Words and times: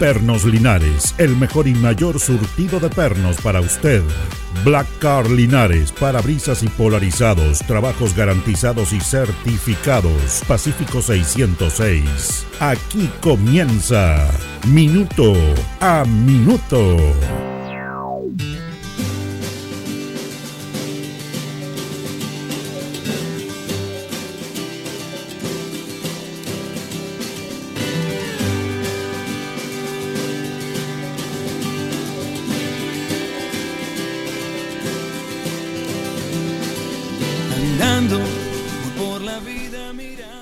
Pernos 0.00 0.46
Linares, 0.46 1.14
el 1.18 1.36
mejor 1.36 1.68
y 1.68 1.74
mayor 1.74 2.18
surtido 2.18 2.80
de 2.80 2.88
pernos 2.88 3.38
para 3.42 3.60
usted. 3.60 4.02
Black 4.64 4.86
Car 4.98 5.28
Linares, 5.28 5.92
parabrisas 5.92 6.62
y 6.62 6.68
polarizados, 6.68 7.58
trabajos 7.58 8.16
garantizados 8.16 8.94
y 8.94 9.00
certificados. 9.00 10.42
Pacífico 10.48 11.02
606. 11.02 12.46
Aquí 12.60 13.10
comienza 13.20 14.26
Minuto 14.66 15.34
a 15.82 16.06
Minuto. 16.06 17.49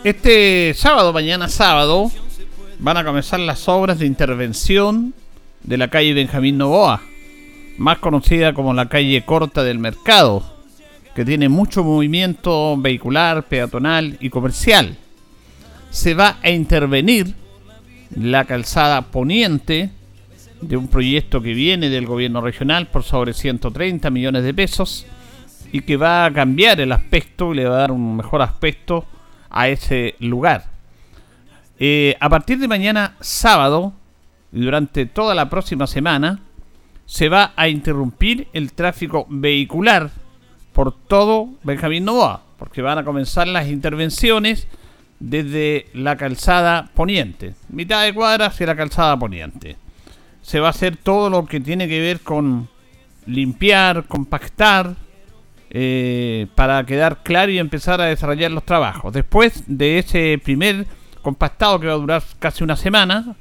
Este 0.09 0.73
sábado, 0.73 1.13
mañana 1.13 1.49
sábado, 1.49 2.11
van 2.79 2.97
a 2.97 3.05
comenzar 3.05 3.41
las 3.41 3.69
obras 3.69 3.99
de 3.99 4.07
intervención 4.07 5.13
de 5.63 5.77
la 5.77 5.89
calle 5.89 6.15
Benjamín 6.15 6.57
Novoa, 6.57 7.03
más 7.77 7.99
conocida 7.99 8.55
como 8.55 8.73
la 8.73 8.89
calle 8.89 9.23
corta 9.27 9.63
del 9.63 9.79
mercado, 9.79 10.43
que 11.15 11.27
tiene 11.27 11.51
mucho 11.51 11.85
movimiento 11.85 12.75
vehicular, 12.79 13.49
peatonal 13.49 14.17
y 14.19 14.31
comercial. 14.31 14.97
Se 15.91 16.15
va 16.15 16.39
a 16.43 16.49
intervenir 16.49 17.35
la 18.17 18.47
calzada 18.47 19.11
poniente 19.11 19.91
de 20.63 20.79
un 20.79 20.89
proyecto 20.89 21.43
que 21.43 21.53
viene 21.53 21.91
del 21.91 22.07
gobierno 22.07 22.41
regional 22.41 22.87
por 22.87 23.03
sobre 23.03 23.35
130 23.35 24.09
millones 24.09 24.43
de 24.43 24.55
pesos 24.55 25.05
y 25.71 25.83
que 25.83 25.99
va 25.99 26.25
a 26.25 26.33
cambiar 26.33 26.81
el 26.81 26.93
aspecto 26.93 27.53
y 27.53 27.59
le 27.59 27.67
va 27.67 27.77
a 27.77 27.81
dar 27.81 27.93
un 27.93 28.17
mejor 28.17 28.41
aspecto 28.41 29.05
a 29.51 29.69
ese 29.69 30.15
lugar. 30.19 30.65
Eh, 31.79 32.17
a 32.21 32.29
partir 32.29 32.59
de 32.59 32.69
mañana 32.69 33.17
sábado 33.21 33.93
durante 34.51 35.07
toda 35.07 35.35
la 35.35 35.49
próxima 35.49 35.87
semana 35.87 36.41
se 37.07 37.29
va 37.29 37.53
a 37.57 37.69
interrumpir 37.69 38.49
el 38.53 38.73
tráfico 38.73 39.27
vehicular 39.29 40.11
por 40.73 40.93
todo 40.93 41.49
Benjamín 41.63 42.05
Novoa, 42.05 42.43
porque 42.59 42.83
van 42.83 42.99
a 42.99 43.05
comenzar 43.05 43.49
las 43.49 43.69
intervenciones 43.69 44.69
desde 45.21 45.87
la 45.95 46.17
calzada 46.17 46.91
poniente, 46.95 47.55
mitad 47.69 48.05
de 48.05 48.15
cuadra 48.15 48.47
hacia 48.47 48.67
la 48.67 48.77
calzada 48.77 49.17
poniente. 49.19 49.77
Se 50.43 50.61
va 50.61 50.69
a 50.69 50.71
hacer 50.71 50.97
todo 50.97 51.31
lo 51.31 51.47
que 51.47 51.61
tiene 51.61 51.89
que 51.89 52.01
ver 52.01 52.21
con 52.21 52.69
limpiar, 53.27 54.05
compactar, 54.07 54.97
eh, 55.71 56.47
para 56.55 56.85
quedar 56.87 57.23
claro 57.23 57.53
y 57.53 57.59
empezar 57.59 58.01
a 58.01 58.07
desarrollar 58.07 58.51
los 58.51 58.65
trabajos. 58.65 59.13
Después 59.13 59.65
de 59.67 59.99
ese 59.99 60.41
primer 60.43 60.87
compactado 61.23 61.79
que 61.79 61.87
va 61.87 61.93
a 61.93 61.97
durar 61.97 62.23
casi 62.39 62.65
una 62.65 62.77
semana, 62.77 63.37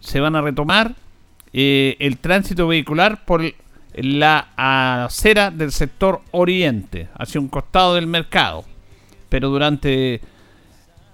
se 0.00 0.20
van 0.20 0.36
a 0.36 0.40
retomar 0.40 0.94
eh, 1.52 1.96
el 1.98 2.18
tránsito 2.18 2.66
vehicular 2.66 3.24
por 3.24 3.42
la 3.94 4.48
acera 4.56 5.50
del 5.50 5.72
sector 5.72 6.22
oriente, 6.30 7.08
hacia 7.18 7.40
un 7.40 7.48
costado 7.48 7.94
del 7.94 8.06
mercado. 8.06 8.64
Pero 9.28 9.50
durante 9.50 10.20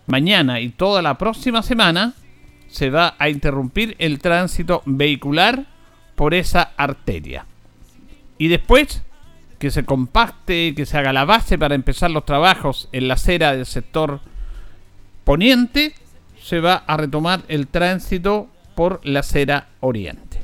mañana 0.07 0.61
y 0.61 0.69
toda 0.69 1.03
la 1.03 1.17
próxima 1.19 1.63
semana 1.63 2.15
se 2.69 2.91
va 2.91 3.15
a 3.19 3.29
interrumpir 3.29 3.97
el 3.99 4.21
tránsito 4.21 4.83
vehicular 4.85 5.67
por 6.15 6.35
esa 6.35 6.73
arteria. 6.77 7.47
Y 8.39 8.49
después 8.49 9.03
que 9.59 9.71
se 9.71 9.85
compacte, 9.85 10.75
que 10.75 10.87
se 10.87 10.99
haga 10.99 11.13
la 11.13 11.25
base 11.25 11.59
para 11.59 11.75
empezar 11.75 12.11
los 12.11 12.25
trabajos 12.25 12.89
en 12.93 13.09
la 13.09 13.15
acera 13.15 13.55
del 13.55 13.67
sector 13.67 14.21
poniente, 15.25 15.95
se 16.43 16.61
va 16.61 16.85
a 16.87 16.97
retomar 16.97 17.43
el 17.49 17.67
tránsito 17.69 18.49
por 18.75 19.01
la 19.05 19.21
acera 19.21 19.69
oriente. 19.81 20.41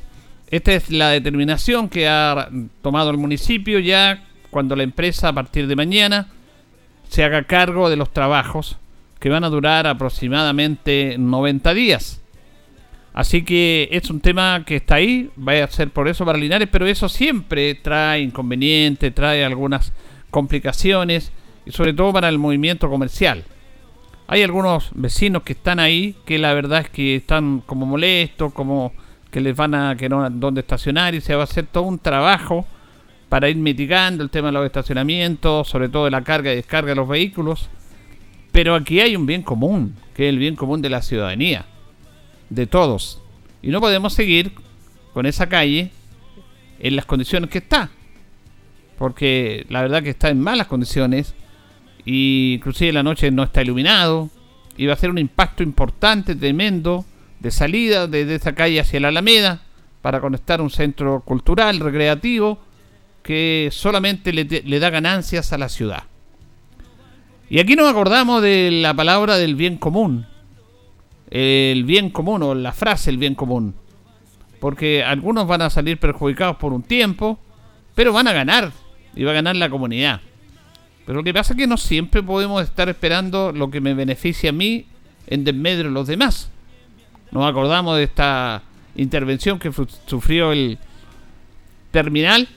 Esta 0.49 0.73
es 0.73 0.89
la 0.89 1.09
determinación 1.09 1.89
que 1.89 2.07
ha 2.07 2.49
tomado 2.81 3.09
el 3.09 3.17
municipio 3.17 3.79
ya 3.79 4.23
cuando 4.49 4.75
la 4.75 4.83
empresa 4.83 5.29
a 5.29 5.33
partir 5.33 5.67
de 5.67 5.75
mañana 5.75 6.27
se 7.09 7.23
haga 7.23 7.43
cargo 7.43 7.89
de 7.89 7.95
los 7.95 8.11
trabajos 8.11 8.77
que 9.19 9.29
van 9.29 9.43
a 9.43 9.49
durar 9.49 9.87
aproximadamente 9.87 11.15
90 11.17 11.73
días. 11.73 12.20
Así 13.13 13.43
que 13.43 13.89
es 13.91 14.09
un 14.09 14.21
tema 14.21 14.63
que 14.65 14.77
está 14.77 14.95
ahí, 14.95 15.29
va 15.37 15.63
a 15.63 15.67
ser 15.67 15.89
por 15.89 16.07
eso 16.07 16.25
para 16.25 16.37
Linares, 16.37 16.69
pero 16.71 16.87
eso 16.87 17.09
siempre 17.09 17.75
trae 17.75 18.21
inconvenientes, 18.21 19.13
trae 19.13 19.43
algunas 19.43 19.91
complicaciones, 20.29 21.33
y 21.65 21.71
sobre 21.71 21.93
todo 21.93 22.13
para 22.13 22.29
el 22.29 22.39
movimiento 22.39 22.89
comercial. 22.89 23.43
Hay 24.27 24.43
algunos 24.43 24.91
vecinos 24.93 25.43
que 25.43 25.53
están 25.53 25.79
ahí 25.79 26.15
que 26.25 26.39
la 26.39 26.53
verdad 26.53 26.81
es 26.81 26.89
que 26.89 27.17
están 27.17 27.61
como 27.65 27.85
molestos, 27.85 28.53
como 28.53 28.93
que 29.29 29.41
les 29.41 29.55
van 29.55 29.75
a 29.75 29.97
que 29.97 30.07
no 30.07 30.29
dónde 30.29 30.61
estacionar 30.61 31.13
y 31.13 31.21
se 31.21 31.35
va 31.35 31.41
a 31.41 31.43
hacer 31.43 31.65
todo 31.65 31.83
un 31.83 31.99
trabajo 31.99 32.65
para 33.27 33.49
ir 33.49 33.57
mitigando 33.57 34.23
el 34.23 34.29
tema 34.29 34.47
de 34.47 34.53
los 34.53 34.65
estacionamientos, 34.65 35.67
sobre 35.67 35.89
todo 35.89 36.05
de 36.05 36.11
la 36.11 36.21
carga 36.21 36.53
y 36.53 36.55
descarga 36.55 36.89
de 36.89 36.95
los 36.95 37.09
vehículos. 37.09 37.69
Pero 38.53 38.75
aquí 38.75 39.01
hay 39.01 39.17
un 39.17 39.25
bien 39.25 39.41
común, 39.43 39.95
que 40.15 40.27
es 40.27 40.29
el 40.29 40.39
bien 40.39 40.55
común 40.55 40.81
de 40.81 40.89
la 40.89 41.01
ciudadanía 41.01 41.65
de 42.51 42.67
todos. 42.67 43.19
Y 43.63 43.69
no 43.69 43.81
podemos 43.81 44.13
seguir 44.13 44.51
con 45.13 45.25
esa 45.25 45.49
calle 45.49 45.89
en 46.79 46.95
las 46.95 47.05
condiciones 47.05 47.49
que 47.49 47.57
está. 47.57 47.89
Porque 48.97 49.65
la 49.69 49.81
verdad 49.81 50.03
que 50.03 50.11
está 50.11 50.29
en 50.29 50.39
malas 50.39 50.67
condiciones. 50.67 51.33
Y 52.05 52.55
inclusive 52.57 52.91
la 52.91 53.03
noche 53.03 53.31
no 53.31 53.43
está 53.43 53.63
iluminado. 53.63 54.29
Y 54.77 54.85
va 54.85 54.93
a 54.93 54.97
ser 54.97 55.09
un 55.09 55.17
impacto 55.17 55.63
importante, 55.63 56.35
tremendo, 56.35 57.05
de 57.39 57.51
salida 57.51 58.07
desde 58.07 58.35
esa 58.35 58.53
calle 58.53 58.79
hacia 58.79 58.99
la 58.99 59.07
Alameda. 59.07 59.61
Para 60.01 60.19
conectar 60.19 60.61
un 60.61 60.69
centro 60.69 61.21
cultural, 61.21 61.79
recreativo, 61.79 62.59
que 63.23 63.69
solamente 63.71 64.33
le, 64.33 64.45
le 64.45 64.79
da 64.79 64.89
ganancias 64.89 65.53
a 65.53 65.57
la 65.57 65.69
ciudad. 65.69 66.03
Y 67.49 67.59
aquí 67.59 67.75
nos 67.75 67.89
acordamos 67.89 68.41
de 68.41 68.69
la 68.71 68.93
palabra 68.93 69.37
del 69.37 69.55
bien 69.55 69.77
común, 69.77 70.25
el 71.31 71.85
bien 71.85 72.09
común 72.09 72.43
o 72.43 72.53
la 72.53 72.73
frase 72.73 73.09
el 73.09 73.17
bien 73.17 73.35
común. 73.35 73.73
Porque 74.59 75.03
algunos 75.03 75.47
van 75.47 75.63
a 75.63 75.69
salir 75.69 75.97
perjudicados 75.97 76.57
por 76.57 76.73
un 76.73 76.83
tiempo, 76.83 77.39
pero 77.95 78.13
van 78.13 78.27
a 78.27 78.33
ganar 78.33 78.71
y 79.15 79.23
va 79.23 79.31
a 79.31 79.35
ganar 79.35 79.55
la 79.55 79.69
comunidad. 79.69 80.21
Pero 81.05 81.17
lo 81.17 81.23
que 81.23 81.33
pasa 81.33 81.53
es 81.53 81.57
que 81.57 81.67
no 81.67 81.77
siempre 81.77 82.21
podemos 82.21 82.61
estar 82.61 82.89
esperando 82.89 83.51
lo 83.51 83.71
que 83.71 83.81
me 83.81 83.93
beneficia 83.93 84.51
a 84.51 84.53
mí 84.53 84.85
en 85.27 85.43
desmedro 85.43 85.87
de 85.87 85.93
los 85.93 86.07
demás. 86.07 86.51
Nos 87.31 87.49
acordamos 87.49 87.97
de 87.97 88.03
esta 88.03 88.61
intervención 88.95 89.57
que 89.57 89.71
sufrió 90.05 90.51
el 90.51 90.77
terminal 91.91 92.47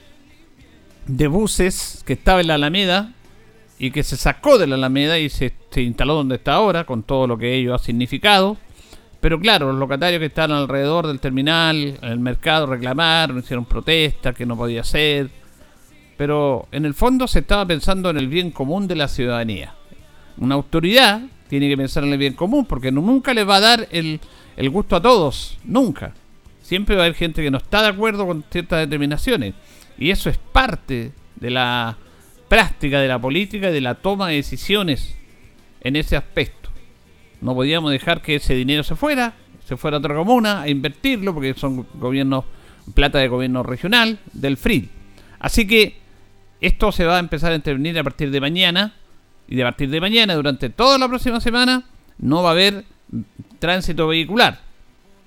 de 1.07 1.27
buses 1.27 2.03
que 2.05 2.13
estaba 2.13 2.41
en 2.41 2.47
la 2.47 2.55
Alameda 2.55 3.13
y 3.79 3.91
que 3.91 4.03
se 4.03 4.17
sacó 4.17 4.57
de 4.57 4.67
la 4.67 4.75
Alameda 4.75 5.17
y 5.17 5.29
se, 5.29 5.53
se 5.71 5.81
instaló 5.81 6.15
donde 6.15 6.35
está 6.35 6.53
ahora, 6.53 6.85
con 6.85 7.03
todo 7.03 7.25
lo 7.27 7.37
que 7.37 7.55
ello 7.55 7.73
ha 7.73 7.79
significado. 7.79 8.57
Pero 9.25 9.39
claro, 9.39 9.71
los 9.71 9.79
locatarios 9.79 10.19
que 10.19 10.27
estaban 10.27 10.51
alrededor 10.51 11.07
del 11.07 11.19
terminal, 11.19 11.97
en 11.99 12.11
el 12.11 12.19
mercado, 12.19 12.67
reclamaron, 12.67 13.39
hicieron 13.39 13.65
protestas, 13.65 14.35
que 14.35 14.45
no 14.45 14.55
podía 14.55 14.83
ser. 14.83 15.31
Pero 16.15 16.67
en 16.71 16.85
el 16.85 16.93
fondo 16.93 17.27
se 17.27 17.39
estaba 17.39 17.65
pensando 17.65 18.11
en 18.11 18.17
el 18.17 18.27
bien 18.27 18.51
común 18.51 18.87
de 18.87 18.93
la 18.93 19.07
ciudadanía. 19.07 19.73
Una 20.37 20.53
autoridad 20.53 21.21
tiene 21.49 21.67
que 21.67 21.75
pensar 21.75 22.03
en 22.03 22.11
el 22.13 22.19
bien 22.19 22.35
común 22.35 22.65
porque 22.65 22.91
nunca 22.91 23.33
le 23.33 23.43
va 23.43 23.55
a 23.55 23.61
dar 23.61 23.87
el, 23.89 24.19
el 24.57 24.69
gusto 24.69 24.95
a 24.95 25.01
todos, 25.01 25.57
nunca. 25.63 26.13
Siempre 26.61 26.95
va 26.95 27.01
a 27.01 27.05
haber 27.05 27.17
gente 27.17 27.41
que 27.41 27.49
no 27.49 27.57
está 27.57 27.81
de 27.81 27.87
acuerdo 27.87 28.27
con 28.27 28.45
ciertas 28.51 28.81
determinaciones. 28.81 29.55
Y 29.97 30.11
eso 30.11 30.29
es 30.29 30.37
parte 30.37 31.13
de 31.37 31.49
la 31.49 31.97
práctica 32.47 32.99
de 32.99 33.07
la 33.07 33.17
política 33.17 33.71
y 33.71 33.73
de 33.73 33.81
la 33.81 33.95
toma 33.95 34.27
de 34.27 34.35
decisiones 34.35 35.15
en 35.81 35.95
ese 35.95 36.15
aspecto. 36.15 36.64
No 37.45 37.53
podíamos 37.53 37.91
dejar 37.91 38.23
que 38.23 38.37
ese 38.37 38.55
dinero 38.55 38.81
se 38.81 38.95
fuera, 38.95 39.35
se 39.67 39.77
fuera 39.77 39.97
a 39.97 39.99
otra 39.99 40.15
comuna 40.15 40.61
a 40.61 40.67
invertirlo, 40.67 41.31
porque 41.31 41.53
son 41.53 41.85
gobiernos, 41.93 42.43
plata 42.95 43.19
de 43.19 43.27
gobierno 43.27 43.61
regional, 43.61 44.17
del 44.33 44.57
FRID. 44.57 44.85
Así 45.37 45.67
que 45.67 45.95
esto 46.59 46.91
se 46.91 47.05
va 47.05 47.17
a 47.17 47.19
empezar 47.19 47.51
a 47.51 47.55
intervenir 47.55 47.99
a 47.99 48.03
partir 48.03 48.31
de 48.31 48.41
mañana 48.41 48.95
y 49.47 49.55
de 49.55 49.61
partir 49.61 49.91
de 49.91 50.01
mañana 50.01 50.33
durante 50.33 50.71
toda 50.71 50.97
la 50.97 51.07
próxima 51.07 51.39
semana 51.39 51.83
no 52.17 52.41
va 52.41 52.49
a 52.49 52.53
haber 52.53 52.83
tránsito 53.59 54.07
vehicular. 54.07 54.61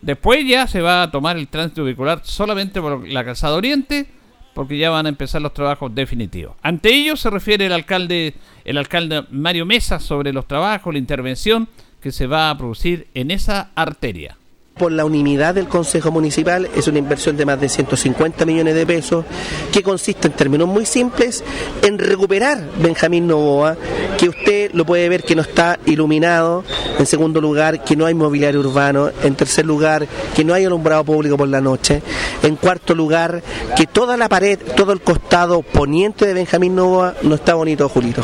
Después 0.03 0.45
ya 0.45 0.67
se 0.67 0.81
va 0.81 1.05
a 1.05 1.11
tomar 1.13 1.37
el 1.37 1.47
tránsito 1.47 1.85
vehicular 1.85 2.23
solamente 2.25 2.81
por 2.81 3.07
la 3.07 3.25
calzada 3.25 3.55
oriente 3.55 4.09
porque 4.55 4.77
ya 4.77 4.91
van 4.91 5.07
a 5.07 5.11
empezar 5.11 5.41
los 5.41 5.55
trabajos 5.55 5.95
definitivos. 5.95 6.57
Ante 6.63 6.93
ello 6.93 7.15
se 7.15 7.31
refiere 7.31 7.67
el 7.67 7.73
alcalde, 7.73 8.35
el 8.65 8.77
alcalde 8.77 9.25
Mario 9.31 9.65
Mesa 9.67 10.01
sobre 10.01 10.33
los 10.33 10.49
trabajos, 10.49 10.93
la 10.93 10.99
intervención 10.99 11.69
que 12.01 12.13
se 12.13 12.27
va 12.27 12.51
a 12.51 12.59
producir 12.59 13.09
en 13.15 13.31
esa 13.31 13.71
arteria 13.75 14.37
por 14.79 14.93
la 14.93 15.05
unidad 15.05 15.55
del 15.55 15.69
Consejo 15.69 16.11
Municipal. 16.11 16.71
Es 16.75 16.89
una 16.89 16.99
inversión 16.99 17.37
de 17.37 17.45
más 17.45 17.61
de 17.61 17.69
150 17.69 18.47
millones 18.47 18.75
de 18.75 18.87
pesos 18.87 19.25
que 19.73 19.83
consiste 19.83 20.29
en 20.29 20.35
términos 20.35 20.69
muy 20.69 20.87
simples 20.87 21.45
en 21.83 21.99
recuperar 21.99 22.63
Benjamín 22.81 23.27
Novoa, 23.27 23.77
que 24.17 24.29
usted 24.29 24.71
lo 24.73 24.87
puede 24.87 25.09
ver 25.09 25.25
que 25.25 25.35
no 25.35 25.43
está 25.43 25.79
iluminado. 25.85 26.65
En 26.99 27.07
segundo 27.07 27.41
lugar, 27.41 27.85
que 27.85 27.97
no 27.97 28.07
hay 28.07 28.15
mobiliario 28.15 28.61
urbano. 28.61 29.11
En 29.23 29.35
tercer 29.35 29.67
lugar, 29.67 30.07
que 30.35 30.45
no 30.45 30.55
hay 30.55 30.65
alumbrado 30.65 31.05
público 31.05 31.37
por 31.37 31.49
la 31.49 31.61
noche. 31.61 32.03
En 32.43 32.57
cuarto 32.57 32.95
lugar, 32.95 33.43
que 33.77 33.87
toda 33.87 34.17
la 34.17 34.29
pared, 34.29 34.59
todo 34.77 34.93
el 34.93 35.01
costado 35.01 35.63
poniente 35.63 36.27
de 36.27 36.35
Benjamín 36.35 36.75
Novoa 36.75 37.15
no 37.23 37.35
está 37.35 37.55
bonito, 37.55 37.89
Julito. 37.89 38.23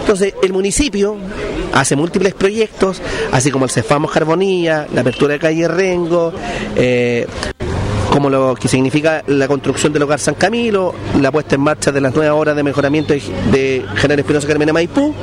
Entonces, 0.00 0.34
el 0.42 0.52
municipio 0.52 1.16
hace 1.72 1.96
múltiples 1.96 2.34
proyectos, 2.34 3.00
así 3.32 3.50
como 3.50 3.64
el 3.64 3.70
Cefamos 3.70 4.10
Carbonilla, 4.10 4.86
la 4.92 5.00
apertura 5.02 5.34
de 5.34 5.38
calle 5.38 5.68
Rengo, 5.68 6.32
eh, 6.74 7.26
como 8.10 8.30
lo 8.30 8.54
que 8.54 8.68
significa 8.68 9.22
la 9.26 9.46
construcción 9.46 9.92
del 9.92 10.02
hogar 10.02 10.18
San 10.18 10.34
Camilo, 10.34 10.94
la 11.20 11.30
puesta 11.30 11.54
en 11.56 11.60
marcha 11.60 11.92
de 11.92 12.00
las 12.00 12.14
nuevas 12.14 12.34
horas 12.38 12.56
de 12.56 12.62
mejoramiento 12.62 13.12
de 13.12 13.84
General 13.96 14.20
Espinosa 14.20 14.48
Carmena 14.48 14.72
Maipú. 14.72 15.14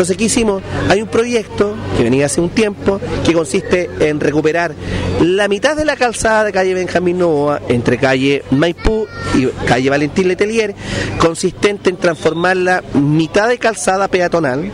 Entonces, 0.00 0.16
¿qué 0.16 0.24
hicimos? 0.24 0.62
Hay 0.88 1.02
un 1.02 1.08
proyecto 1.08 1.76
que 1.94 2.04
venía 2.04 2.24
hace 2.24 2.40
un 2.40 2.48
tiempo 2.48 2.98
que 3.22 3.34
consiste 3.34 3.90
en 4.00 4.18
recuperar 4.18 4.74
la 5.20 5.46
mitad 5.46 5.76
de 5.76 5.84
la 5.84 5.94
calzada 5.94 6.42
de 6.44 6.52
calle 6.52 6.72
Benjamín 6.72 7.18
Novoa 7.18 7.60
entre 7.68 7.98
calle 7.98 8.42
Maipú 8.50 9.06
y 9.34 9.44
calle 9.66 9.90
Valentín 9.90 10.28
Letelier, 10.28 10.74
consistente 11.18 11.90
en 11.90 11.98
transformarla 11.98 12.82
mitad 12.94 13.50
de 13.50 13.58
calzada 13.58 14.08
peatonal 14.08 14.72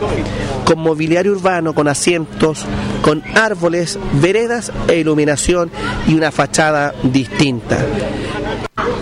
con 0.63 0.79
mobiliario 0.79 1.33
urbano, 1.33 1.75
con 1.75 1.89
asientos, 1.89 2.65
con 3.01 3.21
árboles, 3.35 3.99
veredas 4.21 4.71
e 4.87 4.95
iluminación 4.99 5.69
y 6.07 6.13
una 6.13 6.31
fachada 6.31 6.95
distinta. 7.03 7.79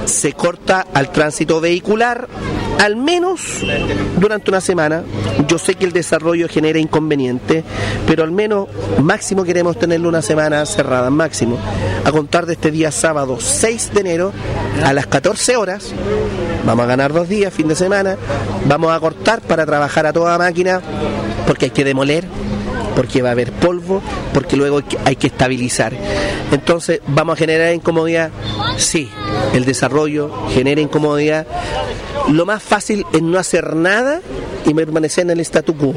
Se 0.05 0.33
corta 0.33 0.85
al 0.93 1.11
tránsito 1.11 1.59
vehicular 1.61 2.27
al 2.79 2.95
menos 2.95 3.61
durante 4.19 4.49
una 4.49 4.61
semana. 4.61 5.03
Yo 5.47 5.57
sé 5.57 5.75
que 5.75 5.85
el 5.85 5.91
desarrollo 5.91 6.47
genera 6.49 6.79
inconveniente, 6.79 7.63
pero 8.07 8.23
al 8.23 8.31
menos 8.31 8.67
máximo 9.01 9.43
queremos 9.43 9.77
tenerlo 9.77 10.09
una 10.09 10.21
semana 10.21 10.65
cerrada, 10.65 11.09
máximo. 11.09 11.57
A 12.03 12.11
contar 12.11 12.45
de 12.45 12.53
este 12.53 12.71
día 12.71 12.91
sábado 12.91 13.37
6 13.39 13.91
de 13.93 14.01
enero 14.01 14.33
a 14.83 14.93
las 14.93 15.07
14 15.07 15.55
horas, 15.55 15.93
vamos 16.65 16.83
a 16.83 16.87
ganar 16.87 17.13
dos 17.13 17.27
días, 17.29 17.53
fin 17.53 17.67
de 17.67 17.75
semana, 17.75 18.17
vamos 18.65 18.91
a 18.91 18.99
cortar 18.99 19.41
para 19.41 19.65
trabajar 19.65 20.05
a 20.05 20.13
toda 20.13 20.37
máquina 20.37 20.81
porque 21.47 21.65
hay 21.65 21.71
que 21.71 21.83
demoler, 21.83 22.25
porque 22.95 23.21
va 23.21 23.29
a 23.29 23.31
haber 23.33 23.51
polvo, 23.51 24.01
porque 24.33 24.55
luego 24.55 24.81
hay 25.03 25.15
que 25.15 25.27
estabilizar. 25.27 25.93
Entonces, 26.51 27.01
¿vamos 27.07 27.33
a 27.33 27.37
generar 27.37 27.73
incomodidad? 27.73 28.31
Sí, 28.77 29.09
el 29.53 29.65
desarrollo 29.65 30.31
genera 30.49 30.81
incomodidad. 30.81 31.45
Lo 32.29 32.45
más 32.45 32.63
fácil 32.63 33.05
es 33.13 33.21
no 33.21 33.37
hacer 33.37 33.75
nada 33.75 34.21
y 34.65 34.73
permanecer 34.73 35.23
en 35.23 35.31
el 35.31 35.39
statu 35.41 35.75
quo. 35.75 35.93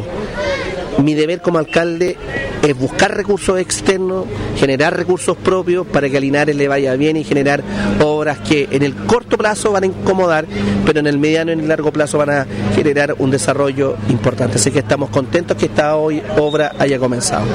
Mi 1.08 1.14
deber 1.14 1.40
como 1.40 1.56
alcalde 1.56 2.18
es 2.62 2.78
buscar 2.78 3.16
recursos 3.16 3.58
externos, 3.58 4.26
generar 4.58 4.94
recursos 4.94 5.38
propios 5.38 5.86
para 5.86 6.10
que 6.10 6.18
a 6.18 6.20
Linares 6.20 6.54
le 6.54 6.68
vaya 6.68 6.94
bien 6.96 7.16
y 7.16 7.24
generar 7.24 7.62
obras 8.04 8.40
que 8.40 8.68
en 8.70 8.82
el 8.82 8.94
corto 8.94 9.38
plazo 9.38 9.72
van 9.72 9.84
a 9.84 9.86
incomodar, 9.86 10.44
pero 10.84 11.00
en 11.00 11.06
el 11.06 11.16
mediano 11.16 11.50
y 11.50 11.54
en 11.54 11.60
el 11.60 11.68
largo 11.68 11.90
plazo 11.92 12.18
van 12.18 12.28
a 12.28 12.46
generar 12.74 13.14
un 13.20 13.30
desarrollo 13.30 13.96
importante. 14.10 14.56
Así 14.56 14.70
que 14.70 14.80
estamos 14.80 15.08
contentos 15.08 15.56
que 15.56 15.64
esta 15.64 15.96
hoy 15.96 16.22
obra 16.36 16.74
haya 16.78 16.98
comenzado. 16.98 17.46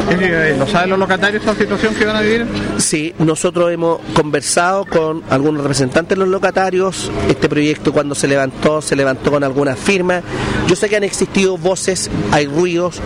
¿No 0.58 0.66
saben 0.66 0.90
los 0.90 0.98
locatarios 0.98 1.44
esta 1.44 1.56
situación 1.56 1.94
que 1.94 2.06
van 2.06 2.16
a 2.16 2.22
vivir? 2.22 2.48
Sí, 2.78 3.14
nosotros 3.20 3.72
hemos 3.72 4.00
conversado 4.16 4.84
con 4.86 5.22
algunos 5.30 5.62
representantes 5.62 6.18
de 6.18 6.24
los 6.24 6.28
locatarios. 6.28 7.12
Este 7.30 7.48
proyecto 7.48 7.94
cuando 7.94 8.16
se 8.16 8.28
levantó, 8.28 8.82
se 8.82 8.96
levantó 8.96 9.30
con 9.30 9.44
algunas 9.44 9.78
firmas. 9.78 10.24
Yo 10.68 10.76
sé 10.76 10.90
que 10.90 10.96
han 10.96 11.04
existido 11.04 11.56
voces, 11.56 12.10
hay 12.32 12.48
ruidos. 12.48 13.00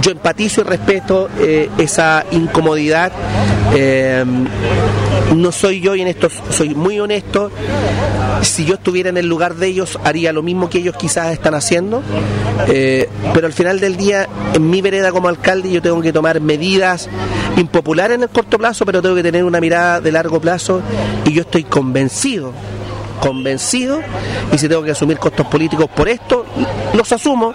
Yo 0.00 0.10
empatizo 0.10 0.60
y 0.60 0.64
respeto 0.64 1.28
eh, 1.40 1.70
esa 1.78 2.24
incomodidad. 2.30 3.12
Eh, 3.74 4.24
no 5.34 5.52
soy 5.52 5.80
yo 5.80 5.94
y 5.94 6.02
en 6.02 6.08
esto 6.08 6.28
soy 6.50 6.74
muy 6.74 7.00
honesto. 7.00 7.50
Si 8.42 8.64
yo 8.64 8.74
estuviera 8.74 9.08
en 9.08 9.16
el 9.16 9.26
lugar 9.26 9.54
de 9.54 9.68
ellos, 9.68 9.98
haría 10.04 10.32
lo 10.32 10.42
mismo 10.42 10.68
que 10.68 10.78
ellos 10.78 10.96
quizás 10.96 11.32
están 11.32 11.54
haciendo. 11.54 12.02
Eh, 12.68 13.08
pero 13.32 13.46
al 13.46 13.52
final 13.52 13.80
del 13.80 13.96
día, 13.96 14.28
en 14.52 14.68
mi 14.68 14.82
vereda 14.82 15.10
como 15.12 15.28
alcalde, 15.28 15.70
yo 15.70 15.80
tengo 15.80 16.00
que 16.02 16.12
tomar 16.12 16.40
medidas 16.40 17.08
impopulares 17.56 18.16
en 18.16 18.22
el 18.24 18.28
corto 18.28 18.58
plazo, 18.58 18.84
pero 18.84 19.00
tengo 19.00 19.14
que 19.14 19.22
tener 19.22 19.44
una 19.44 19.60
mirada 19.60 20.00
de 20.00 20.12
largo 20.12 20.40
plazo 20.40 20.82
y 21.24 21.32
yo 21.32 21.42
estoy 21.42 21.64
convencido 21.64 22.52
convencido 23.20 24.00
y 24.52 24.58
si 24.58 24.68
tengo 24.68 24.82
que 24.82 24.92
asumir 24.92 25.18
costos 25.18 25.46
políticos 25.46 25.88
por 25.94 26.08
esto, 26.08 26.46
los 26.94 27.10
asumo, 27.12 27.54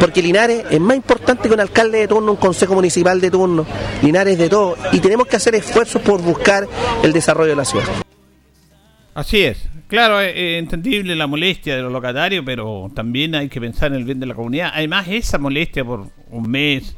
porque 0.00 0.22
Linares 0.22 0.64
es 0.70 0.80
más 0.80 0.96
importante 0.96 1.48
que 1.48 1.54
un 1.54 1.60
alcalde 1.60 1.98
de 1.98 2.08
turno, 2.08 2.32
un 2.32 2.38
consejo 2.38 2.74
municipal 2.74 3.20
de 3.20 3.30
turno, 3.30 3.66
Linares 4.02 4.38
de 4.38 4.48
todo, 4.48 4.76
y 4.92 5.00
tenemos 5.00 5.26
que 5.26 5.36
hacer 5.36 5.54
esfuerzos 5.54 6.02
por 6.02 6.22
buscar 6.22 6.66
el 7.02 7.12
desarrollo 7.12 7.50
de 7.50 7.56
la 7.56 7.64
ciudad. 7.64 7.86
Así 9.14 9.42
es, 9.42 9.68
claro, 9.88 10.20
es 10.20 10.58
entendible 10.58 11.14
la 11.14 11.26
molestia 11.26 11.76
de 11.76 11.82
los 11.82 11.92
locatarios, 11.92 12.44
pero 12.46 12.90
también 12.94 13.34
hay 13.34 13.48
que 13.48 13.60
pensar 13.60 13.92
en 13.92 13.98
el 13.98 14.04
bien 14.04 14.20
de 14.20 14.26
la 14.26 14.34
comunidad. 14.34 14.70
Además, 14.74 15.06
esa 15.08 15.38
molestia 15.38 15.84
por 15.84 16.06
un 16.30 16.50
mes, 16.50 16.96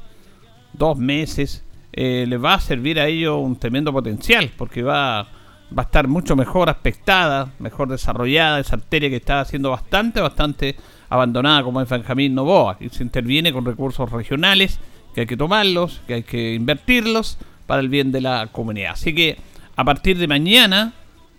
dos 0.73 0.97
meses, 0.97 1.65
eh, 1.93 2.25
les 2.29 2.43
va 2.43 2.55
a 2.55 2.61
servir 2.61 2.99
a 2.99 3.07
ellos 3.07 3.37
un 3.41 3.57
tremendo 3.57 3.93
potencial, 3.93 4.51
porque 4.57 4.83
va 4.83 5.29
va 5.77 5.83
a 5.83 5.87
estar 5.87 6.09
mucho 6.09 6.37
mejor 6.37 6.69
aspectada, 6.71 7.53
mejor 7.59 7.89
desarrollada, 7.89 8.61
esa 8.61 8.77
arteria 8.77 9.11
que 9.11 9.17
está 9.17 9.45
siendo 9.45 9.71
bastante, 9.71 10.21
bastante 10.21 10.77
abandonada 11.09 11.63
como 11.63 11.81
es 11.81 11.89
Benjamín 11.89 12.35
Novoa. 12.35 12.77
Y 12.81 12.89
se 12.91 13.03
interviene 13.03 13.53
con 13.53 13.65
recursos 13.65 14.11
regionales, 14.11 14.79
que 15.15 15.23
hay 15.23 15.27
que 15.27 15.37
tomarlos, 15.37 16.01
que 16.07 16.15
hay 16.15 16.23
que 16.23 16.55
invertirlos 16.55 17.39
para 17.67 17.81
el 17.81 17.89
bien 17.89 18.13
de 18.13 18.21
la 18.21 18.49
comunidad. 18.53 18.93
Así 18.93 19.15
que 19.15 19.39
a 19.77 19.85
partir 19.85 20.19
de 20.19 20.29
mañana 20.29 20.93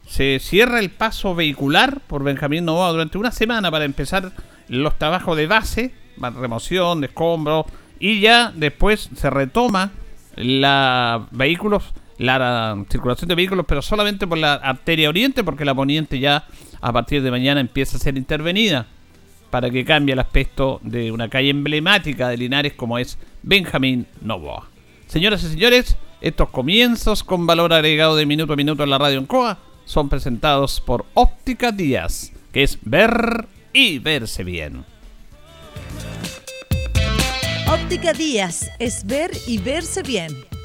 se 0.07 0.39
cierra 0.39 0.79
el 0.79 0.91
paso 0.91 1.35
vehicular 1.35 2.01
por 2.07 2.23
Benjamín 2.23 2.65
Novoa 2.65 2.91
durante 2.91 3.17
una 3.17 3.31
semana 3.31 3.71
para 3.71 3.85
empezar 3.85 4.31
los 4.67 4.97
trabajos 4.97 5.37
de 5.37 5.47
base, 5.47 5.93
remoción 6.17 7.01
de 7.01 7.07
escombros, 7.07 7.65
y 7.99 8.19
ya 8.19 8.51
después 8.55 9.09
se 9.15 9.29
retoma 9.29 9.91
la 10.35 11.27
vehículos 11.31 11.93
la 12.17 12.83
circulación 12.89 13.27
de 13.27 13.35
vehículos, 13.35 13.65
pero 13.67 13.81
solamente 13.81 14.27
por 14.27 14.37
la 14.37 14.53
arteria 14.53 15.09
oriente, 15.09 15.43
porque 15.43 15.65
la 15.65 15.75
poniente 15.75 16.19
ya 16.19 16.45
a 16.81 16.93
partir 16.93 17.21
de 17.21 17.31
mañana 17.31 17.59
empieza 17.61 17.97
a 17.97 17.99
ser 17.99 18.17
intervenida 18.17 18.87
para 19.49 19.69
que 19.69 19.85
cambie 19.85 20.13
el 20.13 20.19
aspecto 20.19 20.79
de 20.83 21.11
una 21.11 21.29
calle 21.29 21.49
emblemática 21.49 22.29
de 22.29 22.37
Linares 22.37 22.73
como 22.73 22.97
es 22.97 23.17
Benjamín 23.43 24.05
Novoa. 24.21 24.67
Señoras 25.07 25.43
y 25.43 25.47
señores, 25.47 25.97
estos 26.21 26.49
comienzos 26.49 27.23
con 27.23 27.45
valor 27.45 27.73
agregado 27.73 28.15
de 28.15 28.25
minuto 28.25 28.53
a 28.53 28.55
minuto 28.55 28.83
en 28.83 28.89
la 28.89 28.97
radio 28.97 29.19
en 29.19 29.25
Coa 29.25 29.59
son 29.85 30.09
presentados 30.09 30.81
por 30.81 31.05
Óptica 31.13 31.71
Díaz, 31.71 32.33
que 32.51 32.63
es 32.63 32.79
ver 32.81 33.47
y 33.71 33.99
verse 33.99 34.43
bien. 34.43 34.83
Óptica 37.67 38.13
Díaz 38.13 38.69
es 38.79 39.05
ver 39.05 39.31
y 39.47 39.57
verse 39.57 40.01
bien 40.01 40.54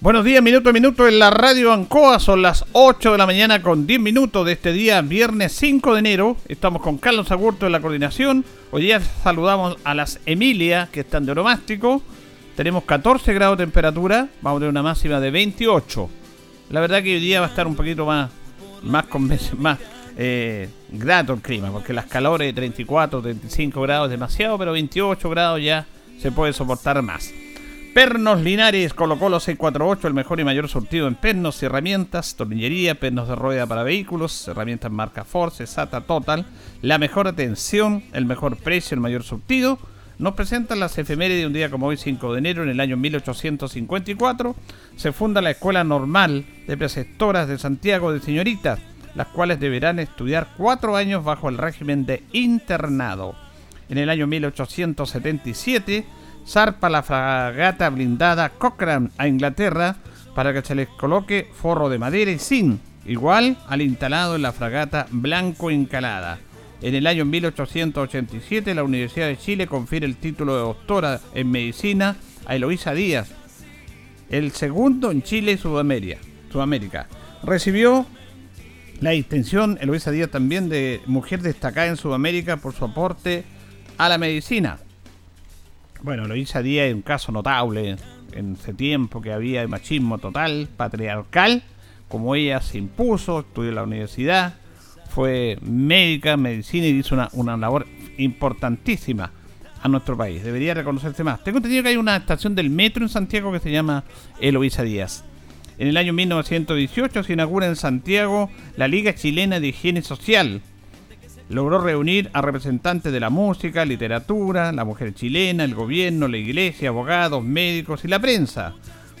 Buenos 0.00 0.24
días, 0.24 0.40
minuto 0.44 0.70
a 0.70 0.72
minuto 0.72 1.08
en 1.08 1.18
la 1.18 1.28
radio 1.28 1.72
Ancoa. 1.72 2.20
Son 2.20 2.40
las 2.40 2.64
8 2.70 3.10
de 3.10 3.18
la 3.18 3.26
mañana 3.26 3.60
con 3.62 3.84
10 3.84 3.98
minutos 3.98 4.46
de 4.46 4.52
este 4.52 4.70
día, 4.70 5.02
viernes 5.02 5.50
5 5.54 5.92
de 5.92 5.98
enero. 5.98 6.36
Estamos 6.46 6.82
con 6.82 6.98
Carlos 6.98 7.32
Agurto 7.32 7.66
en 7.66 7.72
la 7.72 7.80
coordinación. 7.80 8.44
Hoy 8.70 8.82
día 8.82 9.00
saludamos 9.00 9.76
a 9.82 9.94
las 9.94 10.20
Emilia, 10.24 10.88
que 10.92 11.00
están 11.00 11.26
de 11.26 11.32
oromástico. 11.32 12.00
tenemos 12.54 12.84
14 12.84 13.34
grados 13.34 13.58
de 13.58 13.64
temperatura, 13.64 14.28
vamos 14.40 14.58
a 14.58 14.60
tener 14.60 14.70
una 14.70 14.84
máxima 14.84 15.18
de 15.18 15.32
28. 15.32 16.08
La 16.70 16.80
verdad 16.80 17.02
que 17.02 17.16
hoy 17.16 17.20
día 17.20 17.40
va 17.40 17.46
a 17.46 17.50
estar 17.50 17.66
un 17.66 17.74
poquito 17.74 18.06
más, 18.06 18.30
más, 18.84 19.04
más 19.58 19.80
eh, 20.16 20.68
grato 20.90 21.32
el 21.32 21.40
clima, 21.40 21.72
porque 21.72 21.92
las 21.92 22.06
calores 22.06 22.46
de 22.46 22.52
34, 22.52 23.20
35 23.20 23.82
grados 23.82 24.06
es 24.06 24.10
demasiado, 24.12 24.58
pero 24.58 24.70
28 24.70 25.28
grados 25.28 25.60
ya 25.60 25.86
se 26.20 26.30
puede 26.30 26.52
soportar 26.52 27.02
más. 27.02 27.32
Pernos 27.94 28.42
Linares, 28.42 28.92
Colo 28.94 29.18
Colo 29.18 29.40
648, 29.40 30.06
el 30.08 30.14
mejor 30.14 30.38
y 30.38 30.44
mayor 30.44 30.68
surtido 30.68 31.08
en 31.08 31.14
pernos 31.14 31.62
y 31.62 31.66
herramientas, 31.66 32.36
tornillería, 32.36 32.94
pernos 32.94 33.28
de 33.28 33.34
rueda 33.34 33.66
para 33.66 33.82
vehículos, 33.82 34.46
herramientas 34.46 34.92
marca 34.92 35.24
Force, 35.24 35.66
SATA 35.66 36.02
Total, 36.02 36.46
la 36.82 36.98
mejor 36.98 37.26
atención, 37.26 38.04
el 38.12 38.26
mejor 38.26 38.56
precio, 38.56 38.94
el 38.94 39.00
mayor 39.00 39.24
surtido. 39.24 39.78
Nos 40.18 40.34
presentan 40.34 40.80
las 40.80 40.98
efemérides 40.98 41.40
de 41.40 41.46
un 41.46 41.52
día 41.52 41.70
como 41.70 41.86
hoy, 41.86 41.96
5 41.96 42.32
de 42.32 42.38
enero, 42.38 42.62
en 42.62 42.68
el 42.68 42.80
año 42.80 42.96
1854, 42.96 44.54
se 44.96 45.12
funda 45.12 45.40
la 45.40 45.50
Escuela 45.50 45.82
Normal 45.82 46.44
de 46.66 46.76
Preceptoras 46.76 47.48
de 47.48 47.58
Santiago 47.58 48.12
de 48.12 48.20
Señoritas, 48.20 48.80
las 49.14 49.28
cuales 49.28 49.60
deberán 49.60 49.98
estudiar 49.98 50.48
cuatro 50.56 50.94
años 50.94 51.24
bajo 51.24 51.48
el 51.48 51.58
régimen 51.58 52.04
de 52.04 52.22
internado. 52.32 53.34
En 53.88 53.96
el 53.96 54.10
año 54.10 54.26
1877, 54.26 56.04
zarpa 56.48 56.88
la 56.88 57.02
fragata 57.02 57.90
blindada 57.90 58.48
Cochrane 58.48 59.10
a 59.18 59.28
Inglaterra 59.28 59.96
para 60.34 60.52
que 60.52 60.62
se 60.62 60.74
les 60.74 60.88
coloque 60.88 61.50
forro 61.52 61.88
de 61.88 61.98
madera 61.98 62.30
y 62.30 62.38
zinc, 62.38 62.80
igual 63.04 63.58
al 63.68 63.82
instalado 63.82 64.36
en 64.36 64.42
la 64.42 64.52
fragata 64.52 65.06
Blanco 65.10 65.70
Encalada. 65.70 66.38
En 66.80 66.94
el 66.94 67.06
año 67.06 67.24
1887 67.24 68.74
la 68.74 68.84
Universidad 68.84 69.26
de 69.26 69.36
Chile 69.36 69.66
confiere 69.66 70.06
el 70.06 70.16
título 70.16 70.54
de 70.54 70.60
doctora 70.60 71.20
en 71.34 71.50
medicina 71.50 72.16
a 72.46 72.56
Eloísa 72.56 72.94
Díaz, 72.94 73.30
el 74.30 74.52
segundo 74.52 75.10
en 75.10 75.22
Chile 75.22 75.52
y 75.52 75.58
Sudamérica. 75.58 76.18
Sudamérica. 76.50 77.08
Recibió 77.42 78.06
la 79.00 79.10
distinción 79.10 79.76
Eloísa 79.80 80.10
Díaz 80.10 80.30
también 80.30 80.68
de 80.68 81.02
mujer 81.06 81.42
destacada 81.42 81.88
en 81.88 81.96
Sudamérica 81.96 82.56
por 82.56 82.74
su 82.74 82.86
aporte 82.86 83.44
a 83.98 84.08
la 84.08 84.16
medicina. 84.16 84.78
Bueno, 86.02 86.26
Loisa 86.26 86.62
Díaz 86.62 86.86
es 86.86 86.94
un 86.94 87.02
caso 87.02 87.32
notable 87.32 87.96
en 88.32 88.52
ese 88.52 88.72
tiempo 88.72 89.20
que 89.20 89.32
había 89.32 89.62
de 89.62 89.66
machismo 89.66 90.18
total, 90.18 90.68
patriarcal, 90.76 91.62
como 92.08 92.34
ella 92.34 92.60
se 92.60 92.78
impuso, 92.78 93.40
estudió 93.40 93.70
en 93.70 93.74
la 93.74 93.82
universidad, 93.82 94.54
fue 95.08 95.58
médica, 95.62 96.36
medicina 96.36 96.86
y 96.86 96.90
hizo 96.90 97.16
una, 97.32 97.56
labor 97.56 97.86
importantísima 98.16 99.32
a 99.82 99.88
nuestro 99.88 100.16
país. 100.16 100.42
Debería 100.42 100.74
reconocerse 100.74 101.24
más. 101.24 101.42
Tengo 101.42 101.58
entendido 101.58 101.82
que 101.82 101.90
hay 101.90 101.96
una 101.96 102.16
estación 102.16 102.54
del 102.54 102.70
metro 102.70 103.02
en 103.02 103.08
Santiago 103.08 103.52
que 103.52 103.60
se 103.60 103.70
llama 103.70 104.04
Eloísa 104.40 104.82
Díaz. 104.82 105.24
En 105.78 105.88
el 105.88 105.96
año 105.96 106.12
1918 106.12 107.22
se 107.22 107.32
inaugura 107.32 107.66
en 107.66 107.76
Santiago 107.76 108.50
la 108.76 108.88
Liga 108.88 109.14
Chilena 109.14 109.60
de 109.60 109.68
Higiene 109.68 110.02
Social, 110.02 110.60
logró 111.48 111.80
reunir 111.80 112.30
a 112.32 112.42
representantes 112.42 113.12
de 113.12 113.20
la 113.20 113.30
música, 113.30 113.84
literatura, 113.84 114.72
la 114.72 114.84
mujer 114.84 115.14
chilena, 115.14 115.64
el 115.64 115.74
gobierno, 115.74 116.28
la 116.28 116.36
iglesia, 116.36 116.90
abogados, 116.90 117.42
médicos 117.42 118.04
y 118.04 118.08
la 118.08 118.18
prensa. 118.18 118.74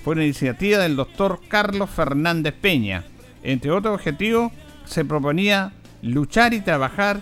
Fue 0.04 0.14
una 0.14 0.24
iniciativa 0.24 0.78
del 0.78 0.96
doctor 0.96 1.40
Carlos 1.48 1.90
Fernández 1.90 2.54
Peña. 2.54 3.04
Entre 3.42 3.70
otros 3.70 3.94
objetivos, 3.94 4.52
se 4.84 5.04
proponía 5.04 5.72
luchar 6.02 6.54
y 6.54 6.60
trabajar 6.60 7.20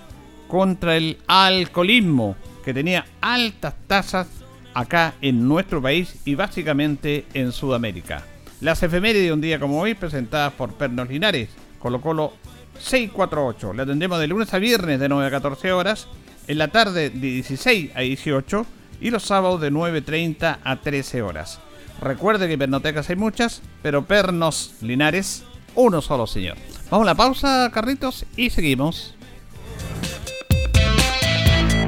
contra 0.49 0.97
el 0.97 1.19
alcoholismo, 1.27 2.37
que 2.65 2.75
tenía 2.75 3.07
altas 3.21 3.75
tasas 3.87 4.29
acá 4.75 5.15
en 5.23 5.49
nuestro 5.49 5.81
país 5.81 6.21
y 6.25 6.35
básicamente 6.35 7.25
en 7.35 7.53
Sudamérica. 7.53 8.25
Las 8.61 8.83
efemérides 8.83 9.27
de 9.27 9.33
un 9.33 9.41
día 9.41 9.61
como 9.61 9.81
hoy, 9.81 9.95
presentadas 9.95 10.53
por 10.53 10.75
Pernos 10.75 11.09
Linares, 11.09 11.51
Colo 11.79 12.01
Colo 12.01 12.33
648. 12.81 13.73
Le 13.73 13.83
atendemos 13.83 14.19
de 14.19 14.27
lunes 14.27 14.53
a 14.55 14.59
viernes 14.59 15.01
de 15.01 15.09
9 15.09 15.27
a 15.27 15.31
14 15.31 15.73
horas, 15.73 16.09
en 16.47 16.59
la 16.59 16.69
tarde 16.69 17.11
de 17.11 17.19
16 17.19 17.91
a 17.95 18.01
18 18.01 18.67
y 19.01 19.11
los 19.11 19.25
sábados 19.25 19.61
de 19.61 19.73
9.30 19.73 20.59
a 20.63 20.77
13 20.77 21.23
horas. 21.23 21.61
Recuerde 22.01 22.49
que 22.49 22.59
pernotecas 22.59 23.09
hay 23.11 23.17
muchas, 23.17 23.63
pero 23.83 24.05
pernos 24.05 24.75
linares, 24.81 25.45
uno 25.75 26.03
solo 26.03 26.27
señor. 26.27 26.57
Vamos 26.91 27.07
a 27.07 27.11
la 27.11 27.15
pausa, 27.15 27.71
Carritos, 27.73 28.27
y 28.37 28.51
seguimos. 28.51 29.16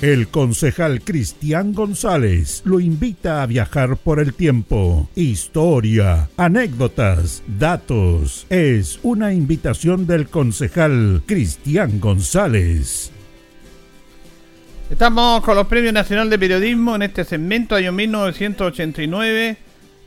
El 0.00 0.28
concejal 0.28 1.02
Cristian 1.02 1.74
González 1.74 2.62
lo 2.64 2.80
invita 2.80 3.42
a 3.42 3.46
viajar 3.46 3.98
por 3.98 4.18
el 4.18 4.32
tiempo. 4.32 5.10
Historia, 5.14 6.30
anécdotas, 6.38 7.42
datos. 7.46 8.46
Es 8.48 8.98
una 9.02 9.34
invitación 9.34 10.06
del 10.06 10.28
concejal 10.28 11.22
Cristian 11.26 12.00
González. 12.00 13.12
Estamos 14.88 15.44
con 15.44 15.54
los 15.54 15.66
Premios 15.66 15.92
Nacional 15.92 16.30
de 16.30 16.38
Periodismo 16.38 16.96
en 16.96 17.02
este 17.02 17.24
segmento, 17.24 17.74
año 17.74 17.92
1989. 17.92 19.58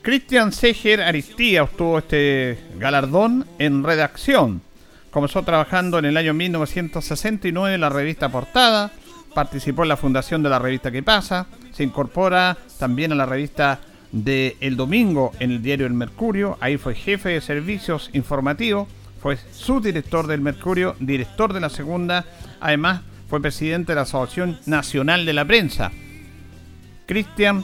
Cristian 0.02 0.54
Seger 0.54 1.04
Aristía 1.04 1.62
obtuvo 1.62 2.00
este 2.00 2.58
galardón 2.80 3.46
en 3.60 3.84
redacción. 3.84 4.64
Comenzó 5.12 5.44
trabajando 5.44 6.00
en 6.00 6.06
el 6.06 6.18
año 6.18 6.34
1969 6.34 7.76
en 7.76 7.82
la 7.82 7.90
revista 7.90 8.30
Portada 8.30 8.92
participó 9.34 9.84
en 9.84 9.90
la 9.90 9.98
fundación 9.98 10.42
de 10.44 10.50
la 10.50 10.60
revista 10.60 10.92
Que 10.92 11.04
pasa, 11.04 11.48
se 11.72 11.84
incorpora 11.84 12.58
también 12.80 13.12
a 13.12 13.16
la 13.16 13.25
revista 13.25 13.82
de 14.12 14.56
El 14.60 14.78
Domingo 14.78 15.32
en 15.40 15.52
el 15.52 15.62
diario 15.62 15.88
El 15.88 15.94
Mercurio, 15.94 16.58
ahí 16.62 16.78
fue 16.78 16.96
jefe 16.96 17.30
de 17.30 17.42
servicios 17.42 18.10
informativos, 18.13 18.88
fue 19.22 19.38
subdirector 19.38 20.28
del 20.28 20.42
Mercurio, 20.42 20.96
director 21.00 21.54
de 21.54 21.62
la 21.62 21.70
segunda, 21.70 22.25
además 22.60 23.02
fue 23.30 23.42
presidente 23.42 23.94
de 23.94 23.96
la 23.96 24.02
Asociación 24.04 24.60
Nacional 24.66 25.25
de 25.25 25.34
la 25.34 25.46
Prensa. 25.46 25.92
Cristian 27.08 27.63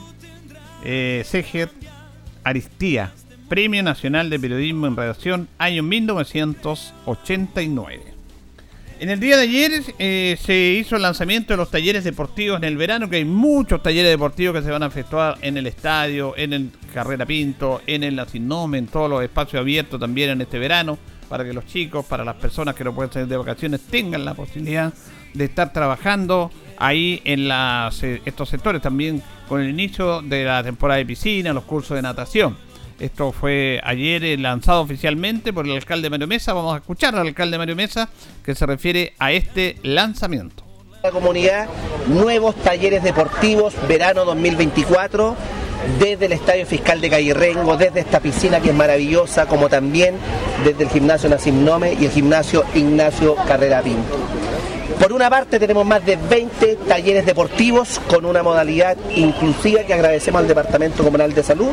eh, 0.84 1.24
Aristía, 2.44 3.12
Premio 3.48 3.84
Nacional 3.84 4.30
de 4.30 4.40
Periodismo 4.40 4.88
en 4.88 4.96
Redacción, 4.96 5.48
año 5.58 5.84
1989. 5.84 8.19
En 9.00 9.10
el 9.10 9.22
día 9.22 9.38
de 9.38 9.44
ayer 9.44 9.72
eh, 9.98 10.38
se 10.44 10.53
hizo 10.53 10.98
el 10.98 11.03
lanzamiento 11.03 11.53
de 11.53 11.58
los 11.58 11.72
talleres 11.72 12.03
deportivos 12.03 12.58
en 12.58 12.65
el 12.65 12.75
verano, 12.75 13.10
que 13.10 13.15
hay 13.15 13.24
muchos 13.24 13.82
talleres 13.82 14.12
deportivos 14.12 14.58
que 14.58 14.62
se 14.62 14.72
van 14.72 14.84
a 14.84 14.88
efectuar 14.88 15.38
en 15.41 15.56
el 15.56 15.68
estadio, 15.68 16.34
en 16.36 16.51
el 16.51 16.72
Carrera 16.94 17.25
Pinto, 17.25 17.82
en 17.88 18.03
el 18.03 18.20
Asinome, 18.20 18.77
en 18.77 18.88
todos 18.88 19.10
los 19.10 19.24
espacios 19.24 19.62
abiertos 19.62 20.01
también 20.01 20.32
en 20.32 20.41
este 20.41 20.60
verano, 20.60 20.98
para 21.29 21.46
que 21.46 21.53
los 21.53 21.65
chicos, 21.65 22.06
para 22.08 22.25
las 22.25 22.36
personas 22.36 22.75
que 22.75 22.84
no 22.84 22.94
pueden 22.94 23.10
salir 23.10 23.29
de 23.29 23.38
vacaciones, 23.38 23.79
tengan 23.89 24.25
la 24.25 24.34
posibilidad 24.34 24.94
de 25.34 25.46
estar 25.46 25.72
trabajando 25.72 26.51
ahí 26.77 27.22
en 27.24 27.48
las, 27.48 28.03
eh, 28.03 28.22
estos 28.25 28.50
sectores, 28.50 28.82
también 28.82 29.24
con 29.48 29.62
el 29.62 29.70
inicio 29.70 30.22
de 30.22 30.44
la 30.44 30.62
temporada 30.62 30.98
de 30.98 31.06
piscina, 31.06 31.53
los 31.53 31.63
cursos 31.63 31.96
de 31.96 32.01
natación. 32.01 32.58
Esto 33.00 33.32
fue 33.32 33.79
ayer 33.84 34.24
eh, 34.25 34.38
lanzado 34.38 34.82
oficialmente 34.82 35.53
por 35.53 35.65
el 35.65 35.72
alcalde 35.72 36.10
Mario 36.10 36.27
Mesa. 36.27 36.53
Vamos 36.53 36.75
a 36.75 36.77
escuchar 36.79 37.15
al 37.15 37.27
alcalde 37.27 37.58
Mario 37.58 37.75
Mesa 37.75 38.10
que 38.44 38.56
se 38.56 38.65
refiere 38.65 39.13
a 39.20 39.32
este 39.32 39.77
lanzamiento. 39.84 40.63
La 41.01 41.12
comunidad, 41.12 41.70
nuevos 42.08 42.56
talleres 42.56 43.01
deportivos, 43.03 43.74
verano 43.88 44.25
2024 44.25 45.36
desde 45.98 46.25
el 46.25 46.34
Estadio 46.34 46.65
Fiscal 46.65 47.00
de 47.00 47.10
Calle 47.10 47.34
Rengo, 47.34 47.77
desde 47.77 48.01
esta 48.01 48.20
piscina 48.20 48.60
que 48.60 48.70
es 48.70 48.75
maravillosa, 48.75 49.46
como 49.46 49.70
también 49.70 50.15
desde 50.65 50.84
el 50.84 50.89
gimnasio 50.89 51.29
Nome 51.53 51.96
y 52.00 52.06
el 52.06 52.12
gimnasio 52.12 52.65
Ignacio 52.75 53.36
Carrera 53.48 53.82
Pinto. 53.82 54.18
Por 54.98 55.13
una 55.13 55.29
parte 55.29 55.60
tenemos 55.60 55.86
más 55.86 56.05
de 56.05 56.15
20 56.15 56.75
talleres 56.88 57.25
deportivos 57.25 58.00
con 58.10 58.25
una 58.25 58.43
modalidad 58.43 58.98
inclusiva 59.15 59.84
que 59.84 59.93
agradecemos 59.93 60.41
al 60.41 60.48
Departamento 60.48 61.03
Comunal 61.03 61.34
de 61.34 61.43
Salud 61.43 61.69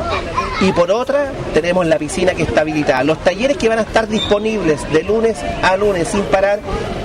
y 0.61 0.73
por 0.73 0.90
otra 0.90 1.32
tenemos 1.54 1.87
la 1.87 1.99
piscina 1.99 2.35
que 2.35 2.42
está 2.42 2.61
habilitada. 2.61 3.04
Los 3.04 3.23
talleres 3.25 3.56
que 3.56 3.68
van 3.68 3.78
a 3.78 3.82
estar 3.82 4.06
disponibles 4.08 4.90
de 4.92 5.02
lunes 5.02 5.38
a 5.62 5.76
lunes 5.76 6.08
sin 6.08 6.23
parar 6.23 6.61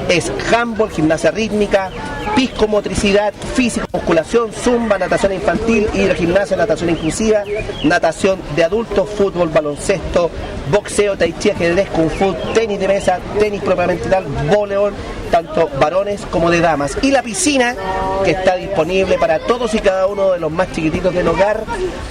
es 0.09 0.31
handball, 0.51 0.89
gimnasia 0.89 1.31
rítmica, 1.31 1.89
piscomotricidad, 2.35 3.33
física, 3.55 3.85
musculación, 3.91 4.51
zumba, 4.51 4.97
natación 4.97 5.33
infantil, 5.33 5.87
hidrogimnasia, 5.93 6.57
natación 6.57 6.89
inclusiva, 6.91 7.43
natación 7.83 8.39
de 8.55 8.63
adultos, 8.63 9.09
fútbol, 9.09 9.49
baloncesto, 9.49 10.29
boxeo, 10.69 11.17
tai 11.17 11.33
chi, 11.39 11.51
ajedrez, 11.51 11.89
kung 11.89 12.09
fu, 12.09 12.33
tenis 12.53 12.79
de 12.79 12.87
mesa, 12.87 13.19
tenis 13.39 13.61
propiamente 13.61 14.09
tal, 14.09 14.25
voleibol, 14.49 14.93
tanto 15.29 15.67
como 16.29 16.50
de 16.50 16.62
damas. 16.62 16.98
Y 17.01 17.12
la 17.12 17.22
piscina 17.22 17.75
que 18.24 18.31
está 18.31 18.55
disponible 18.55 19.17
para 19.17 19.39
todos 19.39 19.74
y 19.74 19.79
cada 19.79 20.08
uno 20.08 20.31
de 20.31 20.39
los 20.39 20.51
más 20.51 20.72
chiquititos 20.72 21.13
del 21.13 21.27
hogar, 21.27 21.63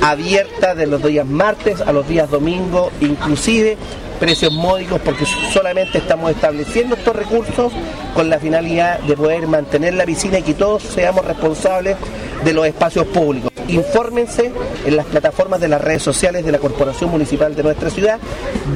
abierta 0.02 0.74
de 0.74 0.86
los 0.86 1.02
días 1.02 1.26
martes 1.26 1.80
a 1.80 1.92
los 1.92 2.06
días 2.08 2.30
domingo, 2.30 2.90
inclusive 3.00 3.76
precios 4.20 4.52
módicos 4.52 5.00
porque 5.02 5.24
solamente 5.52 5.98
estamos 5.98 6.30
estableciendo 6.30 6.94
estos 6.94 7.16
recursos 7.16 7.72
con 8.14 8.28
la 8.28 8.38
finalidad 8.38 9.00
de 9.00 9.16
poder 9.16 9.46
mantener 9.46 9.94
la 9.94 10.04
piscina 10.04 10.38
y 10.38 10.42
que 10.42 10.54
todos 10.54 10.82
seamos 10.82 11.24
responsables 11.24 11.96
de 12.44 12.52
los 12.52 12.66
espacios 12.66 13.06
públicos. 13.06 13.50
Infórmense 13.68 14.52
en 14.84 14.96
las 14.96 15.06
plataformas 15.06 15.60
de 15.60 15.68
las 15.68 15.80
redes 15.80 16.02
sociales 16.02 16.44
de 16.44 16.52
la 16.52 16.58
Corporación 16.58 17.10
Municipal 17.10 17.54
de 17.54 17.62
nuestra 17.62 17.88
ciudad. 17.88 18.18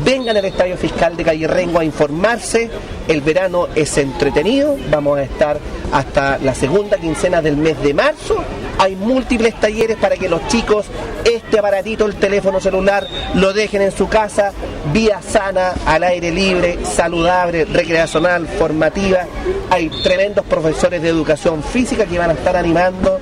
Vengan 0.05 0.37
al 0.37 0.45
Estadio 0.45 0.77
Fiscal 0.77 1.17
de 1.17 1.25
Calle 1.25 1.47
Rengo 1.47 1.79
a 1.81 1.85
informarse. 1.85 2.71
El 3.07 3.21
verano 3.21 3.69
es 3.75 3.99
entretenido. 3.99 4.77
Vamos 4.91 5.19
a 5.19 5.23
estar 5.23 5.59
hasta 5.93 6.39
la 6.39 6.55
segunda 6.55 6.97
quincena 6.97 7.43
del 7.43 7.57
mes 7.57 7.81
de 7.83 7.93
marzo. 7.93 8.37
Hay 8.79 8.97
múltiples 8.97 9.59
talleres 9.61 9.97
para 9.97 10.17
que 10.17 10.29
los 10.29 10.47
chicos 10.49 10.87
este 11.25 11.59
aparatito, 11.59 12.05
el 12.07 12.17
teléfono 12.17 12.61
celular, 12.61 13.07
lo 13.35 13.53
dejen 13.53 13.83
en 13.83 13.93
su 13.93 14.09
casa, 14.09 14.53
vía 14.93 15.21
sana, 15.23 15.73
al 15.87 16.03
aire 16.05 16.31
libre, 16.31 16.79
saludable, 16.85 17.65
recreacional, 17.65 18.47
formativa. 18.47 19.27
Hay 19.71 19.89
tremendos 20.03 20.45
profesores 20.45 21.01
de 21.03 21.09
educación 21.09 21.63
física 21.63 22.05
que 22.05 22.19
van 22.19 22.31
a 22.31 22.35
estar 22.35 22.57
animando 22.57 23.19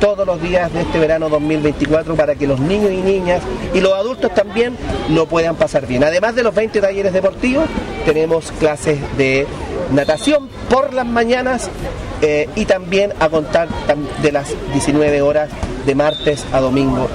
todos 0.00 0.26
los 0.26 0.42
días 0.42 0.72
de 0.72 0.82
este 0.82 0.98
verano 0.98 1.28
2024 1.30 2.14
para 2.14 2.34
que 2.34 2.46
los 2.46 2.60
niños 2.60 2.90
y 2.90 2.98
niñas 2.98 3.40
y 3.72 3.80
los 3.80 3.94
adultos 3.94 4.34
también 4.34 4.76
lo 5.08 5.26
puedan 5.26 5.56
pasar 5.56 5.86
bien. 5.86 6.04
Además 6.04 6.34
de 6.34 6.42
los 6.42 6.54
20 6.54 6.80
talleres 6.80 7.12
deportivos, 7.12 7.66
tenemos 8.04 8.52
clases 8.52 8.98
de 9.16 9.46
natación 9.92 10.48
por 10.68 10.92
las 10.92 11.06
mañanas 11.06 11.70
eh, 12.22 12.48
y 12.56 12.64
también 12.64 13.12
a 13.20 13.28
contar 13.28 13.68
de 14.22 14.32
las 14.32 14.54
19 14.72 15.22
horas 15.22 15.50
de 15.84 15.94
martes 15.94 16.44
a 16.52 16.60
domingo. 16.60 17.08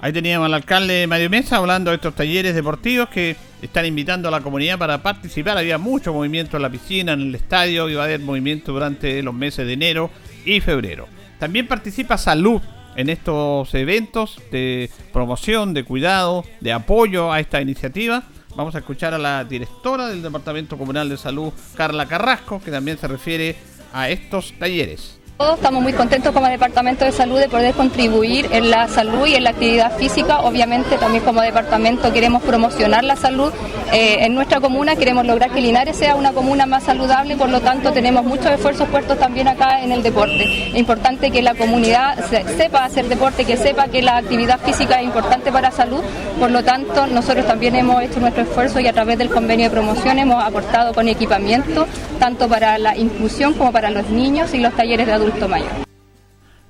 Ahí 0.00 0.12
teníamos 0.12 0.46
al 0.46 0.54
alcalde 0.54 1.06
Mario 1.08 1.28
Mesa 1.28 1.56
hablando 1.56 1.90
de 1.90 1.96
estos 1.96 2.14
talleres 2.14 2.54
deportivos 2.54 3.08
que 3.08 3.34
están 3.60 3.84
invitando 3.84 4.28
a 4.28 4.30
la 4.30 4.40
comunidad 4.40 4.78
para 4.78 5.02
participar. 5.02 5.58
Había 5.58 5.76
mucho 5.76 6.12
movimiento 6.12 6.56
en 6.56 6.62
la 6.62 6.70
piscina, 6.70 7.14
en 7.14 7.22
el 7.22 7.34
estadio, 7.34 7.86
va 7.96 8.02
a 8.02 8.04
haber 8.04 8.20
movimiento 8.20 8.72
durante 8.72 9.20
los 9.22 9.34
meses 9.34 9.66
de 9.66 9.72
enero 9.72 10.10
y 10.44 10.60
febrero. 10.60 11.08
También 11.40 11.66
participa 11.66 12.16
salud 12.16 12.62
en 12.94 13.08
estos 13.08 13.74
eventos 13.74 14.40
de 14.50 14.90
promoción, 15.12 15.74
de 15.74 15.84
cuidado, 15.84 16.44
de 16.60 16.72
apoyo 16.72 17.32
a 17.32 17.40
esta 17.40 17.60
iniciativa. 17.60 18.24
Vamos 18.58 18.74
a 18.74 18.78
escuchar 18.78 19.14
a 19.14 19.18
la 19.18 19.44
directora 19.44 20.08
del 20.08 20.20
Departamento 20.20 20.76
Comunal 20.76 21.08
de 21.08 21.16
Salud, 21.16 21.52
Carla 21.76 22.06
Carrasco, 22.06 22.60
que 22.60 22.72
también 22.72 22.98
se 22.98 23.06
refiere 23.06 23.54
a 23.92 24.08
estos 24.10 24.52
talleres. 24.58 25.17
Todos 25.38 25.54
estamos 25.54 25.84
muy 25.84 25.92
contentos 25.92 26.32
como 26.32 26.48
Departamento 26.48 27.04
de 27.04 27.12
Salud 27.12 27.38
de 27.38 27.48
poder 27.48 27.72
contribuir 27.72 28.48
en 28.50 28.70
la 28.70 28.88
salud 28.88 29.24
y 29.24 29.36
en 29.36 29.44
la 29.44 29.50
actividad 29.50 29.96
física. 29.96 30.40
Obviamente 30.40 30.98
también 30.98 31.22
como 31.22 31.40
departamento 31.42 32.12
queremos 32.12 32.42
promocionar 32.42 33.04
la 33.04 33.14
salud 33.14 33.52
eh, 33.92 34.16
en 34.26 34.34
nuestra 34.34 34.60
comuna, 34.60 34.96
queremos 34.96 35.24
lograr 35.24 35.52
que 35.52 35.60
Linares 35.60 35.96
sea 35.96 36.16
una 36.16 36.32
comuna 36.32 36.66
más 36.66 36.82
saludable, 36.82 37.36
por 37.36 37.50
lo 37.50 37.60
tanto 37.60 37.92
tenemos 37.92 38.24
muchos 38.24 38.46
esfuerzos 38.46 38.88
puestos 38.88 39.16
también 39.16 39.46
acá 39.46 39.80
en 39.80 39.92
el 39.92 40.02
deporte. 40.02 40.70
Es 40.70 40.74
importante 40.74 41.30
que 41.30 41.40
la 41.40 41.54
comunidad 41.54 42.18
sepa 42.56 42.84
hacer 42.84 43.08
deporte, 43.08 43.44
que 43.44 43.56
sepa 43.56 43.86
que 43.86 44.02
la 44.02 44.16
actividad 44.16 44.58
física 44.58 44.98
es 44.98 45.04
importante 45.04 45.52
para 45.52 45.68
la 45.68 45.76
salud, 45.76 46.00
por 46.40 46.50
lo 46.50 46.64
tanto 46.64 47.06
nosotros 47.06 47.46
también 47.46 47.76
hemos 47.76 48.02
hecho 48.02 48.18
nuestro 48.18 48.42
esfuerzo 48.42 48.80
y 48.80 48.88
a 48.88 48.92
través 48.92 49.16
del 49.18 49.30
convenio 49.30 49.66
de 49.66 49.70
promoción 49.70 50.18
hemos 50.18 50.42
aportado 50.42 50.92
con 50.92 51.06
equipamiento, 51.06 51.86
tanto 52.18 52.48
para 52.48 52.76
la 52.76 52.96
inclusión 52.96 53.54
como 53.54 53.70
para 53.70 53.90
los 53.90 54.10
niños 54.10 54.52
y 54.52 54.58
los 54.58 54.74
talleres 54.74 55.06
de 55.06 55.12
adultos 55.12 55.27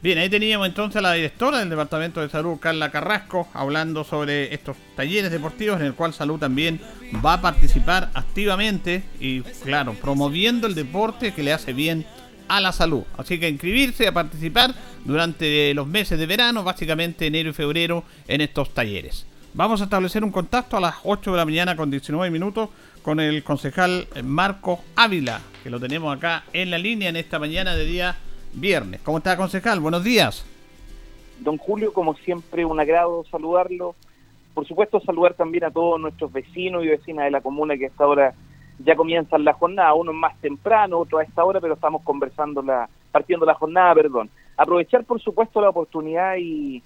Bien, 0.00 0.18
ahí 0.18 0.28
teníamos 0.28 0.66
entonces 0.66 0.96
a 0.96 1.00
la 1.00 1.12
directora 1.12 1.58
del 1.58 1.70
Departamento 1.70 2.20
de 2.20 2.28
Salud, 2.28 2.58
Carla 2.58 2.90
Carrasco, 2.90 3.48
hablando 3.52 4.04
sobre 4.04 4.54
estos 4.54 4.76
talleres 4.96 5.30
deportivos 5.30 5.80
en 5.80 5.86
el 5.86 5.94
cual 5.94 6.14
Salud 6.14 6.38
también 6.38 6.80
va 7.24 7.34
a 7.34 7.40
participar 7.40 8.10
activamente 8.14 9.02
y, 9.20 9.40
claro, 9.40 9.94
promoviendo 9.94 10.66
el 10.66 10.74
deporte 10.74 11.34
que 11.34 11.42
le 11.42 11.52
hace 11.52 11.72
bien 11.72 12.06
a 12.48 12.60
la 12.60 12.72
salud. 12.72 13.02
Así 13.16 13.38
que 13.38 13.48
inscribirse 13.48 14.06
a 14.06 14.12
participar 14.12 14.74
durante 15.04 15.74
los 15.74 15.86
meses 15.86 16.18
de 16.18 16.26
verano, 16.26 16.64
básicamente 16.64 17.26
enero 17.26 17.50
y 17.50 17.54
febrero, 17.54 18.04
en 18.26 18.40
estos 18.40 18.72
talleres. 18.74 19.26
Vamos 19.54 19.80
a 19.80 19.84
establecer 19.84 20.22
un 20.22 20.30
contacto 20.30 20.76
a 20.76 20.80
las 20.80 20.94
8 21.04 21.32
de 21.32 21.36
la 21.36 21.44
mañana 21.44 21.76
con 21.76 21.90
19 21.90 22.30
minutos 22.30 22.68
con 23.02 23.18
el 23.18 23.42
concejal 23.42 24.06
Marco 24.22 24.84
Ávila, 24.94 25.40
que 25.62 25.70
lo 25.70 25.80
tenemos 25.80 26.16
acá 26.16 26.44
en 26.52 26.70
la 26.70 26.78
línea 26.78 27.08
en 27.08 27.16
esta 27.16 27.38
mañana 27.38 27.74
de 27.74 27.84
día 27.84 28.16
viernes. 28.60 29.00
¿Cómo 29.02 29.18
está, 29.18 29.36
concejal? 29.36 29.80
Buenos 29.80 30.04
días. 30.04 30.44
Don 31.40 31.56
Julio, 31.56 31.92
como 31.92 32.14
siempre, 32.14 32.64
un 32.64 32.80
agrado 32.80 33.24
saludarlo. 33.30 33.94
Por 34.54 34.66
supuesto, 34.66 35.00
saludar 35.00 35.34
también 35.34 35.64
a 35.64 35.70
todos 35.70 36.00
nuestros 36.00 36.32
vecinos 36.32 36.84
y 36.84 36.88
vecinas 36.88 37.26
de 37.26 37.30
la 37.30 37.40
comuna 37.40 37.76
que 37.76 37.84
a 37.84 37.88
esta 37.88 38.06
hora 38.06 38.34
ya 38.78 38.96
comienzan 38.96 39.44
la 39.44 39.52
jornada, 39.52 39.94
unos 39.94 40.14
más 40.14 40.36
temprano, 40.40 40.98
otros 40.98 41.20
a 41.20 41.24
esta 41.24 41.44
hora, 41.44 41.60
pero 41.60 41.74
estamos 41.74 42.02
conversando, 42.02 42.62
la, 42.62 42.88
partiendo 43.10 43.44
la 43.44 43.54
jornada, 43.54 43.94
perdón. 43.94 44.30
Aprovechar, 44.56 45.04
por 45.04 45.20
supuesto, 45.20 45.60
la 45.60 45.70
oportunidad 45.70 46.36
y, 46.38 46.82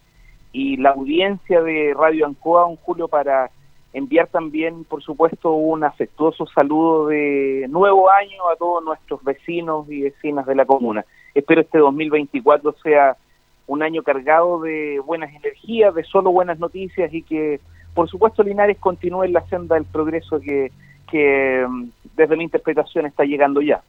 y 0.53 0.77
la 0.77 0.91
audiencia 0.91 1.63
de 1.63 1.95
Radio 1.97 2.27
Ancoa, 2.27 2.63
don 2.63 2.77
Julio, 2.77 3.09
para 3.09 3.51
enviar 3.93 4.29
también, 4.29 4.85
por 4.85 5.03
supuesto, 5.03 5.53
un 5.53 5.85
afectuoso 5.85 6.47
saludo 6.47 7.09
de 7.09 7.67
nuevo 7.69 8.11
año 8.11 8.49
a 8.53 8.57
todos 8.57 8.83
nuestros 8.85 9.23
vecinos 9.23 9.91
y 9.91 10.03
vecinas 10.03 10.47
de 10.47 10.55
la 10.55 10.65
comuna. 10.65 11.05
Espero 11.35 11.61
este 11.61 11.79
2024 11.79 12.75
sea 12.83 13.17
un 13.67 13.83
año 13.83 14.03
cargado 14.03 14.61
de 14.61 15.01
buenas 15.01 15.35
energías, 15.35 15.95
de 15.95 16.05
solo 16.05 16.31
buenas 16.33 16.59
noticias 16.59 17.13
y 17.13 17.23
que, 17.23 17.61
por 17.95 18.09
supuesto, 18.09 18.43
Linares 18.43 18.79
continúe 18.79 19.25
en 19.25 19.33
la 19.35 19.47
senda 19.49 19.77
del 19.77 19.85
progreso 19.85 20.41
que, 20.41 20.73
que 21.11 21.65
mm, 21.69 21.85
desde 22.17 22.37
mi 22.37 22.45
interpretación 22.45 23.07
está 23.07 23.25
llegando 23.25 23.61
ya. 23.61 23.83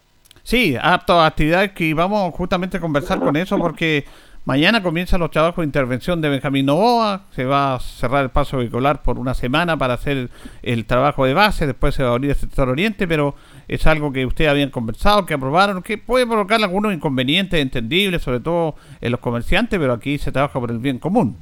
Sí, 0.44 0.76
todas 1.06 1.32
actividades 1.32 1.72
que 1.72 1.94
vamos 1.94 2.34
justamente 2.34 2.78
a 2.78 2.82
conversar 2.82 3.20
con 3.20 3.36
eso 3.38 3.58
porque 3.58 4.04
Mañana 4.46 4.84
comienzan 4.84 5.22
los 5.22 5.32
trabajos 5.32 5.62
de 5.62 5.68
intervención 5.68 6.20
de 6.20 6.28
Benjamín 6.28 6.66
Novoa, 6.66 7.22
se 7.32 7.46
va 7.46 7.76
a 7.76 7.80
cerrar 7.80 8.26
el 8.26 8.30
paso 8.30 8.58
vehicular 8.58 9.02
por 9.02 9.18
una 9.18 9.34
semana 9.34 9.78
para 9.78 9.94
hacer 9.94 10.30
el 10.62 10.86
trabajo 10.86 11.24
de 11.24 11.34
base, 11.34 11.66
después 11.66 11.96
se 11.96 12.04
va 12.04 12.10
a 12.10 12.12
abrir 12.12 12.32
el 12.32 12.36
sector 12.36 12.68
oriente, 12.68 13.08
pero 13.08 13.36
es 13.70 13.88
algo 13.88 14.12
que 14.12 14.26
ustedes 14.26 14.52
habían 14.52 14.70
conversado, 14.70 15.26
que 15.26 15.34
aprobaron, 15.34 15.82
que 15.82 15.98
puede 15.98 16.28
provocar 16.28 16.62
algunos 16.62 16.94
inconvenientes 16.94 17.58
entendibles, 17.62 18.22
sobre 18.22 18.42
todo 18.42 18.76
en 19.00 19.12
los 19.12 19.22
comerciantes, 19.22 19.80
pero 19.80 19.94
aquí 19.94 20.18
se 20.18 20.34
trabaja 20.34 20.60
por 20.60 20.72
el 20.72 20.80
bien 20.80 21.00
común. 21.00 21.38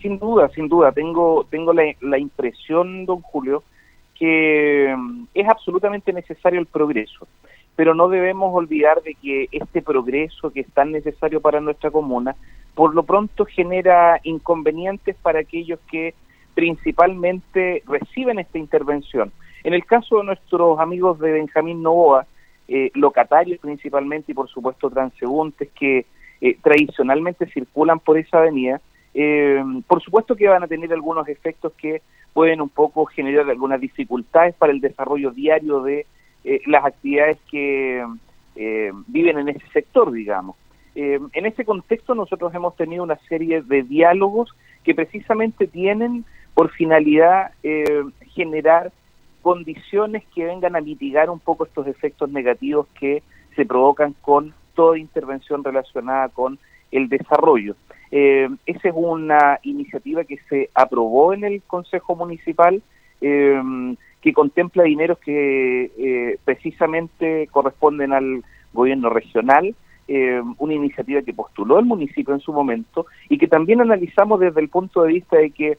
Sin 0.00 0.16
duda, 0.20 0.48
sin 0.54 0.68
duda. 0.68 0.92
Tengo, 0.92 1.44
tengo 1.50 1.72
la, 1.72 2.18
impresión, 2.18 3.04
don 3.04 3.20
Julio, 3.20 3.64
que 4.14 4.94
mm, 4.96 5.24
es 5.34 5.48
absolutamente 5.48 6.12
necesario 6.12 6.60
el 6.60 6.66
progreso, 6.66 7.26
pero 7.80 7.94
no 7.94 8.10
debemos 8.10 8.54
olvidar 8.54 9.00
de 9.00 9.14
que 9.14 9.48
este 9.52 9.80
progreso 9.80 10.50
que 10.50 10.60
es 10.60 10.70
tan 10.74 10.92
necesario 10.92 11.40
para 11.40 11.62
nuestra 11.62 11.90
comuna, 11.90 12.36
por 12.74 12.94
lo 12.94 13.04
pronto 13.04 13.46
genera 13.46 14.20
inconvenientes 14.22 15.16
para 15.22 15.40
aquellos 15.40 15.80
que 15.90 16.12
principalmente 16.54 17.82
reciben 17.86 18.38
esta 18.38 18.58
intervención. 18.58 19.32
En 19.64 19.72
el 19.72 19.86
caso 19.86 20.18
de 20.18 20.24
nuestros 20.24 20.78
amigos 20.78 21.18
de 21.20 21.32
Benjamín 21.32 21.82
Novoa, 21.82 22.26
eh, 22.68 22.90
locatarios 22.92 23.58
principalmente 23.60 24.32
y 24.32 24.34
por 24.34 24.50
supuesto 24.50 24.90
transeúntes 24.90 25.70
que 25.70 26.04
eh, 26.42 26.58
tradicionalmente 26.62 27.46
circulan 27.46 27.98
por 27.98 28.18
esa 28.18 28.40
avenida, 28.40 28.78
eh, 29.14 29.64
por 29.86 30.02
supuesto 30.02 30.36
que 30.36 30.48
van 30.48 30.64
a 30.64 30.68
tener 30.68 30.92
algunos 30.92 31.26
efectos 31.28 31.72
que 31.78 32.02
pueden 32.34 32.60
un 32.60 32.68
poco 32.68 33.06
generar 33.06 33.48
algunas 33.48 33.80
dificultades 33.80 34.54
para 34.56 34.70
el 34.70 34.82
desarrollo 34.82 35.30
diario 35.30 35.80
de 35.80 36.04
eh, 36.44 36.60
las 36.66 36.84
actividades 36.84 37.38
que 37.50 38.04
eh, 38.56 38.92
viven 39.06 39.38
en 39.38 39.48
ese 39.50 39.66
sector, 39.72 40.12
digamos. 40.12 40.56
en 40.94 41.46
ese 41.46 41.64
contexto 41.64 42.14
nosotros 42.14 42.52
hemos 42.54 42.74
tenido 42.76 43.04
una 43.04 43.16
serie 43.28 43.62
de 43.62 43.82
diálogos 43.84 44.50
que 44.84 44.94
precisamente 44.94 45.66
tienen 45.66 46.24
por 46.52 46.70
finalidad 46.72 47.52
generar 48.34 48.92
condiciones 49.40 50.24
que 50.34 50.44
vengan 50.44 50.76
a 50.76 50.80
mitigar 50.80 51.30
un 51.30 51.38
poco 51.38 51.64
estos 51.64 51.86
efectos 51.86 52.30
negativos 52.30 52.86
que 52.98 53.22
se 53.56 53.64
provocan 53.64 54.14
con 54.20 54.52
toda 54.74 54.98
intervención 54.98 55.64
relacionada 55.64 56.28
con 56.28 56.58
el 56.90 57.08
desarrollo. 57.08 57.76
Eh, 58.10 58.48
esa 58.66 58.88
es 58.88 58.94
una 58.96 59.60
iniciativa 59.62 60.24
que 60.24 60.38
se 60.48 60.70
aprobó 60.74 61.32
en 61.32 61.44
el 61.44 61.62
Consejo 61.62 62.16
Municipal, 62.16 62.82
eh, 63.20 63.62
que 64.20 64.32
contempla 64.32 64.82
dineros 64.84 65.18
que 65.18 65.90
eh, 65.96 66.38
precisamente 66.44 67.48
corresponden 67.50 68.12
al 68.12 68.44
gobierno 68.72 69.08
regional, 69.10 69.74
eh, 70.08 70.42
una 70.58 70.74
iniciativa 70.74 71.22
que 71.22 71.32
postuló 71.32 71.78
el 71.78 71.86
municipio 71.86 72.34
en 72.34 72.40
su 72.40 72.52
momento 72.52 73.06
y 73.28 73.38
que 73.38 73.48
también 73.48 73.80
analizamos 73.80 74.40
desde 74.40 74.60
el 74.60 74.68
punto 74.68 75.02
de 75.02 75.12
vista 75.12 75.36
de 75.36 75.50
que 75.50 75.78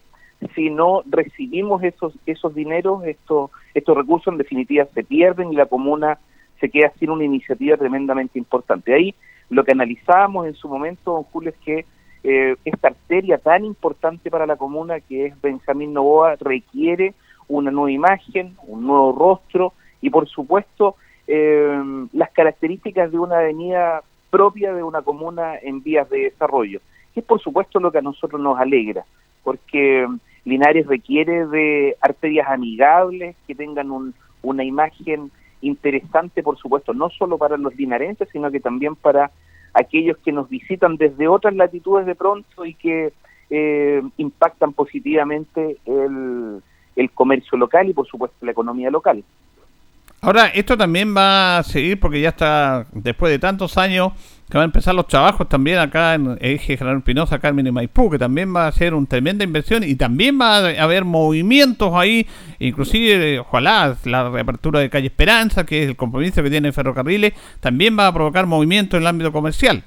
si 0.56 0.70
no 0.70 1.04
recibimos 1.06 1.84
esos 1.84 2.14
esos 2.26 2.56
dineros, 2.56 3.04
estos 3.06 3.52
estos 3.74 3.96
recursos 3.96 4.32
en 4.32 4.38
definitiva 4.38 4.86
se 4.94 5.04
pierden 5.04 5.52
y 5.52 5.56
la 5.56 5.66
comuna 5.66 6.18
se 6.60 6.70
queda 6.70 6.92
sin 7.00 7.10
una 7.10 7.26
iniciativa 7.26 7.78
tremendamente 7.78 8.40
importante. 8.40 8.94
Ahí 8.94 9.14
lo 9.50 9.64
que 9.66 9.74
analizábamos 9.74 10.48
en 10.48 10.56
su 10.56 10.70
momento, 10.70 11.12
don 11.12 11.24
Julio, 11.24 11.50
es 11.50 11.58
que 11.58 11.86
eh, 12.24 12.56
esta 12.64 12.90
arteria 12.90 13.38
tan 13.40 13.66
importante 13.66 14.32
para 14.32 14.46
la 14.46 14.56
comuna 14.56 15.00
que 15.02 15.26
es 15.28 15.42
Benjamín 15.42 15.92
Novoa 15.92 16.36
requiere 16.40 17.14
una 17.58 17.72
nueva 17.72 17.92
imagen, 17.92 18.56
un 18.68 18.86
nuevo 18.86 19.12
rostro 19.14 19.74
y 20.02 20.10
por 20.10 20.28
supuesto 20.28 20.96
eh, 21.28 21.82
las 22.14 22.32
características 22.32 23.12
de 23.12 23.20
una 23.20 23.40
avenida 23.40 24.04
propia 24.30 24.74
de 24.74 24.84
una 24.84 25.02
comuna 25.02 25.58
en 25.58 25.84
vías 25.84 26.10
de 26.10 26.32
desarrollo, 26.32 26.80
que 27.14 27.20
es 27.20 27.26
por 27.26 27.42
supuesto 27.42 27.80
lo 27.80 27.92
que 27.92 28.00
a 28.00 28.02
nosotros 28.02 28.42
nos 28.42 28.60
alegra, 28.60 29.06
porque 29.44 30.08
Linares 30.46 30.88
requiere 30.88 31.46
de 31.48 31.96
arterias 32.02 32.48
amigables 32.50 33.36
que 33.46 33.54
tengan 33.54 33.92
un, 33.92 34.14
una 34.42 34.64
imagen 34.64 35.32
interesante, 35.62 36.42
por 36.42 36.58
supuesto, 36.58 36.94
no 36.94 37.10
solo 37.10 37.38
para 37.38 37.58
los 37.58 37.76
linarenses, 37.76 38.28
sino 38.32 38.50
que 38.50 38.60
también 38.60 38.96
para 38.96 39.32
aquellos 39.74 40.18
que 40.18 40.32
nos 40.32 40.50
visitan 40.50 40.96
desde 40.98 41.28
otras 41.28 41.56
latitudes 41.56 42.06
de 42.06 42.16
pronto 42.16 42.66
y 42.66 42.74
que 42.74 43.14
eh, 43.50 44.02
impactan 44.18 44.74
positivamente 44.74 45.78
el, 45.86 46.62
el 46.96 47.12
comercio 47.12 47.58
local 47.58 47.90
y 47.90 47.94
por 47.94 48.08
supuesto 48.08 48.46
la 48.46 48.52
economía 48.52 48.90
local. 48.90 49.24
Ahora, 50.24 50.48
esto 50.48 50.78
también 50.78 51.18
va 51.18 51.58
a 51.58 51.64
seguir 51.64 52.00
porque 52.00 52.22
ya 52.22 52.30
está, 52.30 52.86
después 52.92 53.32
de 53.32 53.40
tantos 53.40 53.76
años, 53.80 54.14
que 54.48 54.58
van 54.58 54.66
a 54.66 54.66
empezar 54.66 54.94
los 54.94 55.08
trabajos 55.08 55.50
también 55.50 55.80
acá 55.80 56.14
en 56.14 56.38
Eje 56.40 56.78
General 56.78 57.02
Pinoza, 57.02 57.40
Carmen 57.40 57.66
y 57.66 57.72
Maipú, 57.72 58.08
que 58.12 58.20
también 58.20 58.56
va 58.56 58.68
a 58.68 58.72
ser 58.72 58.94
una 58.94 59.08
tremenda 59.08 59.44
inversión 59.44 59.82
y 59.84 59.96
también 59.96 60.40
va 60.40 60.58
a 60.58 60.84
haber 60.84 61.06
movimientos 61.06 61.92
ahí, 61.96 62.28
inclusive, 62.60 63.40
ojalá, 63.40 63.96
la 64.06 64.30
reapertura 64.30 64.80
de 64.80 64.92
Calle 64.92 65.08
Esperanza, 65.08 65.66
que 65.66 65.82
es 65.82 65.90
el 65.90 65.96
compromiso 65.96 66.44
que 66.44 66.52
tiene 66.52 66.72
Ferrocarriles, 66.72 67.34
también 67.60 67.98
va 67.98 68.06
a 68.06 68.14
provocar 68.14 68.46
movimientos 68.46 68.98
en 68.98 69.04
el 69.04 69.08
ámbito 69.08 69.32
comercial. 69.32 69.84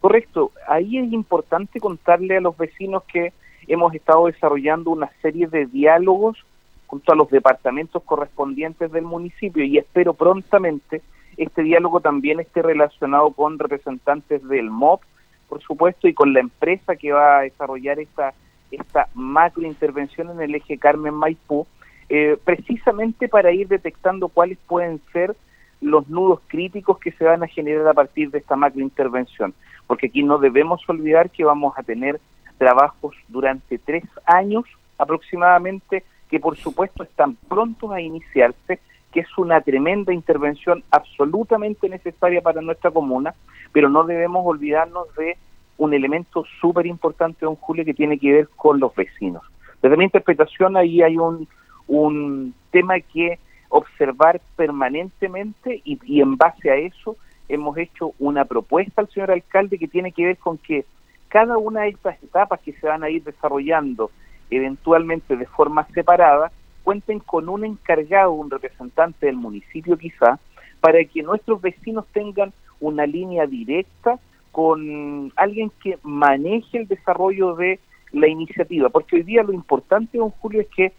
Correcto, 0.00 0.52
ahí 0.68 0.96
es 0.96 1.12
importante 1.12 1.80
contarle 1.80 2.36
a 2.36 2.40
los 2.40 2.56
vecinos 2.56 3.02
que 3.12 3.32
hemos 3.68 3.94
estado 3.94 4.26
desarrollando 4.26 4.90
una 4.90 5.10
serie 5.22 5.46
de 5.46 5.66
diálogos 5.66 6.44
junto 6.86 7.12
a 7.12 7.16
los 7.16 7.30
departamentos 7.30 8.02
correspondientes 8.02 8.90
del 8.90 9.04
municipio 9.04 9.62
y 9.64 9.78
espero 9.78 10.14
prontamente 10.14 11.02
este 11.38 11.62
diálogo 11.62 12.00
también 12.00 12.40
esté 12.40 12.62
relacionado 12.62 13.30
con 13.30 13.60
representantes 13.60 14.46
del 14.48 14.70
MOP, 14.70 15.02
por 15.48 15.62
supuesto, 15.62 16.08
y 16.08 16.12
con 16.12 16.32
la 16.32 16.40
empresa 16.40 16.96
que 16.96 17.12
va 17.12 17.38
a 17.38 17.42
desarrollar 17.42 18.00
esta, 18.00 18.34
esta 18.72 19.08
macrointervención 19.14 20.30
en 20.30 20.40
el 20.40 20.56
eje 20.56 20.78
Carmen 20.78 21.14
Maipú, 21.14 21.66
eh, 22.08 22.36
precisamente 22.44 23.28
para 23.28 23.52
ir 23.52 23.68
detectando 23.68 24.28
cuáles 24.28 24.58
pueden 24.66 25.00
ser 25.12 25.36
los 25.80 26.08
nudos 26.08 26.40
críticos 26.48 26.98
que 26.98 27.12
se 27.12 27.24
van 27.24 27.44
a 27.44 27.46
generar 27.46 27.86
a 27.86 27.94
partir 27.94 28.32
de 28.32 28.38
esta 28.38 28.56
macrointervención, 28.56 29.54
porque 29.86 30.08
aquí 30.08 30.24
no 30.24 30.38
debemos 30.38 30.82
olvidar 30.88 31.30
que 31.30 31.44
vamos 31.44 31.72
a 31.76 31.84
tener 31.84 32.20
trabajos 32.58 33.14
durante 33.28 33.78
tres 33.78 34.04
años 34.26 34.64
aproximadamente 34.98 36.04
que 36.28 36.40
por 36.40 36.56
supuesto 36.56 37.02
están 37.02 37.36
prontos 37.48 37.90
a 37.92 38.00
iniciarse, 38.00 38.80
que 39.12 39.20
es 39.20 39.38
una 39.38 39.60
tremenda 39.62 40.12
intervención 40.12 40.84
absolutamente 40.90 41.88
necesaria 41.88 42.42
para 42.42 42.60
nuestra 42.60 42.90
comuna, 42.90 43.34
pero 43.72 43.88
no 43.88 44.04
debemos 44.04 44.44
olvidarnos 44.44 45.14
de 45.14 45.38
un 45.78 45.94
elemento 45.94 46.44
súper 46.60 46.86
importante, 46.86 47.46
don 47.46 47.56
Julio, 47.56 47.84
que 47.84 47.94
tiene 47.94 48.18
que 48.18 48.32
ver 48.32 48.48
con 48.56 48.80
los 48.80 48.94
vecinos. 48.94 49.42
Desde 49.80 49.96
mi 49.96 50.04
interpretación 50.04 50.76
ahí 50.76 51.02
hay 51.02 51.16
un, 51.16 51.48
un 51.86 52.52
tema 52.70 53.00
que 53.00 53.38
observar 53.70 54.40
permanentemente 54.56 55.80
y, 55.84 55.98
y 56.04 56.20
en 56.20 56.36
base 56.36 56.70
a 56.70 56.76
eso 56.76 57.16
hemos 57.48 57.76
hecho 57.78 58.12
una 58.18 58.44
propuesta 58.44 59.00
al 59.00 59.08
señor 59.08 59.30
alcalde 59.30 59.78
que 59.78 59.88
tiene 59.88 60.12
que 60.12 60.26
ver 60.26 60.36
con 60.36 60.58
que 60.58 60.84
cada 61.28 61.58
una 61.58 61.82
de 61.82 61.90
estas 61.90 62.22
etapas 62.22 62.60
que 62.60 62.72
se 62.72 62.86
van 62.86 63.02
a 63.02 63.10
ir 63.10 63.22
desarrollando 63.22 64.10
eventualmente 64.50 65.36
de 65.36 65.46
forma 65.46 65.86
separada, 65.94 66.50
cuenten 66.82 67.18
con 67.18 67.48
un 67.48 67.64
encargado, 67.64 68.32
un 68.32 68.50
representante 68.50 69.26
del 69.26 69.36
municipio 69.36 69.96
quizá, 69.98 70.38
para 70.80 71.04
que 71.04 71.22
nuestros 71.22 71.60
vecinos 71.60 72.06
tengan 72.12 72.52
una 72.80 73.06
línea 73.06 73.46
directa 73.46 74.18
con 74.52 75.32
alguien 75.36 75.70
que 75.82 75.98
maneje 76.02 76.78
el 76.78 76.88
desarrollo 76.88 77.54
de 77.54 77.78
la 78.12 78.26
iniciativa, 78.26 78.88
porque 78.88 79.16
hoy 79.16 79.22
día 79.22 79.42
lo 79.42 79.52
importante, 79.52 80.16
don 80.16 80.30
Julio, 80.30 80.62
es 80.62 80.68
que 80.68 80.92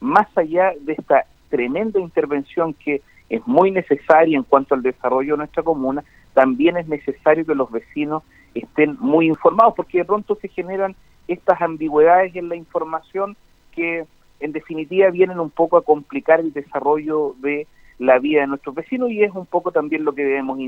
más 0.00 0.26
allá 0.36 0.72
de 0.80 0.92
esta 0.92 1.24
tremenda 1.48 1.98
intervención 1.98 2.72
que 2.74 3.02
es 3.28 3.44
muy 3.46 3.70
necesaria 3.70 4.36
en 4.36 4.44
cuanto 4.44 4.74
al 4.74 4.82
desarrollo 4.82 5.34
de 5.34 5.38
nuestra 5.38 5.62
comuna, 5.62 6.04
también 6.34 6.76
es 6.76 6.86
necesario 6.86 7.44
que 7.44 7.54
los 7.54 7.70
vecinos 7.70 8.22
estén 8.54 8.96
muy 9.00 9.26
informados, 9.26 9.74
porque 9.74 9.98
de 9.98 10.04
pronto 10.04 10.36
se 10.36 10.48
generan 10.48 10.94
estas 11.28 11.60
ambigüedades 11.62 12.34
en 12.36 12.48
la 12.48 12.56
información 12.56 13.36
que 13.72 14.04
en 14.40 14.52
definitiva 14.52 15.10
vienen 15.10 15.40
un 15.40 15.50
poco 15.50 15.76
a 15.76 15.84
complicar 15.84 16.40
el 16.40 16.52
desarrollo 16.52 17.34
de 17.38 17.66
la 17.98 18.18
vida 18.18 18.40
de 18.40 18.48
nuestros 18.48 18.74
vecinos 18.74 19.10
y 19.10 19.22
es 19.22 19.32
un 19.32 19.46
poco 19.46 19.70
también 19.70 20.04
lo 20.04 20.14
que 20.14 20.24
debemos 20.24 20.58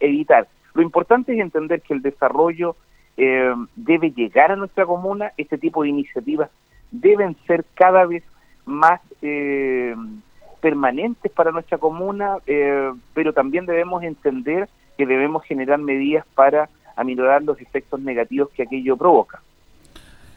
evitar. 0.00 0.46
Lo 0.74 0.82
importante 0.82 1.32
es 1.32 1.40
entender 1.40 1.80
que 1.80 1.94
el 1.94 2.02
desarrollo 2.02 2.76
eh, 3.16 3.54
debe 3.76 4.10
llegar 4.10 4.52
a 4.52 4.56
nuestra 4.56 4.84
comuna, 4.84 5.32
este 5.36 5.56
tipo 5.56 5.82
de 5.82 5.88
iniciativas 5.88 6.50
deben 6.90 7.36
ser 7.46 7.64
cada 7.74 8.06
vez 8.06 8.22
más 8.66 9.00
eh, 9.22 9.94
permanentes 10.60 11.30
para 11.32 11.50
nuestra 11.50 11.78
comuna, 11.78 12.36
eh, 12.46 12.92
pero 13.12 13.32
también 13.32 13.66
debemos 13.66 14.02
entender 14.02 14.68
que 14.96 15.06
debemos 15.06 15.44
generar 15.44 15.78
medidas 15.78 16.24
para 16.34 16.68
aminorar 16.96 17.42
los 17.42 17.60
efectos 17.60 18.00
negativos 18.00 18.50
que 18.54 18.62
aquello 18.62 18.96
provoca. 18.96 19.40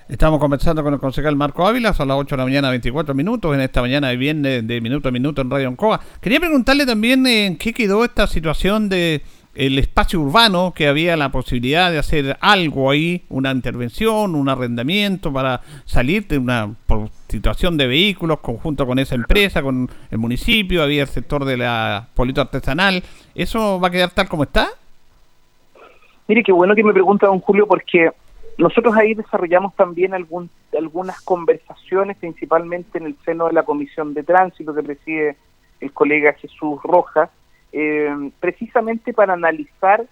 Estamos 0.10 0.40
conversando 0.40 0.84
con 0.84 0.94
el 0.94 1.00
concejal 1.02 1.36
Marco 1.36 1.68
Ávila, 1.68 1.90
a 1.90 2.06
las 2.06 2.18
8 2.18 2.36
de 2.36 2.38
la 2.38 2.46
mañana, 2.46 2.70
24 2.70 3.14
minutos, 3.14 3.54
en 3.54 3.60
esta 3.60 3.82
mañana 3.82 4.08
de 4.08 4.16
viernes 4.16 4.66
de 4.66 4.80
minuto 4.80 5.10
a 5.10 5.12
minuto 5.12 5.42
en 5.42 5.50
Radio 5.50 5.68
Ancoa. 5.68 6.00
Quería 6.22 6.40
preguntarle 6.40 6.86
también 6.86 7.28
en 7.28 7.58
qué 7.58 7.74
quedó 7.74 8.06
esta 8.06 8.26
situación 8.26 8.88
de 8.88 9.22
el 9.58 9.80
espacio 9.80 10.22
urbano, 10.22 10.72
que 10.74 10.88
había 10.88 11.18
la 11.18 11.30
posibilidad 11.30 11.92
de 11.92 11.98
hacer 11.98 12.38
algo 12.42 12.92
ahí, 12.92 13.24
una 13.28 13.52
intervención, 13.52 14.36
un 14.36 14.48
arrendamiento 14.48 15.34
para 15.34 15.62
salir 15.86 16.28
de 16.28 16.38
una 16.38 16.76
situación 17.28 17.76
de 17.76 17.88
vehículos 17.88 18.40
conjunto 18.40 18.86
con 18.86 19.00
esa 19.00 19.16
empresa, 19.16 19.64
con 19.64 19.90
el 20.12 20.18
municipio, 20.20 20.84
había 20.84 21.02
el 21.02 21.10
sector 21.10 21.44
de 21.44 21.58
la 21.58 22.08
polito 22.14 22.40
artesanal. 22.40 23.04
¿Eso 23.34 23.80
va 23.80 23.88
a 23.88 23.92
quedar 23.92 24.12
tal 24.12 24.30
como 24.30 24.44
está? 24.44 24.70
Mire, 26.28 26.44
qué 26.44 26.52
bueno 26.52 26.76
que 26.76 26.84
me 26.84 26.94
pregunta 26.94 27.28
don 27.28 27.40
Julio 27.40 27.68
porque 27.68 28.12
nosotros 28.58 28.96
ahí 28.98 29.14
desarrollamos 29.14 29.76
también 29.76 30.14
algún, 30.14 30.50
algunas 30.78 31.22
conversaciones, 31.22 32.18
principalmente 32.18 32.98
en 32.98 33.06
el 33.06 33.16
seno 33.24 33.48
de 33.48 33.54
la 33.54 33.64
Comisión 33.64 34.14
de 34.14 34.24
Tránsito 34.24 34.74
que 34.74 34.84
preside 34.84 35.38
el 35.80 35.94
colega 35.94 36.34
Jesús 36.34 36.82
Rojas, 36.84 37.30
eh, 37.72 38.32
precisamente 38.40 39.14
para 39.14 39.34
analizar 39.34 40.06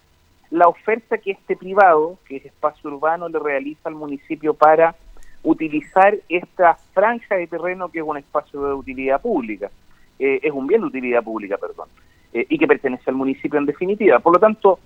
la 0.50 0.68
oferta 0.68 1.18
que 1.18 1.32
este 1.32 1.56
privado, 1.56 2.18
que 2.26 2.36
es 2.36 2.46
espacio 2.46 2.90
urbano, 2.90 3.28
le 3.28 3.38
realiza 3.38 3.88
al 3.88 3.96
municipio 3.96 4.54
para 4.54 4.94
utilizar 5.42 6.16
esta 6.28 6.76
franja 6.94 7.34
de 7.34 7.46
terreno 7.46 7.88
que 7.90 7.98
es 7.98 8.04
un 8.04 8.16
espacio 8.16 8.62
de 8.62 8.74
utilidad 8.74 9.20
pública, 9.20 9.70
eh, 10.18 10.40
es 10.42 10.52
un 10.52 10.66
bien 10.66 10.80
de 10.80 10.86
utilidad 10.86 11.22
pública, 11.22 11.58
perdón, 11.58 11.88
eh, 12.32 12.46
y 12.48 12.58
que 12.58 12.66
pertenece 12.66 13.10
al 13.10 13.16
municipio 13.16 13.58
en 13.58 13.66
definitiva. 13.66 14.18
Por 14.20 14.34
lo 14.34 14.38
tanto, 14.38 14.78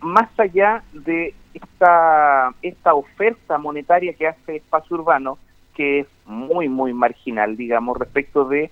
más 0.00 0.28
allá 0.38 0.82
de 0.92 1.34
esta, 1.54 2.54
esta 2.60 2.94
oferta 2.94 3.58
monetaria 3.58 4.12
que 4.12 4.28
hace 4.28 4.56
espacio 4.56 4.96
urbano, 4.96 5.38
que 5.74 6.00
es 6.00 6.06
muy, 6.26 6.68
muy 6.68 6.92
marginal, 6.92 7.56
digamos, 7.56 7.96
respecto 7.96 8.44
de 8.44 8.70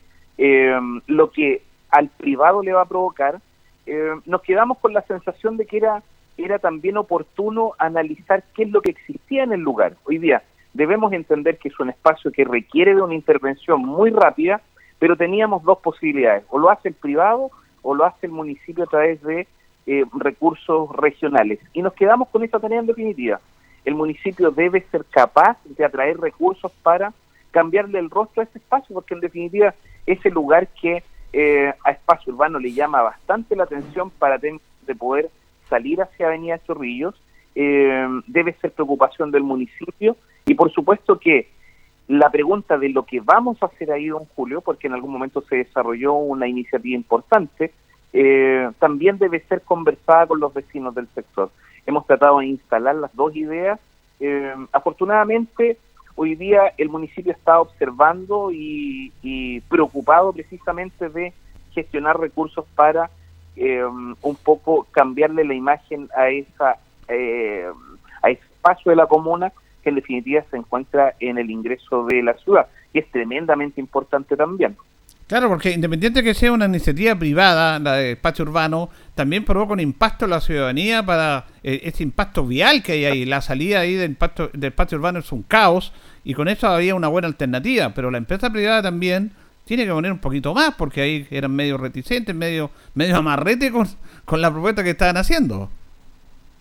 lo 1.07 1.31
que 1.31 1.63
al 1.91 2.09
privado 2.09 2.63
le 2.63 2.73
va 2.73 2.83
a 2.83 2.89
provocar, 2.89 3.41
eh, 3.87 4.15
nos 4.27 4.43
quedamos 4.43 4.79
con 4.79 4.93
la 4.93 5.03
sensación 5.03 5.57
de 5.57 5.65
que 5.65 5.79
era, 5.79 6.03
era 6.37 6.59
también 6.59 6.99
oportuno 6.99 7.73
analizar 7.79 8.45
qué 8.55 8.65
es 8.65 8.71
lo 8.71 8.83
que 8.83 8.91
existía 8.91 9.45
en 9.45 9.53
el 9.53 9.61
lugar. 9.61 9.97
Hoy 10.05 10.19
día 10.19 10.43
debemos 10.75 11.13
entender 11.15 11.57
que 11.57 11.69
es 11.69 11.81
un 11.81 11.89
espacio 11.89 12.31
que 12.31 12.45
requiere 12.45 12.95
de 12.95 13.01
una 13.01 13.15
intervención 13.15 13.81
muy 13.81 14.11
rápida, 14.11 14.61
pero 14.99 15.17
teníamos 15.17 15.63
dos 15.63 15.79
posibilidades, 15.79 16.45
o 16.51 16.59
lo 16.59 16.71
hace 16.71 16.89
el 16.89 16.95
privado 16.95 17.51
o 17.81 17.95
lo 17.95 18.05
hace 18.05 18.27
el 18.27 18.33
municipio 18.33 18.85
a 18.85 18.89
través 18.89 19.23
de 19.23 19.47
eh, 19.91 20.05
recursos 20.19 20.95
regionales. 20.95 21.59
Y 21.73 21.81
nos 21.81 21.95
quedamos 21.95 22.29
con 22.29 22.45
esta 22.45 22.61
tarea 22.61 22.81
en 22.81 22.87
definitiva. 22.87 23.41
El 23.87 23.95
municipio 23.95 24.51
debe 24.51 24.85
ser 24.91 25.07
capaz 25.07 25.57
de 25.65 25.83
atraer 25.83 26.19
recursos 26.19 26.71
para 26.83 27.15
cambiarle 27.53 27.99
el 27.99 28.11
rostro 28.11 28.43
a 28.43 28.45
ese 28.45 28.59
espacio, 28.59 28.95
porque 28.95 29.15
en 29.15 29.21
definitiva 29.21 29.75
es 30.05 30.23
el 30.27 30.35
lugar 30.35 30.69
que 30.79 31.03
eh, 31.33 31.73
a 31.83 31.91
espacio 31.91 32.35
urbano 32.35 32.59
le 32.59 32.73
llama 32.73 33.01
bastante 33.01 33.57
la 33.57 33.65
atención 33.65 34.11
para 34.11 34.37
de 34.37 34.61
poder 34.95 35.31
salir 35.71 36.03
hacia 36.03 36.27
Avenida 36.27 36.63
Chorrillos. 36.67 37.15
Eh, 37.55 38.07
debe 38.27 38.53
ser 38.61 38.73
preocupación 38.73 39.31
del 39.31 39.43
municipio 39.43 40.19
y 40.45 40.55
por 40.55 40.71
supuesto 40.71 41.19
que 41.19 41.49
la 42.09 42.29
pregunta 42.29 42.77
de 42.77 42.91
lo 42.91 43.05
que 43.05 43.21
vamos 43.21 43.63
a 43.63 43.67
hacer 43.67 43.91
ahí, 43.91 44.09
don 44.09 44.27
Julio, 44.37 44.61
porque 44.61 44.87
en 44.87 44.93
algún 44.93 45.13
momento 45.13 45.41
se 45.49 45.57
desarrolló 45.57 46.13
una 46.13 46.47
iniciativa 46.47 46.95
importante, 46.95 47.73
eh, 48.13 48.71
también 48.79 49.19
debe 49.19 49.41
ser 49.41 49.63
conversada 49.63 50.27
con 50.27 50.41
los 50.41 50.53
vecinos 50.53 50.95
del 50.95 51.09
sector. 51.15 51.51
Hemos 51.87 52.07
tratado 52.07 52.39
de 52.39 52.47
instalar 52.47 52.95
las 52.97 53.15
dos 53.15 53.35
ideas. 53.37 53.79
afortunadamente, 54.73 55.79
hoy 56.19 56.35
día 56.35 56.73
el 56.77 56.89
municipio 56.89 57.31
está 57.31 57.61
observando 57.61 58.51
y, 58.53 59.63
preocupado 59.69 60.33
precisamente 60.33 61.09
de 61.09 61.33
gestionar 61.73 62.19
recursos 62.19 62.65
para 62.75 63.09
eh, 63.55 63.85
un 63.85 64.37
poco 64.43 64.87
cambiarle 64.91 65.45
la 65.45 65.55
imagen 65.55 66.09
a 66.17 66.29
esa 66.29 66.77
eh, 67.09 67.67
a 68.23 68.31
ese 68.31 68.43
espacio 68.43 68.91
de 68.91 68.97
la 68.97 69.07
comuna 69.07 69.53
que 69.83 69.91
en 69.91 69.95
definitiva 69.95 70.43
se 70.51 70.57
encuentra 70.57 71.15
en 71.21 71.39
el 71.39 71.51
ingreso 71.51 72.05
de 72.07 72.23
la 72.23 72.35
ciudad 72.35 72.67
y 72.93 72.99
es 72.99 73.11
tremendamente 73.11 73.81
importante 73.81 74.37
también. 74.37 74.77
Claro, 75.29 75.51
porque 75.51 75.73
independiente 75.73 76.23
que 76.23 76.33
sea 76.33 76.53
una 76.53 76.65
iniciativa 76.65 77.15
privada, 77.15 77.79
la 77.79 77.97
de 77.97 78.13
espacio 78.13 78.47
urbano, 78.47 78.89
también 79.15 79.45
provoca 79.45 79.75
un 79.75 79.81
impacto 79.81 80.25
en 80.25 80.31
la 80.31 80.41
ciudadanía 80.41 81.03
para 81.03 81.45
eh, 81.63 81.81
ese 81.85 82.03
impacto 82.03 82.47
vial 82.47 82.83
que 82.83 82.93
hay 82.93 83.05
ahí. 83.05 83.25
La 83.27 83.43
salida 83.43 83.81
ahí 83.81 83.93
del, 83.93 84.13
impacto, 84.13 84.49
del 84.49 84.71
espacio 84.71 84.97
urbano 84.97 85.19
es 85.19 85.31
un 85.31 85.43
caos 85.43 85.93
y 86.25 86.33
con 86.33 86.49
eso 86.49 86.67
había 86.67 86.95
una 86.95 87.09
buena 87.09 87.29
alternativa, 87.29 87.93
pero 87.95 88.11
la 88.11 88.17
empresa 88.17 88.51
privada 88.51 88.81
también 88.81 89.33
tiene 89.67 89.85
que 89.85 89.93
poner 89.93 90.13
un 90.13 90.19
poquito 90.19 90.55
más 90.55 90.75
porque 90.77 91.03
ahí 91.03 91.27
eran 91.31 91.55
medio 91.55 91.77
reticentes, 91.77 92.35
medio, 92.35 92.71
medio 92.95 93.17
amarrete 93.19 93.71
con, 93.71 94.41
la 94.41 94.51
propuesta 94.51 94.83
que 94.83 94.91
estaban 94.91 95.19
haciendo. 95.19 95.69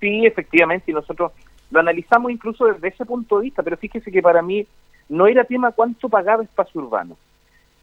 Sí, 0.02 0.26
efectivamente, 0.26 0.92
y 0.92 0.94
nosotros 0.94 1.32
lo 1.72 1.80
analizamos 1.80 2.34
incluso 2.34 2.66
desde 2.66 2.90
ese 2.90 3.06
punto 3.06 3.38
de 3.38 3.46
vista, 3.46 3.64
pero 3.64 3.78
fíjese 3.78 4.12
que 4.12 4.22
para 4.22 4.42
mí 4.42 4.68
no 5.08 5.26
era 5.26 5.46
tema 5.46 5.72
cuánto 5.72 6.10
pagaba 6.10 6.44
espacio 6.44 6.82
urbano 6.82 7.16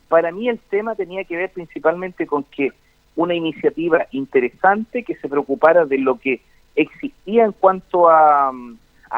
para 0.09 0.31
mí 0.33 0.49
el 0.49 0.59
tema 0.59 0.95
tenía 0.95 1.25
que 1.25 1.37
ver 1.37 1.51
principalmente 1.51 2.27
con 2.27 2.45
que 2.45 2.73
una 3.17 3.35
iniciativa 3.35 4.07
interesante 4.11 5.03
que 5.03 5.15
se 5.17 5.29
preocupara 5.29 5.85
de 5.85 5.99
lo 5.99 6.19
que 6.19 6.41
existía 6.75 7.45
en 7.45 7.53
cuanto 7.53 8.09
a, 8.09 8.53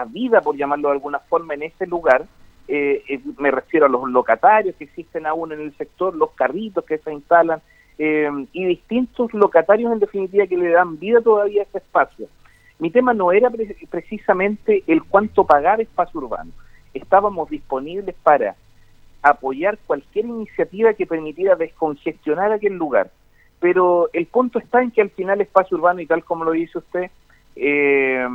vida, 0.08 0.42
por 0.42 0.56
llamarlo 0.56 0.88
de 0.88 0.94
alguna 0.94 1.20
forma, 1.20 1.54
en 1.54 1.62
ese 1.62 1.86
lugar. 1.86 2.26
Eh, 2.68 3.02
eh, 3.08 3.20
me 3.38 3.50
refiero 3.50 3.86
a 3.86 3.88
los 3.88 4.06
locatarios 4.10 4.76
que 4.76 4.84
existen 4.84 5.24
aún 5.24 5.52
en 5.52 5.60
el 5.60 5.74
sector, 5.76 6.14
los 6.14 6.32
carritos 6.32 6.84
que 6.84 6.98
se 6.98 7.12
instalan 7.12 7.62
eh, 7.96 8.28
y 8.52 8.66
distintos 8.66 9.32
locatarios 9.32 9.90
en 9.90 10.00
definitiva 10.00 10.46
que 10.46 10.58
le 10.58 10.70
dan 10.70 10.98
vida 10.98 11.22
todavía 11.22 11.62
a 11.62 11.64
ese 11.64 11.78
espacio. 11.78 12.28
Mi 12.78 12.90
tema 12.90 13.14
no 13.14 13.32
era 13.32 13.50
precisamente 13.88 14.84
el 14.86 15.02
cuánto 15.04 15.44
pagar 15.46 15.80
espacio 15.80 16.20
urbano. 16.20 16.50
Estábamos 16.92 17.48
disponibles 17.48 18.14
para 18.22 18.54
apoyar 19.30 19.78
cualquier 19.86 20.26
iniciativa 20.26 20.94
que 20.94 21.06
permitiera 21.06 21.56
descongestionar 21.56 22.52
aquel 22.52 22.74
lugar. 22.74 23.10
Pero 23.60 24.10
el 24.12 24.26
punto 24.26 24.58
está 24.58 24.82
en 24.82 24.90
que 24.90 25.02
al 25.02 25.10
final 25.10 25.40
Espacio 25.40 25.76
Urbano, 25.76 26.00
y 26.00 26.06
tal 26.06 26.24
como 26.24 26.44
lo 26.44 26.52
dice 26.52 26.78
usted, 26.78 27.10
eh, 27.56 28.26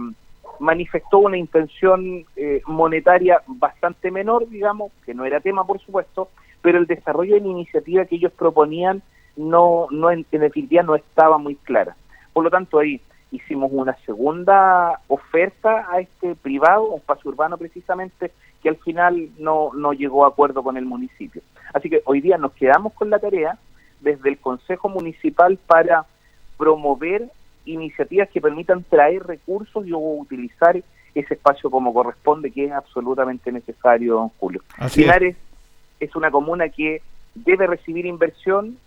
manifestó 0.59 1.19
una 1.19 1.37
intención 1.37 2.25
eh, 2.35 2.61
monetaria 2.67 3.41
bastante 3.47 4.11
menor, 4.11 4.47
digamos, 4.49 4.91
que 5.05 5.13
no 5.13 5.25
era 5.25 5.39
tema, 5.39 5.65
por 5.65 5.79
supuesto, 5.79 6.29
pero 6.61 6.77
el 6.77 6.85
desarrollo 6.85 7.35
de 7.35 7.41
la 7.41 7.47
iniciativa 7.47 8.05
que 8.05 8.15
ellos 8.15 8.31
proponían 8.33 9.01
no, 9.35 9.87
no 9.89 10.11
en, 10.11 10.25
definitiva 10.29 10.83
no 10.83 10.95
estaba 10.95 11.37
muy 11.37 11.55
clara. 11.55 11.95
Por 12.33 12.43
lo 12.43 12.49
tanto, 12.49 12.79
ahí 12.79 13.01
hicimos 13.31 13.71
una 13.73 13.95
segunda 14.05 14.99
oferta 15.07 15.87
a 15.91 15.99
este 15.99 16.35
privado, 16.35 16.95
espacio 16.95 17.31
urbano 17.31 17.57
precisamente, 17.57 18.31
que 18.61 18.69
al 18.69 18.77
final 18.77 19.29
no, 19.39 19.71
no 19.73 19.93
llegó 19.93 20.25
a 20.25 20.29
acuerdo 20.29 20.63
con 20.63 20.77
el 20.77 20.85
municipio. 20.85 21.41
Así 21.73 21.89
que 21.89 22.01
hoy 22.05 22.21
día 22.21 22.37
nos 22.37 22.53
quedamos 22.53 22.93
con 22.93 23.09
la 23.09 23.19
tarea 23.19 23.57
desde 24.01 24.29
el 24.29 24.37
Consejo 24.37 24.89
Municipal 24.89 25.57
para 25.67 26.05
promover 26.57 27.31
iniciativas 27.65 28.29
que 28.29 28.41
permitan 28.41 28.83
traer 28.83 29.23
recursos 29.23 29.85
y 29.85 29.93
utilizar 29.93 30.81
ese 31.13 31.33
espacio 31.33 31.69
como 31.69 31.93
corresponde, 31.93 32.51
que 32.51 32.65
es 32.65 32.71
absolutamente 32.71 33.51
necesario, 33.51 34.15
don 34.15 34.29
Julio. 34.39 34.61
Linares 34.95 35.35
es 35.99 36.15
una 36.15 36.31
comuna 36.31 36.69
que 36.69 37.01
debe 37.35 37.67
recibir 37.67 38.05
inversión 38.05 38.77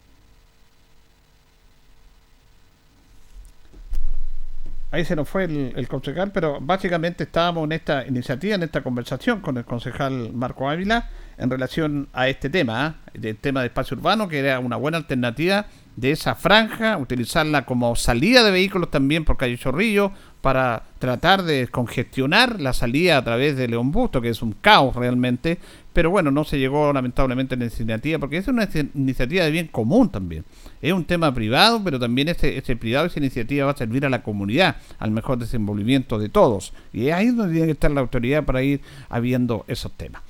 ahí 4.95 5.05
se 5.05 5.17
nos 5.17 5.29
fue 5.29 5.45
el, 5.45 5.89
concejal, 5.89 6.31
pero 6.31 6.59
básicamente 6.61 7.25
estábamos 7.25 7.65
en 7.65 7.73
esta 7.73 8.07
iniciativa, 8.07 8.55
en 8.55 8.63
esta 8.63 8.83
conversación 8.83 9.41
con 9.41 9.57
el 9.57 9.65
concejal 9.65 10.33
Marco 10.33 10.69
Ávila 10.71 11.11
en 11.37 11.51
relación 11.51 12.09
a 12.13 12.29
este 12.29 12.49
tema, 12.49 13.01
¿eh? 13.13 13.19
del 13.19 13.37
tema 13.37 13.61
de 13.61 13.67
espacio 13.67 13.97
urbano, 13.97 14.29
que 14.29 14.39
era 14.39 14.61
una 14.61 14.77
buena 14.77 14.99
alternativa 14.99 15.67
de 15.97 16.13
esa 16.13 16.37
franja, 16.37 16.97
utilizarla 16.97 17.67
como 17.67 17.97
salida 17.97 18.45
de 18.45 18.53
vehículos 18.53 18.91
también 18.91 19.25
por 19.25 19.37
calle 19.37 19.59
Chorrillo, 19.59 20.13
para 20.41 20.85
tratar 20.99 21.43
de 21.43 21.67
congestionar 21.69 22.61
la 22.61 22.73
salida 22.73 23.17
a 23.17 23.25
través 23.25 23.57
de 23.57 23.67
León 23.67 23.91
Busto, 23.91 24.21
que 24.21 24.29
es 24.29 24.43
un 24.43 24.53
caos 24.53 24.95
realmente, 24.95 25.59
pero 25.95 26.11
bueno, 26.11 26.31
no 26.31 26.45
se 26.45 26.59
llegó 26.59 26.93
lamentablemente 26.93 27.55
a 27.55 27.59
la 27.59 27.65
iniciativa, 27.65 28.19
porque 28.19 28.37
es 28.37 28.49
una 28.49 28.69
iniciativa 28.95 29.45
de 29.45 29.51
bien 29.51 29.69
común 29.69 30.11
también. 30.11 30.45
Es 30.83 30.93
un 30.93 31.05
tema 31.05 31.33
privado, 31.33 31.81
pero 31.83 31.99
también 31.99 32.29
ese, 32.29 32.59
ese 32.59 32.77
privado, 32.77 33.07
esa 33.07 33.21
iniciativa 33.21 33.65
va 33.65 33.73
a 33.73 33.77
servir 33.77 34.05
a 34.05 34.11
la 34.11 34.23
comunidad, 34.23 34.77
al 34.99 35.13
mejor 35.13 35.39
desenvolvimiento 35.39 36.19
de 36.19 36.29
todos. 36.29 36.75
Y 36.93 37.09
es 37.09 37.15
ahí 37.15 37.29
donde 37.29 37.53
tiene 37.53 37.67
que 37.69 37.73
estar 37.73 37.93
la 37.93 38.01
autoridad 38.01 38.45
para 38.45 38.63
ir 38.63 38.81
habiendo 39.09 39.65
esos 39.69 39.93
temas. 39.93 40.21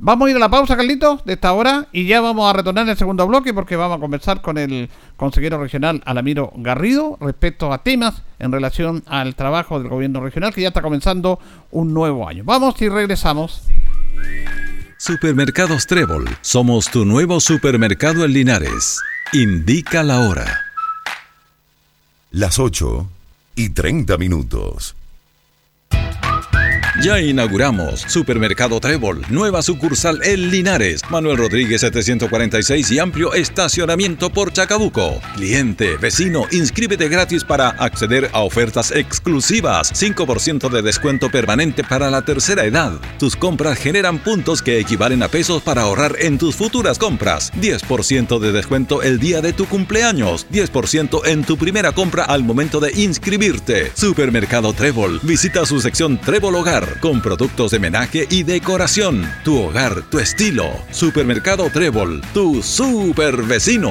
Vamos 0.00 0.28
a 0.28 0.30
ir 0.30 0.36
a 0.36 0.38
la 0.38 0.48
pausa, 0.48 0.76
Carlitos, 0.76 1.24
de 1.24 1.32
esta 1.32 1.52
hora 1.52 1.88
y 1.90 2.06
ya 2.06 2.20
vamos 2.20 2.48
a 2.48 2.52
retornar 2.52 2.84
en 2.84 2.90
el 2.90 2.96
segundo 2.96 3.26
bloque 3.26 3.52
porque 3.52 3.74
vamos 3.74 3.96
a 3.96 4.00
conversar 4.00 4.40
con 4.40 4.56
el 4.56 4.88
consejero 5.16 5.60
regional 5.60 6.00
Alamiro 6.04 6.52
Garrido 6.54 7.18
respecto 7.20 7.72
a 7.72 7.82
temas 7.82 8.22
en 8.38 8.52
relación 8.52 9.02
al 9.08 9.34
trabajo 9.34 9.80
del 9.80 9.88
gobierno 9.88 10.20
regional 10.20 10.54
que 10.54 10.60
ya 10.60 10.68
está 10.68 10.82
comenzando 10.82 11.40
un 11.72 11.92
nuevo 11.92 12.28
año. 12.28 12.44
Vamos 12.44 12.80
y 12.80 12.88
regresamos. 12.88 13.64
Supermercados 15.00 15.86
Trébol, 15.86 16.28
somos 16.40 16.90
tu 16.90 17.04
nuevo 17.04 17.38
supermercado 17.38 18.24
en 18.24 18.32
Linares. 18.32 19.00
Indica 19.32 20.02
la 20.02 20.18
hora. 20.22 20.60
Las 22.32 22.58
8 22.58 23.08
y 23.54 23.68
30 23.68 24.18
minutos. 24.18 24.96
Ya 27.00 27.20
inauguramos 27.20 28.00
Supermercado 28.08 28.80
Trébol, 28.80 29.22
nueva 29.28 29.62
sucursal 29.62 30.18
El 30.24 30.50
Linares, 30.50 31.02
Manuel 31.08 31.36
Rodríguez 31.36 31.82
746 31.82 32.90
y 32.90 32.98
amplio 32.98 33.34
estacionamiento 33.34 34.30
por 34.30 34.52
Chacabuco. 34.52 35.20
Cliente, 35.36 35.96
vecino, 35.96 36.46
inscríbete 36.50 37.08
gratis 37.08 37.44
para 37.44 37.68
acceder 37.68 38.28
a 38.32 38.40
ofertas 38.40 38.90
exclusivas, 38.90 39.92
5% 39.92 40.68
de 40.68 40.82
descuento 40.82 41.30
permanente 41.30 41.84
para 41.84 42.10
la 42.10 42.22
tercera 42.22 42.64
edad. 42.64 42.94
Tus 43.20 43.36
compras 43.36 43.78
generan 43.78 44.18
puntos 44.18 44.60
que 44.60 44.80
equivalen 44.80 45.22
a 45.22 45.28
pesos 45.28 45.62
para 45.62 45.82
ahorrar 45.82 46.16
en 46.18 46.36
tus 46.36 46.56
futuras 46.56 46.98
compras. 46.98 47.52
10% 47.60 48.40
de 48.40 48.50
descuento 48.50 49.02
el 49.02 49.20
día 49.20 49.40
de 49.40 49.52
tu 49.52 49.66
cumpleaños, 49.66 50.48
10% 50.50 51.28
en 51.28 51.44
tu 51.44 51.56
primera 51.56 51.92
compra 51.92 52.24
al 52.24 52.42
momento 52.42 52.80
de 52.80 52.90
inscribirte. 53.00 53.92
Supermercado 53.94 54.72
Trébol, 54.72 55.20
visita 55.22 55.64
su 55.64 55.80
sección 55.80 56.20
Trébol 56.20 56.56
Hogar 56.56 56.87
con 57.00 57.20
productos 57.20 57.70
de 57.70 57.78
menaje 57.78 58.26
y 58.30 58.42
decoración. 58.42 59.30
Tu 59.44 59.58
hogar, 59.58 60.02
tu 60.10 60.18
estilo. 60.18 60.70
Supermercado 60.90 61.70
Trébol, 61.70 62.20
tu 62.32 62.62
super 62.62 63.42
vecino. 63.42 63.90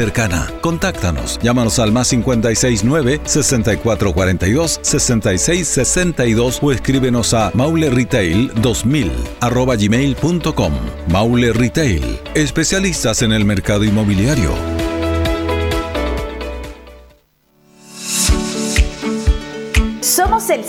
Contáctanos. 0.61 1.39
Llámanos 1.43 1.79
al 1.79 1.91
más 1.91 2.09
569 2.09 3.21
6442 3.23 4.79
6662 4.81 6.59
o 6.61 6.71
escríbenos 6.71 7.33
a 7.33 7.51
mauleretail 7.53 8.51
2000 8.61 9.11
arroba 9.39 9.75
gmail.com. 9.75 10.73
Maule 11.07 11.53
Retail, 11.53 12.19
especialistas 12.33 13.21
en 13.21 13.31
el 13.31 13.45
mercado 13.45 13.83
inmobiliario. 13.83 14.90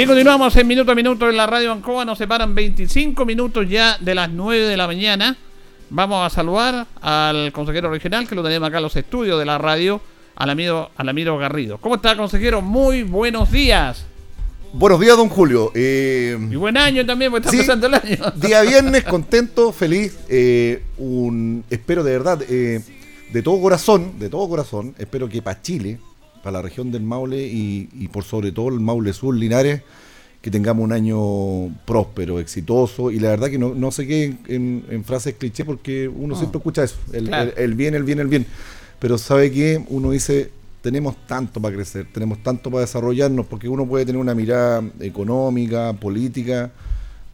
Bien, 0.00 0.08
continuamos 0.08 0.56
en 0.56 0.66
minuto 0.66 0.92
a 0.92 0.94
minuto 0.94 1.28
en 1.28 1.36
la 1.36 1.46
radio 1.46 1.72
Ancoa. 1.72 2.06
Nos 2.06 2.16
separan 2.16 2.54
25 2.54 3.26
minutos 3.26 3.68
ya 3.68 3.98
de 3.98 4.14
las 4.14 4.30
9 4.30 4.66
de 4.66 4.74
la 4.74 4.86
mañana. 4.86 5.36
Vamos 5.90 6.26
a 6.26 6.34
saludar 6.34 6.86
al 7.02 7.52
consejero 7.52 7.90
regional 7.90 8.26
que 8.26 8.34
lo 8.34 8.42
tenemos 8.42 8.66
acá 8.66 8.78
en 8.78 8.84
los 8.84 8.96
estudios 8.96 9.38
de 9.38 9.44
la 9.44 9.58
radio, 9.58 10.00
al 10.36 10.48
amigo, 10.48 10.90
al 10.96 11.10
amigo 11.10 11.36
Garrido. 11.36 11.76
¿Cómo 11.76 11.96
está, 11.96 12.16
consejero? 12.16 12.62
Muy 12.62 13.02
buenos 13.02 13.52
días. 13.52 14.06
Buenos 14.72 15.00
días, 15.00 15.18
don 15.18 15.28
Julio. 15.28 15.70
Eh, 15.74 16.34
y 16.50 16.56
buen 16.56 16.78
año 16.78 17.04
también, 17.04 17.30
porque 17.30 17.48
está 17.48 17.56
empezando 17.56 17.86
el 17.86 17.92
año. 17.92 18.32
Día 18.36 18.62
viernes, 18.62 19.04
contento, 19.04 19.70
feliz. 19.70 20.18
Eh, 20.30 20.82
un, 20.96 21.62
espero 21.68 22.02
de 22.02 22.12
verdad, 22.12 22.40
eh, 22.48 22.80
de 23.30 23.42
todo 23.42 23.60
corazón, 23.60 24.18
de 24.18 24.30
todo 24.30 24.48
corazón, 24.48 24.94
espero 24.98 25.28
que 25.28 25.42
para 25.42 25.60
Chile 25.60 25.98
para 26.42 26.58
la 26.58 26.62
región 26.62 26.90
del 26.90 27.02
Maule 27.02 27.46
y, 27.46 28.08
por 28.12 28.24
sobre 28.24 28.52
todo 28.52 28.68
el 28.68 28.80
Maule 28.80 29.12
Sur, 29.12 29.36
Linares, 29.36 29.82
que 30.40 30.50
tengamos 30.50 30.84
un 30.84 30.92
año 30.92 31.68
próspero, 31.84 32.40
exitoso, 32.40 33.10
y 33.10 33.18
la 33.18 33.30
verdad 33.30 33.50
que 33.50 33.58
no, 33.58 33.74
no 33.74 33.90
se 33.90 34.06
quede 34.06 34.36
en, 34.48 35.04
frases 35.04 35.34
cliché 35.34 35.64
porque 35.64 36.08
uno 36.08 36.34
siempre 36.34 36.58
escucha 36.58 36.84
eso, 36.84 36.96
el, 37.12 37.24
bien, 37.74 37.94
el 37.94 38.04
bien, 38.04 38.20
el 38.20 38.28
bien, 38.28 38.46
pero 38.98 39.18
sabe 39.18 39.52
que 39.52 39.84
uno 39.88 40.12
dice, 40.12 40.50
tenemos 40.80 41.14
tanto 41.26 41.60
para 41.60 41.74
crecer, 41.74 42.06
tenemos 42.12 42.42
tanto 42.42 42.70
para 42.70 42.80
desarrollarnos, 42.82 43.46
porque 43.46 43.68
uno 43.68 43.86
puede 43.86 44.06
tener 44.06 44.20
una 44.20 44.34
mirada 44.34 44.82
económica, 45.00 45.92
política, 45.92 46.70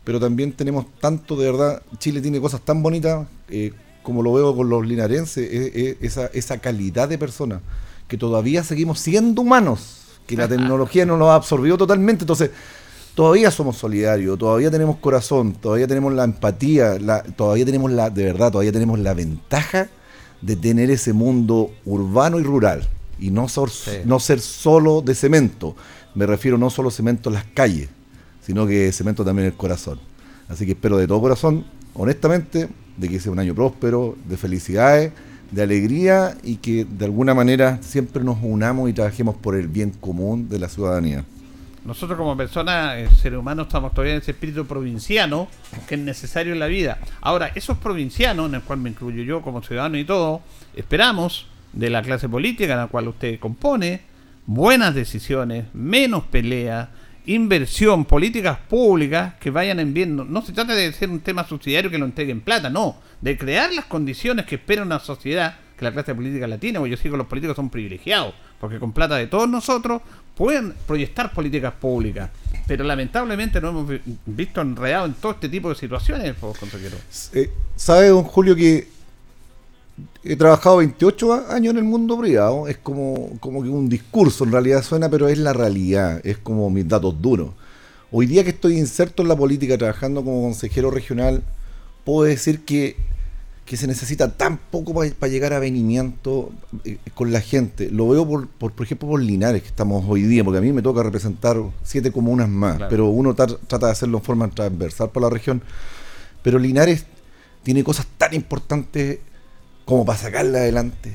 pero 0.02 0.18
también 0.18 0.52
tenemos 0.52 0.86
tanto, 1.00 1.36
de 1.36 1.50
verdad, 1.50 1.82
Chile 1.98 2.20
tiene 2.20 2.40
cosas 2.40 2.60
tan 2.62 2.82
bonitas, 2.82 3.26
eh, 3.48 3.72
como 4.02 4.22
lo 4.22 4.32
veo 4.32 4.54
con 4.56 4.68
los 4.68 4.86
linarenses, 4.86 5.48
esa, 6.00 6.26
esa 6.26 6.58
calidad 6.58 7.08
de 7.08 7.18
personas 7.18 7.60
que 8.08 8.16
todavía 8.16 8.62
seguimos 8.62 9.00
siendo 9.00 9.42
humanos, 9.42 10.18
que 10.26 10.36
la 10.36 10.48
tecnología 10.48 11.06
no 11.06 11.16
nos 11.16 11.28
ha 11.28 11.34
absorbido 11.34 11.76
totalmente. 11.76 12.24
Entonces, 12.24 12.50
todavía 13.14 13.50
somos 13.50 13.76
solidarios, 13.76 14.38
todavía 14.38 14.70
tenemos 14.70 14.96
corazón, 14.98 15.54
todavía 15.54 15.86
tenemos 15.86 16.12
la 16.12 16.24
empatía, 16.24 16.98
todavía 17.36 17.64
tenemos 17.64 17.90
la, 17.90 18.10
de 18.10 18.24
verdad, 18.24 18.52
todavía 18.52 18.72
tenemos 18.72 18.98
la 18.98 19.14
ventaja 19.14 19.88
de 20.40 20.56
tener 20.56 20.90
ese 20.90 21.12
mundo 21.12 21.70
urbano 21.84 22.38
y 22.38 22.42
rural 22.42 22.86
y 23.18 23.30
no, 23.30 23.46
no 24.04 24.20
ser 24.20 24.40
solo 24.40 25.02
de 25.02 25.14
cemento. 25.14 25.74
Me 26.14 26.26
refiero 26.26 26.58
no 26.58 26.70
solo 26.70 26.90
cemento 26.90 27.30
en 27.30 27.34
las 27.34 27.44
calles, 27.44 27.88
sino 28.44 28.66
que 28.66 28.92
cemento 28.92 29.24
también 29.24 29.46
en 29.46 29.52
el 29.52 29.58
corazón. 29.58 29.98
Así 30.48 30.64
que 30.64 30.72
espero 30.72 30.96
de 30.96 31.08
todo 31.08 31.20
corazón, 31.20 31.66
honestamente, 31.94 32.68
de 32.96 33.08
que 33.08 33.18
sea 33.18 33.32
un 33.32 33.38
año 33.38 33.54
próspero, 33.54 34.16
de 34.28 34.36
felicidades 34.36 35.12
de 35.50 35.62
alegría 35.62 36.36
y 36.42 36.56
que 36.56 36.84
de 36.84 37.04
alguna 37.04 37.34
manera 37.34 37.78
siempre 37.82 38.22
nos 38.24 38.38
unamos 38.42 38.90
y 38.90 38.92
trabajemos 38.92 39.36
por 39.36 39.54
el 39.54 39.68
bien 39.68 39.90
común 39.90 40.48
de 40.48 40.58
la 40.58 40.68
ciudadanía. 40.68 41.24
Nosotros 41.84 42.18
como 42.18 42.36
personas, 42.36 42.96
eh, 42.96 43.08
seres 43.14 43.38
humanos, 43.38 43.68
estamos 43.68 43.92
todavía 43.92 44.14
en 44.14 44.20
ese 44.20 44.32
espíritu 44.32 44.66
provinciano 44.66 45.46
que 45.86 45.94
es 45.94 46.00
necesario 46.00 46.52
en 46.52 46.58
la 46.58 46.66
vida. 46.66 46.98
Ahora, 47.20 47.52
esos 47.54 47.78
provincianos, 47.78 48.48
en 48.48 48.56
el 48.56 48.62
cual 48.62 48.80
me 48.80 48.90
incluyo 48.90 49.22
yo 49.22 49.40
como 49.40 49.62
ciudadano 49.62 49.96
y 49.96 50.04
todo, 50.04 50.40
esperamos 50.74 51.46
de 51.72 51.90
la 51.90 52.02
clase 52.02 52.28
política 52.28 52.72
en 52.72 52.80
la 52.80 52.86
cual 52.88 53.06
usted 53.06 53.38
compone 53.38 54.00
buenas 54.46 54.96
decisiones, 54.96 55.66
menos 55.74 56.24
pelea, 56.24 56.90
inversión, 57.26 58.04
políticas 58.04 58.58
públicas 58.58 59.34
que 59.40 59.50
vayan 59.50 59.80
en 59.80 59.92
bien. 59.92 60.16
No, 60.16 60.42
se 60.42 60.52
trata 60.52 60.74
de 60.74 60.92
ser 60.92 61.10
un 61.10 61.20
tema 61.20 61.46
subsidiario 61.46 61.90
que 61.90 61.98
lo 61.98 62.06
entreguen 62.06 62.40
plata, 62.40 62.70
no. 62.70 62.96
De 63.20 63.36
crear 63.36 63.72
las 63.72 63.86
condiciones 63.86 64.46
que 64.46 64.56
espera 64.56 64.82
una 64.82 64.98
sociedad 64.98 65.56
que 65.76 65.84
la 65.84 65.92
clase 65.92 66.14
política 66.14 66.46
la 66.46 66.58
tiene, 66.58 66.78
porque 66.78 66.92
yo 66.92 66.96
sigo 66.96 67.14
que 67.14 67.18
los 67.18 67.26
políticos 67.26 67.56
son 67.56 67.68
privilegiados, 67.68 68.34
porque 68.58 68.78
con 68.78 68.92
plata 68.92 69.16
de 69.16 69.26
todos 69.26 69.48
nosotros 69.48 70.00
pueden 70.34 70.74
proyectar 70.86 71.32
políticas 71.32 71.74
públicas. 71.74 72.30
Pero 72.66 72.84
lamentablemente 72.84 73.60
no 73.60 73.68
hemos 73.68 74.00
visto 74.24 74.60
enredado 74.60 75.06
en 75.06 75.14
todo 75.14 75.32
este 75.32 75.48
tipo 75.48 75.68
de 75.68 75.74
situaciones, 75.74 76.34
consejero. 76.36 76.96
Eh, 77.34 77.50
¿Sabe, 77.76 78.08
don 78.08 78.24
Julio, 78.24 78.56
que 78.56 78.95
he 80.24 80.36
trabajado 80.36 80.78
28 80.78 81.46
años 81.50 81.72
en 81.72 81.78
el 81.78 81.84
mundo 81.84 82.18
privado, 82.18 82.68
es 82.68 82.78
como, 82.78 83.30
como 83.40 83.62
que 83.62 83.68
un 83.68 83.88
discurso, 83.88 84.44
en 84.44 84.52
realidad 84.52 84.82
suena, 84.82 85.08
pero 85.08 85.28
es 85.28 85.38
la 85.38 85.52
realidad, 85.52 86.20
es 86.24 86.38
como 86.38 86.68
mis 86.70 86.86
datos 86.86 87.20
duros. 87.20 87.50
Hoy 88.10 88.26
día 88.26 88.44
que 88.44 88.50
estoy 88.50 88.78
inserto 88.78 89.22
en 89.22 89.28
la 89.28 89.36
política, 89.36 89.78
trabajando 89.78 90.24
como 90.24 90.42
consejero 90.42 90.90
regional, 90.90 91.42
puedo 92.04 92.28
decir 92.28 92.64
que, 92.64 92.96
que 93.64 93.76
se 93.76 93.86
necesita 93.86 94.36
tan 94.36 94.58
poco 94.58 94.94
para 94.94 95.32
llegar 95.32 95.52
a 95.52 95.58
venimiento 95.58 96.52
eh, 96.84 96.98
con 97.14 97.32
la 97.32 97.40
gente. 97.40 97.90
Lo 97.90 98.08
veo, 98.08 98.26
por, 98.26 98.48
por, 98.48 98.72
ejemplo, 98.84 99.08
por 99.08 99.20
Linares, 99.20 99.62
que 99.62 99.68
estamos 99.68 100.04
hoy 100.08 100.22
día, 100.22 100.44
porque 100.44 100.58
a 100.58 100.62
mí 100.62 100.72
me 100.72 100.82
toca 100.82 101.02
representar 101.02 101.56
siete 101.82 102.12
comunas 102.12 102.48
más, 102.48 102.80
pero 102.88 103.06
uno 103.06 103.34
trata 103.34 103.86
de 103.86 103.92
hacerlo 103.92 104.18
en 104.18 104.24
forma 104.24 104.48
transversal 104.48 105.10
por 105.10 105.22
la 105.22 105.30
región. 105.30 105.62
Pero 106.42 106.58
Linares 106.58 107.06
tiene 107.64 107.82
cosas 107.82 108.06
tan 108.18 108.34
importantes 108.34 109.18
como 109.86 110.04
para 110.04 110.18
sacarla 110.18 110.58
adelante 110.58 111.14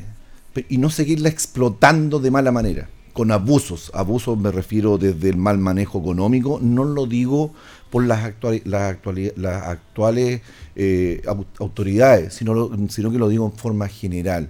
y 0.69 0.78
no 0.80 0.89
seguirla 0.89 1.30
explotando 1.30 2.19
de 2.19 2.32
mala 2.32 2.51
manera, 2.51 2.89
con 3.13 3.32
abusos. 3.32 3.91
Abusos 3.93 4.38
me 4.38 4.49
refiero 4.49 4.97
desde 4.97 5.30
el 5.30 5.38
mal 5.38 5.59
manejo 5.59 5.99
económico, 5.99 6.57
no 6.61 6.86
lo 6.86 7.05
digo 7.05 7.53
por 7.91 8.05
las, 8.05 8.34
las, 8.63 8.97
las 9.36 9.67
actuales 9.67 10.41
eh, 10.76 11.22
autoridades, 11.59 12.34
sino, 12.34 12.72
que 13.11 13.17
lo 13.19 13.28
digo 13.28 13.45
en 13.45 13.57
forma 13.57 13.88
general. 13.89 14.49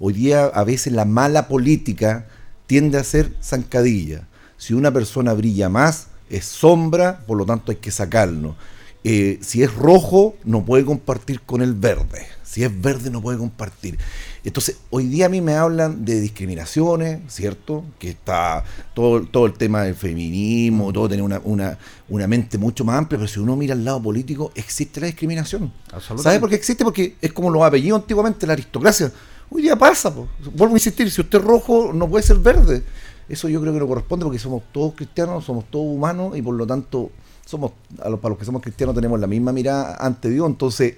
Hoy 0.00 0.14
día 0.14 0.46
a 0.46 0.64
veces 0.64 0.92
la 0.92 1.04
mala 1.04 1.46
política 1.46 2.26
tiende 2.66 2.98
a 2.98 3.04
ser 3.04 3.34
zancadilla. 3.40 4.26
Si 4.56 4.74
una 4.74 4.92
persona 4.92 5.32
brilla 5.32 5.68
más, 5.68 6.08
es 6.28 6.44
sombra, 6.44 7.20
por 7.26 7.38
lo 7.38 7.46
tanto 7.46 7.70
hay 7.70 7.78
que 7.78 7.92
sacarlo. 7.92 8.56
Eh, 9.04 9.38
si 9.42 9.62
es 9.62 9.72
rojo, 9.74 10.36
no 10.44 10.64
puede 10.64 10.84
compartir 10.84 11.40
con 11.42 11.62
el 11.62 11.74
verde. 11.74 12.26
Si 12.50 12.64
es 12.64 12.82
verde 12.82 13.10
no 13.10 13.22
puede 13.22 13.38
compartir. 13.38 13.96
Entonces, 14.42 14.78
hoy 14.90 15.06
día 15.06 15.26
a 15.26 15.28
mí 15.28 15.40
me 15.40 15.54
hablan 15.54 16.04
de 16.04 16.20
discriminaciones, 16.20 17.20
¿cierto? 17.28 17.84
Que 18.00 18.10
está 18.10 18.64
todo, 18.92 19.22
todo 19.22 19.46
el 19.46 19.52
tema 19.52 19.84
del 19.84 19.94
feminismo, 19.94 20.92
todo 20.92 21.08
tener 21.08 21.22
una, 21.22 21.40
una, 21.44 21.78
una 22.08 22.26
mente 22.26 22.58
mucho 22.58 22.84
más 22.84 22.98
amplia, 22.98 23.20
pero 23.20 23.28
si 23.28 23.38
uno 23.38 23.54
mira 23.54 23.74
al 23.74 23.84
lado 23.84 24.02
político, 24.02 24.50
existe 24.56 25.00
la 25.00 25.06
discriminación. 25.06 25.72
¿Sabe 26.16 26.40
por 26.40 26.48
qué 26.48 26.56
existe? 26.56 26.82
Porque 26.82 27.14
es 27.20 27.32
como 27.32 27.50
los 27.50 27.62
apellidos 27.62 28.00
antiguamente, 28.00 28.48
la 28.48 28.54
aristocracia. 28.54 29.12
Hoy 29.48 29.62
día 29.62 29.76
pasa, 29.76 30.10
vuelvo 30.10 30.74
a 30.74 30.78
insistir, 30.78 31.08
si 31.08 31.20
usted 31.20 31.38
es 31.38 31.44
rojo, 31.44 31.92
no 31.94 32.10
puede 32.10 32.24
ser 32.24 32.38
verde. 32.38 32.82
Eso 33.28 33.48
yo 33.48 33.60
creo 33.60 33.72
que 33.72 33.78
no 33.78 33.86
corresponde 33.86 34.24
porque 34.24 34.40
somos 34.40 34.64
todos 34.72 34.94
cristianos, 34.94 35.44
somos 35.44 35.70
todos 35.70 35.86
humanos 35.86 36.36
y 36.36 36.42
por 36.42 36.56
lo 36.56 36.66
tanto 36.66 37.12
somos, 37.46 37.70
para 37.96 38.10
los 38.10 38.38
que 38.38 38.44
somos 38.44 38.60
cristianos 38.60 38.92
tenemos 38.92 39.20
la 39.20 39.28
misma 39.28 39.52
mirada 39.52 39.96
ante 40.00 40.28
Dios. 40.30 40.48
Entonces, 40.48 40.96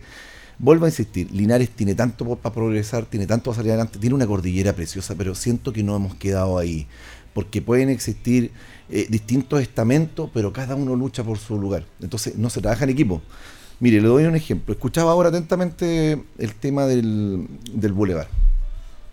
Vuelvo 0.62 0.84
a 0.84 0.88
insistir, 0.90 1.28
Linares 1.32 1.70
tiene 1.70 1.96
tanto 1.96 2.36
para 2.36 2.54
progresar, 2.54 3.04
tiene 3.06 3.26
tanto 3.26 3.50
para 3.50 3.56
salir 3.56 3.72
adelante, 3.72 3.98
tiene 3.98 4.14
una 4.14 4.28
cordillera 4.28 4.72
preciosa, 4.72 5.16
pero 5.16 5.34
siento 5.34 5.72
que 5.72 5.82
no 5.82 5.96
hemos 5.96 6.14
quedado 6.14 6.56
ahí, 6.56 6.86
porque 7.34 7.60
pueden 7.60 7.88
existir 7.88 8.52
eh, 8.88 9.08
distintos 9.10 9.60
estamentos, 9.60 10.30
pero 10.32 10.52
cada 10.52 10.76
uno 10.76 10.94
lucha 10.94 11.24
por 11.24 11.38
su 11.38 11.58
lugar. 11.58 11.84
Entonces 12.00 12.36
no 12.36 12.48
se 12.48 12.60
trabaja 12.60 12.84
en 12.84 12.90
equipo. 12.90 13.20
Mire, 13.80 14.00
le 14.00 14.06
doy 14.06 14.22
un 14.22 14.36
ejemplo. 14.36 14.72
Escuchaba 14.72 15.10
ahora 15.10 15.30
atentamente 15.30 16.22
el 16.38 16.54
tema 16.54 16.86
del, 16.86 17.48
del 17.72 17.92
bulevar. 17.92 18.28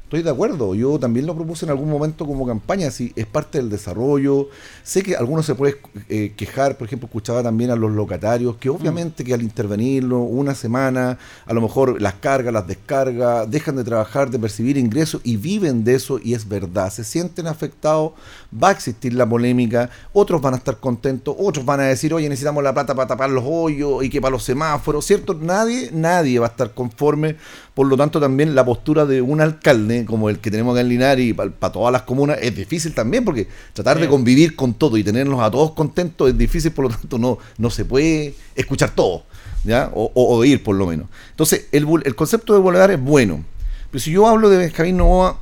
Estoy 0.09 0.23
de 0.23 0.31
acuerdo, 0.31 0.73
yo 0.73 0.97
también 0.97 1.27
lo 1.27 1.35
propuse 1.35 1.67
en 1.67 1.69
algún 1.69 1.87
momento 1.87 2.25
como 2.25 2.47
campaña, 2.47 2.89
si 2.89 3.13
es 3.15 3.27
parte 3.27 3.59
del 3.59 3.69
desarrollo. 3.69 4.47
Sé 4.81 5.03
que 5.03 5.15
algunos 5.15 5.45
se 5.45 5.53
puede 5.53 5.77
eh, 6.09 6.33
quejar, 6.35 6.79
por 6.79 6.87
ejemplo, 6.87 7.05
escuchaba 7.05 7.43
también 7.43 7.69
a 7.69 7.75
los 7.75 7.91
locatarios, 7.91 8.55
que 8.55 8.71
obviamente 8.71 9.23
que 9.23 9.35
al 9.35 9.43
intervenirlo 9.43 10.21
una 10.21 10.55
semana, 10.55 11.19
a 11.45 11.53
lo 11.53 11.61
mejor 11.61 12.01
las 12.01 12.15
cargas, 12.15 12.51
las 12.51 12.65
descargas, 12.65 13.51
dejan 13.51 13.75
de 13.75 13.83
trabajar, 13.83 14.31
de 14.31 14.39
percibir 14.39 14.77
ingresos 14.77 15.21
y 15.23 15.37
viven 15.37 15.83
de 15.83 15.93
eso 15.93 16.19
y 16.23 16.33
es 16.33 16.49
verdad, 16.49 16.91
se 16.91 17.03
sienten 17.03 17.45
afectados, 17.45 18.13
va 18.51 18.69
a 18.69 18.71
existir 18.71 19.13
la 19.13 19.29
polémica, 19.29 19.91
otros 20.11 20.41
van 20.41 20.55
a 20.55 20.57
estar 20.57 20.79
contentos, 20.79 21.35
otros 21.37 21.63
van 21.63 21.81
a 21.81 21.83
decir, 21.83 22.15
oye, 22.15 22.27
necesitamos 22.27 22.63
la 22.63 22.73
plata 22.73 22.95
para 22.95 23.09
tapar 23.09 23.29
los 23.29 23.43
hoyos 23.45 24.03
y 24.03 24.09
que 24.09 24.19
para 24.19 24.31
los 24.31 24.43
semáforos, 24.43 25.05
¿cierto? 25.05 25.35
Nadie, 25.35 25.91
nadie 25.93 26.39
va 26.39 26.47
a 26.47 26.49
estar 26.49 26.73
conforme, 26.73 27.35
por 27.79 27.87
lo 27.87 27.95
tanto 27.95 28.19
también 28.19 28.55
la 28.55 28.65
postura 28.65 29.05
de 29.05 29.21
un 29.21 29.39
alcalde 29.39 30.03
como 30.03 30.29
el 30.29 30.39
que 30.39 30.51
tenemos 30.51 30.73
acá 30.73 30.81
en 30.81 30.89
Linares 30.89 31.25
y 31.25 31.31
para 31.31 31.71
todas 31.71 31.93
las 31.93 32.01
comunas 32.01 32.37
es 32.41 32.53
difícil 32.53 32.93
también 32.93 33.23
porque 33.23 33.47
tratar 33.71 33.97
de 34.01 34.09
convivir 34.09 34.57
con 34.57 34.73
todo 34.73 34.97
y 34.97 35.03
tenernos 35.05 35.41
a 35.41 35.49
todos 35.49 35.71
contentos 35.71 36.27
es 36.27 36.37
difícil, 36.37 36.73
por 36.73 36.83
lo 36.83 36.91
tanto 36.97 37.17
no, 37.17 37.37
no 37.57 37.69
se 37.69 37.85
puede 37.85 38.35
escuchar 38.53 38.89
todo, 38.89 39.23
¿ya? 39.63 39.89
O, 39.93 40.11
oír 40.13 40.61
por 40.61 40.75
lo 40.75 40.87
menos. 40.87 41.07
Entonces, 41.29 41.67
el, 41.71 41.87
el 42.03 42.15
concepto 42.17 42.51
de 42.51 42.59
bolevar 42.59 42.91
es 42.91 43.01
bueno, 43.01 43.45
pero 43.89 44.01
si 44.01 44.11
yo 44.11 44.27
hablo 44.27 44.49
de 44.49 44.57
Benjamín 44.57 44.97
Novoa, 44.97 45.39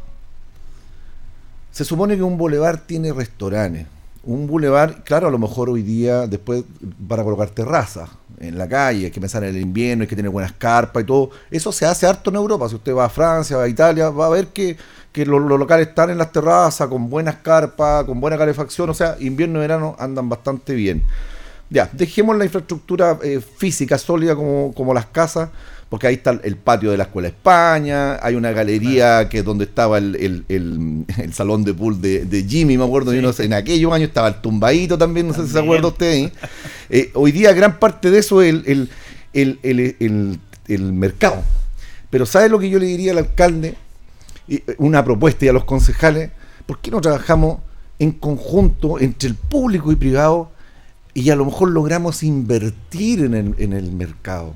se 1.72 1.86
supone 1.86 2.18
que 2.18 2.22
un 2.22 2.38
boulevard 2.38 2.82
tiene 2.86 3.14
restaurantes. 3.14 3.88
Un 4.22 4.46
boulevard, 4.46 5.04
claro, 5.04 5.30
a 5.30 5.32
lo 5.32 5.40
mejor 5.40 5.72
hoy 5.72 5.82
día 5.82 6.28
después 6.28 6.66
para 7.08 7.24
colocar 7.24 7.50
terrazas, 7.50 8.12
en 8.40 8.58
la 8.58 8.68
calle, 8.68 9.06
hay 9.06 9.12
que 9.12 9.20
pensar 9.20 9.44
en 9.44 9.56
el 9.56 9.62
invierno, 9.62 10.04
hay 10.04 10.08
que 10.08 10.16
tener 10.16 10.32
buenas 10.32 10.54
carpas 10.54 11.04
y 11.04 11.06
todo. 11.06 11.32
Eso 11.50 11.72
se 11.72 11.86
hace 11.86 12.06
harto 12.06 12.30
en 12.30 12.36
Europa. 12.36 12.70
Si 12.70 12.76
usted 12.76 12.94
va 12.94 13.06
a 13.06 13.10
Francia, 13.10 13.58
va 13.58 13.64
a 13.64 13.68
Italia, 13.68 14.10
va 14.10 14.28
a 14.28 14.30
ver 14.30 14.48
que, 14.48 14.78
los, 15.26 15.42
locales 15.42 15.88
están 15.88 16.12
en 16.12 16.18
las 16.20 16.32
terrazas, 16.32 16.88
con 16.88 17.10
buenas 17.10 17.38
carpas, 17.38 18.06
con 18.06 18.20
buena 18.20 18.38
calefacción. 18.38 18.90
O 18.90 18.94
sea, 18.94 19.18
invierno 19.20 19.60
y 19.60 19.62
verano 19.62 19.96
andan 19.98 20.30
bastante 20.30 20.76
bien. 20.76 21.04
Ya, 21.70 21.90
dejemos 21.92 22.38
la 22.38 22.46
infraestructura 22.46 23.18
eh, 23.24 23.42
física 23.42 23.98
sólida 23.98 24.36
como, 24.36 24.74
como 24.74 24.94
las 24.94 25.08
casas 25.08 25.50
porque 25.90 26.08
ahí 26.08 26.16
está 26.16 26.40
el 26.44 26.58
patio 26.58 26.92
de 26.92 26.98
la 26.98 27.04
Escuela 27.04 27.30
España, 27.30 28.20
hay 28.22 28.36
una 28.36 28.52
galería 28.52 29.30
que 29.30 29.40
es 29.40 29.46
donde 29.46 29.64
estaba 29.66 29.98
el, 29.98 30.46
salón 31.32 31.64
de 31.64 31.74
pool 31.74 32.02
de, 32.02 32.46
Jimmy, 32.48 32.78
me 32.78 32.84
acuerdo, 32.84 33.14
en 33.14 33.54
aquellos 33.54 33.94
años 33.94 34.10
estaba 34.10 34.28
el 34.28 34.42
tumbadito 34.42 34.98
también, 34.98 35.28
no 35.28 35.34
sé 35.34 35.46
si 35.46 35.54
se 35.54 35.60
acuerda 35.60 35.88
usted. 35.88 36.14
¿eh? 36.14 36.32
Eh, 36.90 37.12
hoy 37.14 37.32
día 37.32 37.54
gran 37.54 37.80
parte 37.80 38.12
de 38.12 38.20
eso 38.20 38.42
es 38.42 38.64
el, 39.34 40.40
mercado. 40.94 41.44
Pero 42.10 42.26
¿sabe 42.26 42.50
lo 42.50 42.60
que 42.60 42.70
yo 42.70 42.80
le 42.80 42.86
diría 42.86 43.12
al 43.12 43.20
alcalde? 43.20 43.76
Una 44.78 45.04
propuesta 45.04 45.46
y 45.46 45.50
a 45.50 45.54
los 45.54 45.66
concejales, 45.66 46.32
¿por 46.66 46.80
qué 46.80 46.92
no 46.92 47.02
trabajamos 47.02 47.60
en 48.00 48.12
conjunto 48.14 49.00
entre 49.00 49.30
el 49.30 49.36
público 49.36 49.92
y 49.92 49.96
privado 49.96 50.52
y 51.14 51.30
a 51.32 51.36
lo 51.36 51.46
mejor 51.46 51.72
logramos 51.72 52.24
invertir 52.24 53.24
en 53.24 53.74
el 53.74 53.92
mercado? 53.92 54.56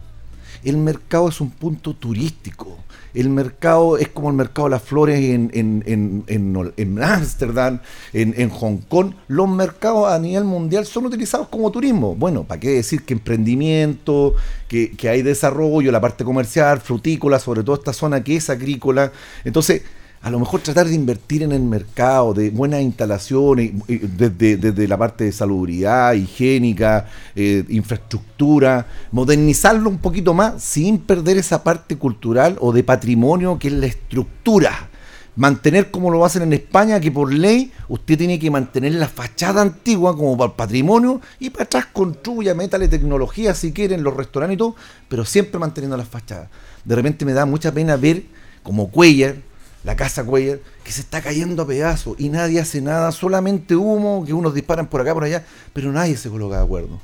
El 0.64 0.78
mercado 0.78 1.30
es 1.30 1.41
un 1.41 1.49
punto 1.49 1.93
turístico. 1.93 2.78
El 3.14 3.30
mercado 3.30 3.97
es 3.97 4.07
como 4.07 4.30
el 4.30 4.36
mercado 4.36 4.68
de 4.68 4.72
las 4.72 4.84
flores 4.84 5.20
en, 5.20 5.51
en, 5.53 6.24
en, 6.28 7.03
Ámsterdam, 7.03 7.80
en, 8.14 8.49
Hong 8.49 8.78
Kong. 8.88 9.14
Los 9.28 9.49
mercados 9.49 10.12
a 10.12 10.18
nivel 10.18 10.45
mundial 10.45 10.86
son 10.86 11.07
utilizados 11.07 11.49
como 11.49 11.72
turismo. 11.72 12.16
Bueno, 12.16 12.43
¿para 12.45 12.59
qué 12.59 12.70
decir 12.70 13.03
que 13.03 13.14
emprendimiento, 13.14 14.36
que, 14.70 14.91
que 14.91 15.09
hay 15.09 15.24
desarrollo, 15.24 15.91
la 15.91 15.99
parte 15.99 16.24
comercial, 16.24 16.80
frutícola, 16.80 17.39
sobre 17.39 17.64
todo 17.64 17.76
esta 17.76 17.91
zona 17.91 18.24
que 18.24 18.38
es 18.38 18.49
agrícola? 18.49 19.12
Entonces, 19.43 19.82
a 20.24 20.30
lo 20.30 20.39
mejor 20.39 20.61
tratar 20.61 20.88
de 20.88 20.93
invertir 20.93 21.41
en 21.41 21.51
el 21.51 21.63
mercado, 21.63 22.34
de 22.34 22.51
buenas 22.51 22.82
instalaciones, 22.82 23.72
desde, 23.88 24.88
la 24.88 24.97
parte 24.97 25.24
de 25.24 25.32
salubridad, 25.32 26.13
higiénica, 26.13 27.07
eh, 27.36 27.65
infraestructura, 27.69 28.86
modernizarlo 29.11 29.89
un 29.89 29.97
poquito 29.97 30.36
más 30.36 30.63
sin 30.63 30.99
perder 30.99 31.38
esa 31.38 31.63
parte 31.63 31.97
cultural 31.97 32.55
o 32.59 32.72
de 32.72 32.84
patrimonio 32.84 33.57
que 33.57 33.69
es 33.69 33.74
la 33.74 33.88
estructura. 33.88 34.89
Mantener 35.36 35.89
como 35.89 36.11
lo 36.11 36.24
hacen 36.24 36.43
en 36.43 36.53
España, 36.53 36.99
que 36.99 37.09
por 37.09 37.34
ley 37.34 37.72
usted 37.88 38.17
tiene 38.17 38.38
que 38.38 38.51
mantener 38.51 38.93
la 38.93 39.07
fachada 39.07 39.61
antigua 39.61 40.15
como 40.15 40.38
para 40.38 40.51
el 40.51 40.55
patrimonio 40.55 41.19
y 41.39 41.49
para 41.49 41.63
atrás 41.63 41.88
construya, 41.91 42.53
métale 42.53 42.88
tecnología 42.88 43.55
si 43.55 43.72
quieren, 43.72 44.03
los 44.03 44.15
restaurantes 44.15 44.55
y 44.55 44.57
todo, 44.59 44.76
pero 45.07 45.26
siempre 45.26 45.57
manteniendo 45.57 45.97
las 45.97 46.07
fachadas. 46.07 46.49
De 46.86 46.95
repente 46.95 47.26
me 47.26 47.34
da 47.34 47.47
mucha 47.47 47.72
pena 47.72 47.95
ver 47.95 48.24
como 48.61 48.91
Cuellar, 48.91 49.38
la 49.84 49.96
casa 49.96 50.24
Cuellar, 50.24 50.60
que 50.84 50.92
se 50.92 51.02
está 51.02 51.22
cayendo 51.22 51.64
a 51.64 51.68
pedazos 51.68 52.16
y 52.20 52.30
nadie 52.30 52.60
hace 52.60 52.82
nada, 52.82 53.12
solamente 53.12 53.76
humo, 53.76 54.24
que 54.26 54.34
unos 54.34 54.54
disparan 54.54 54.88
por 54.88 55.02
acá, 55.02 55.14
por 55.14 55.24
allá, 55.24 55.44
pero 55.74 55.92
nadie 55.92 56.18
se 56.18 56.30
coloca 56.30 56.58
de 56.58 56.64
acuerdo. 56.64 57.00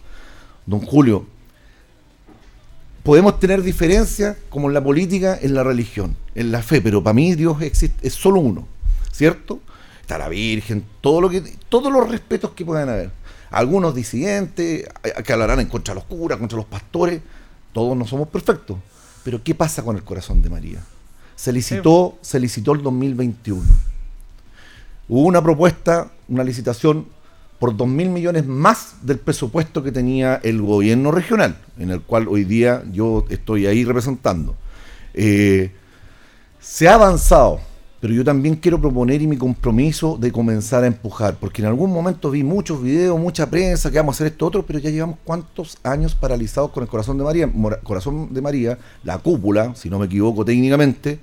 Don 0.66 0.82
Julio, 0.82 1.26
podemos 3.04 3.40
tener 3.40 3.62
diferencias 3.64 4.38
como 4.50 4.68
en 4.68 4.74
la 4.74 4.84
política, 4.84 5.38
en 5.42 5.54
la 5.54 5.64
religión, 5.64 6.16
en 6.36 6.52
la 6.52 6.62
fe, 6.62 6.82
pero 6.82 7.02
para 7.02 7.14
mí 7.14 7.36
Dios 7.36 7.62
existe, 7.62 8.08
es 8.08 8.14
solo 8.14 8.40
uno, 8.42 8.68
¿cierto? 9.12 9.60
Está 10.02 10.18
la 10.18 10.30
Virgen, 10.30 10.86
todos 11.02 11.22
los 11.22 12.10
respetos 12.10 12.52
que 12.52 12.66
puedan 12.66 12.90
haber. 12.90 13.12
Algunos 13.50 13.96
disidentes 13.96 14.88
que 15.24 15.34
hablarán 15.34 15.62
en 15.62 15.68
contra 15.68 15.94
de 15.94 16.02
los 16.02 16.06
curas, 16.06 16.38
contra 16.38 16.58
los 16.58 16.66
pastores, 16.66 17.22
todos 17.74 17.98
no 17.98 18.06
somos 18.06 18.28
perfectos. 18.28 18.78
Pero 19.24 19.42
¿qué 19.44 19.56
pasa 19.56 19.84
con 19.84 19.96
el 19.96 20.04
corazón 20.04 20.42
de 20.42 20.50
María? 20.50 20.84
Se 21.38 21.54
licitó, 21.54 22.18
se 22.22 22.40
licitó 22.40 22.74
el 22.74 22.82
2021. 22.82 23.62
Hubo 25.08 25.22
una 25.22 25.42
propuesta, 25.42 26.12
una 26.28 26.44
licitación 26.44 27.06
por 27.60 27.78
2 27.78 27.88
mil 27.88 28.10
millones 28.10 28.46
más 28.46 28.96
del 29.04 29.20
presupuesto 29.20 29.84
que 29.84 29.92
tenía 29.92 30.42
el 30.44 30.62
gobierno 30.62 31.12
regional, 31.12 31.58
en 31.78 31.92
el 31.92 32.02
cual 32.02 32.28
hoy 32.28 32.44
día 32.44 32.84
yo 32.92 33.24
estoy 33.30 33.68
ahí 33.68 33.86
representando. 33.86 34.56
Eh, 35.14 35.72
se 36.60 36.88
ha 36.90 36.96
avanzado, 36.96 37.62
pero 38.00 38.14
yo 38.14 38.24
también 38.24 38.56
quiero 38.56 38.80
proponer 38.80 39.22
y 39.22 39.28
mi 39.28 39.38
compromiso 39.38 40.18
de 40.20 40.32
comenzar 40.32 40.84
a 40.84 40.88
empujar, 40.88 41.38
porque 41.40 41.62
en 41.62 41.68
algún 41.68 41.92
momento 41.92 42.30
vi 42.30 42.44
muchos 42.44 42.82
videos, 42.82 43.20
mucha 43.20 43.50
prensa, 43.50 43.90
que 43.90 43.98
vamos 43.98 44.16
a 44.16 44.18
hacer 44.18 44.28
esto 44.28 44.46
otro, 44.46 44.66
pero 44.66 44.78
ya 44.78 44.92
llevamos 44.92 45.18
cuántos 45.24 45.78
años 45.84 46.14
paralizados 46.14 46.72
con 46.72 46.84
el 46.84 46.90
corazón 46.90 47.18
de 47.18 47.24
María. 47.24 47.52
Corazón 47.84 48.34
de 48.34 48.42
María, 48.42 48.78
la 49.04 49.18
cúpula, 49.18 49.74
si 49.76 49.90
no 49.90 49.98
me 49.98 50.06
equivoco 50.06 50.46
técnicamente, 50.46 51.20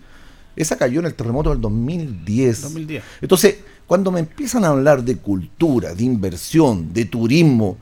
esa 0.56 0.76
cayó 0.76 1.00
en 1.00 1.06
el 1.06 1.14
terremoto 1.14 1.50
del 1.50 1.60
2010. 1.60 2.62
2010. 2.62 3.04
Entonces, 3.20 3.58
cuando 3.86 4.10
me 4.10 4.20
empiezan 4.20 4.64
a 4.64 4.68
hablar 4.68 5.04
de 5.04 5.16
cultura, 5.16 5.94
de 5.94 6.02
inversión, 6.02 6.92
de 6.92 7.04
turismo, 7.04 7.76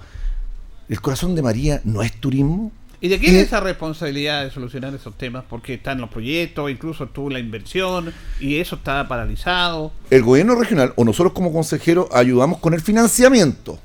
¿el 0.88 1.00
corazón 1.00 1.34
de 1.34 1.42
María 1.42 1.80
no 1.84 2.02
es 2.02 2.12
turismo? 2.20 2.72
¿Y 3.02 3.08
de 3.08 3.18
quién 3.18 3.34
es 3.34 3.48
esa 3.48 3.58
responsabilidad 3.58 4.44
de 4.44 4.52
solucionar 4.52 4.94
esos 4.94 5.18
temas? 5.18 5.42
Porque 5.50 5.74
están 5.74 6.00
los 6.00 6.08
proyectos, 6.08 6.70
incluso 6.70 7.02
estuvo 7.02 7.28
la 7.30 7.40
inversión 7.40 8.14
y 8.38 8.58
eso 8.58 8.76
está 8.76 9.08
paralizado. 9.08 9.90
El 10.08 10.22
gobierno 10.22 10.54
regional 10.54 10.92
o 10.94 11.04
nosotros 11.04 11.32
como 11.32 11.52
consejeros 11.52 12.06
ayudamos 12.12 12.60
con 12.60 12.74
el 12.74 12.80
financiamiento. 12.80 13.80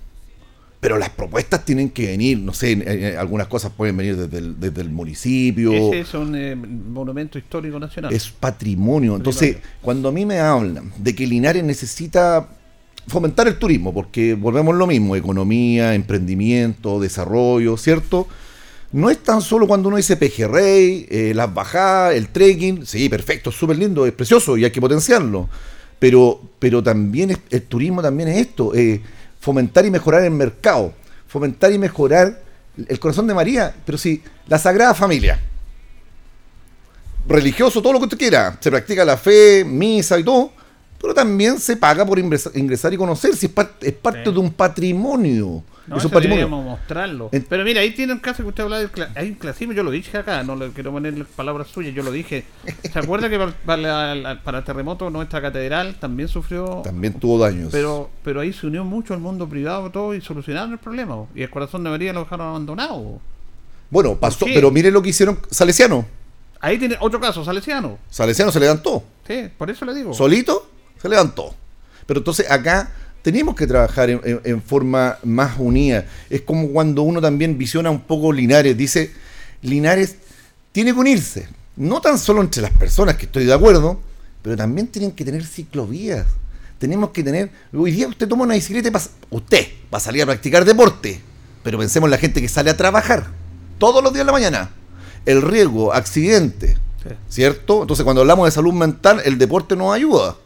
Pero 0.79 0.99
las 0.99 1.09
propuestas 1.09 1.65
tienen 1.65 1.89
que 1.89 2.05
venir, 2.05 2.37
no 2.37 2.53
sé, 2.53 2.73
eh, 2.73 2.83
eh, 2.85 3.17
algunas 3.17 3.47
cosas 3.47 3.71
pueden 3.75 3.97
venir 3.97 4.15
desde 4.15 4.37
el, 4.37 4.59
desde 4.59 4.81
el 4.81 4.91
municipio. 4.91 5.73
Ese 5.73 6.01
es 6.01 6.13
un 6.13 6.35
eh, 6.35 6.55
monumento 6.55 7.39
histórico 7.39 7.79
nacional. 7.79 8.13
Es 8.13 8.29
patrimonio. 8.29 9.15
Entonces, 9.15 9.57
cuando 9.81 10.09
a 10.09 10.11
mí 10.11 10.27
me 10.27 10.39
hablan 10.39 10.93
de 10.95 11.15
que 11.15 11.25
Linares 11.25 11.63
necesita 11.63 12.49
fomentar 13.07 13.47
el 13.47 13.57
turismo, 13.57 13.91
porque 13.95 14.35
volvemos 14.35 14.75
lo 14.75 14.85
mismo, 14.85 15.15
economía, 15.15 15.95
emprendimiento, 15.95 16.99
desarrollo, 16.99 17.77
¿cierto? 17.77 18.27
No 18.97 19.11
es 19.11 19.19
tan 19.19 19.41
solo 19.41 19.67
cuando 19.67 19.89
uno 19.89 19.97
dice 19.97 20.17
pejerrey, 20.17 21.05
eh, 21.11 21.31
las 21.35 21.53
bajadas, 21.53 22.15
el 22.15 22.29
trekking, 22.29 22.83
sí, 22.83 23.07
perfecto, 23.09 23.51
súper 23.51 23.77
lindo, 23.77 24.07
es 24.07 24.11
precioso 24.11 24.57
y 24.57 24.65
hay 24.65 24.71
que 24.71 24.81
potenciarlo. 24.81 25.47
Pero, 25.99 26.41
pero 26.57 26.81
también 26.81 27.37
el 27.51 27.61
turismo 27.61 28.01
también 28.01 28.29
es 28.29 28.37
esto, 28.37 28.73
eh, 28.73 28.99
fomentar 29.39 29.85
y 29.85 29.91
mejorar 29.91 30.23
el 30.23 30.31
mercado, 30.31 30.93
fomentar 31.27 31.71
y 31.71 31.77
mejorar 31.77 32.41
el 32.87 32.99
corazón 32.99 33.27
de 33.27 33.35
María, 33.35 33.75
pero 33.85 33.99
sí, 33.99 34.23
la 34.47 34.57
Sagrada 34.57 34.95
Familia. 34.95 35.39
Religioso, 37.27 37.83
todo 37.83 37.93
lo 37.93 37.99
que 37.99 38.05
usted 38.05 38.17
quiera, 38.17 38.57
se 38.59 38.71
practica 38.71 39.05
la 39.05 39.17
fe, 39.17 39.63
misa 39.63 40.17
y 40.17 40.23
todo, 40.23 40.53
pero 40.99 41.13
también 41.13 41.59
se 41.59 41.77
paga 41.77 42.03
por 42.03 42.17
ingresar, 42.17 42.91
y 42.91 42.97
conocer, 42.97 43.35
si 43.35 43.45
es, 43.45 43.51
parte, 43.51 43.89
es 43.89 43.93
parte 43.93 44.31
de 44.31 44.39
un 44.39 44.51
patrimonio. 44.51 45.63
No, 45.87 45.97
es 45.97 46.05
un 46.05 46.11
patrimonio. 46.11 46.49
mostrarlo. 46.49 47.29
Pero 47.49 47.63
mira, 47.63 47.81
ahí 47.81 47.91
tiene 47.91 48.13
un 48.13 48.19
caso 48.19 48.43
que 48.43 48.49
usted 48.49 48.63
habla 48.63 48.79
del 48.79 48.89
hay 49.15 49.29
un 49.29 49.35
clasismo, 49.35 49.73
yo 49.73 49.83
lo 49.83 49.91
dije 49.91 50.17
acá, 50.17 50.43
no 50.43 50.55
le 50.55 50.69
quiero 50.69 50.91
poner 50.91 51.25
palabras 51.25 51.69
suyas, 51.69 51.93
yo 51.95 52.03
lo 52.03 52.11
dije. 52.11 52.45
¿Se 52.91 52.99
acuerda 52.99 53.29
que 53.29 53.39
para, 53.65 54.11
el 54.21 54.63
terremoto 54.63 55.09
nuestra 55.09 55.41
catedral 55.41 55.95
también 55.95 56.27
sufrió... 56.27 56.81
También 56.83 57.13
tuvo 57.13 57.39
daños. 57.39 57.69
Pero 57.71 58.09
pero 58.27 58.41
ahí 58.41 58.51
se 58.51 58.67
unió 58.67 58.83
mucho 58.83 59.13
el 59.13 59.21
mundo 59.21 59.47
privado 59.47 59.89
todo 59.89 60.13
y 60.13 60.19
solucionaron 60.19 60.73
el 60.73 60.79
problema. 60.79 61.25
Y 61.33 61.43
el 61.43 61.49
corazón 61.49 61.83
de 61.85 61.89
María 61.89 62.11
lo 62.11 62.19
dejaron 62.21 62.47
abandonado. 62.47 63.21
Bueno, 63.89 64.15
pasó, 64.15 64.45
pero 64.45 64.69
mire 64.69 64.91
lo 64.91 65.01
que 65.01 65.09
hicieron 65.11 65.39
Salesiano. 65.49 66.05
Ahí 66.59 66.77
tiene 66.77 66.97
otro 66.99 67.21
caso, 67.21 67.45
Salesiano. 67.45 67.99
Salesiano 68.09 68.51
se 68.51 68.59
levantó. 68.59 69.01
Sí, 69.25 69.49
por 69.57 69.69
eso 69.69 69.85
le 69.85 69.93
digo. 69.93 70.13
Solito 70.13 70.69
se 71.01 71.07
levantó. 71.07 71.55
Pero 72.05 72.19
entonces 72.19 72.51
acá 72.51 72.91
tenemos 73.27 73.55
que 73.55 73.67
trabajar 73.67 74.09
en, 74.09 74.61
forma 74.61 75.17
más 75.21 75.59
unida. 75.59 76.05
Es 76.29 76.43
como 76.43 76.69
cuando 76.69 77.01
uno 77.01 77.19
también 77.19 77.57
visiona 77.57 77.91
un 77.91 77.99
poco 77.99 78.31
Linares. 78.31 78.77
Dice, 78.77 79.11
Linares 79.61 80.15
tiene 80.71 80.93
que 80.93 80.99
unirse. 80.99 81.49
No 81.75 81.99
tan 81.99 82.17
solo 82.19 82.39
entre 82.39 82.61
las 82.61 82.71
personas, 82.71 83.17
que 83.17 83.25
estoy 83.25 83.43
de 83.43 83.53
acuerdo, 83.53 83.99
pero 84.41 84.55
también 84.55 84.87
tienen 84.87 85.11
que 85.11 85.25
tener 85.25 85.45
ciclovías. 85.45 86.25
Tenemos 86.79 87.09
que 87.09 87.21
tener... 87.21 87.51
Hoy 87.73 87.91
día 87.91 88.07
usted 88.07 88.29
toma 88.29 88.45
una 88.45 88.53
bicicleta 88.53 88.87
y 88.87 88.91
pasa, 88.91 89.09
usted 89.29 89.67
va 89.93 89.97
a 89.97 89.99
salir 89.99 90.23
a 90.23 90.25
practicar 90.25 90.63
deporte. 90.63 91.19
Pero 91.63 91.77
pensemos 91.79 92.07
en 92.07 92.11
la 92.11 92.17
gente 92.19 92.39
que 92.39 92.47
sale 92.47 92.69
a 92.69 92.77
trabajar 92.77 93.27
todos 93.77 94.01
los 94.01 94.13
días 94.13 94.21
de 94.21 94.27
la 94.27 94.31
mañana. 94.31 94.69
El 95.25 95.41
riesgo, 95.41 95.93
accidente, 95.93 96.77
¿cierto? 97.27 97.81
Entonces 97.81 98.05
cuando 98.05 98.21
hablamos 98.21 98.47
de 98.47 98.51
salud 98.51 98.71
mental, 98.71 99.21
el 99.25 99.37
deporte 99.37 99.75
nos 99.75 99.93
ayuda 99.93 100.37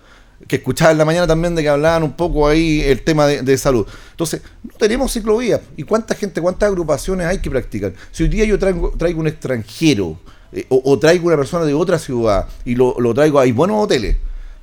que 0.47 0.57
escuchaba 0.57 0.91
en 0.91 0.97
la 0.97 1.05
mañana 1.05 1.27
también 1.27 1.55
de 1.55 1.61
que 1.61 1.69
hablaban 1.69 2.03
un 2.03 2.13
poco 2.13 2.47
ahí 2.47 2.81
el 2.81 3.01
tema 3.03 3.27
de, 3.27 3.57
salud. 3.57 3.85
Entonces, 4.11 4.41
no 4.63 4.73
tenemos 4.77 5.13
ciclovías. 5.13 5.61
¿Y 5.77 5.83
cuánta 5.83 6.15
gente, 6.15 6.41
cuántas 6.41 6.67
agrupaciones 6.67 7.27
hay 7.27 7.39
que 7.39 7.49
practicar? 7.49 7.93
Si 8.11 8.23
hoy 8.23 8.29
día 8.29 8.45
yo 8.45 8.59
traigo, 8.59 8.91
traigo 8.97 9.19
un 9.19 9.27
extranjero 9.27 10.17
eh, 10.51 10.65
o, 10.69 10.99
traigo 10.99 11.27
una 11.27 11.37
persona 11.37 11.65
de 11.65 11.73
otra 11.73 11.97
ciudad 11.97 12.47
y 12.65 12.75
lo, 12.75 12.99
lo 12.99 13.13
traigo, 13.13 13.39
hay 13.39 13.51
buenos 13.51 13.83
hoteles. 13.83 14.17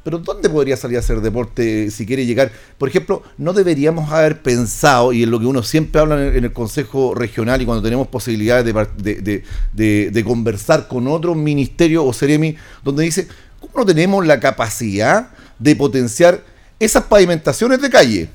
Pero 0.05 0.19
¿dónde 0.19 0.49
podría 0.49 0.77
salir 0.77 0.97
a 0.97 1.01
hacer 1.01 1.21
deporte 1.21 1.91
si 1.91 2.07
quiere 2.07 2.25
llegar? 2.25 2.51
Por 2.79 2.89
ejemplo, 2.89 3.23
no 3.37 3.53
deberíamos 3.53 4.11
haber 4.11 4.43
pensado, 4.43 5.13
y 5.13 5.23
es 5.23 5.29
lo 5.29 5.39
que 5.39 5.47
uno 5.47 5.63
siempre 5.63 6.01
habla 6.01 6.29
en 6.29 6.45
el, 6.45 6.53
Consejo 6.53 7.15
Regional 7.15 7.61
y 7.61 7.67
cuando 7.67 7.83
tenemos 7.83 8.09
posibilidades 8.09 8.65
de, 8.65 9.43
de, 9.75 10.11
de 10.11 10.25
conversar 10.25 10.89
con 10.89 11.09
otro 11.09 11.35
ministerio 11.35 12.05
o 12.05 12.13
Ceremi, 12.13 12.57
donde 12.85 13.05
dice, 13.05 13.29
¿cómo 13.61 13.73
no 13.77 13.85
tenemos 13.87 14.25
la 14.25 14.41
capacidad 14.41 15.31
de 15.59 15.77
potenciar 15.77 16.43
esas 16.79 17.05
pavimentaciones 17.05 17.81
de 17.81 17.91
calle, 17.91 18.29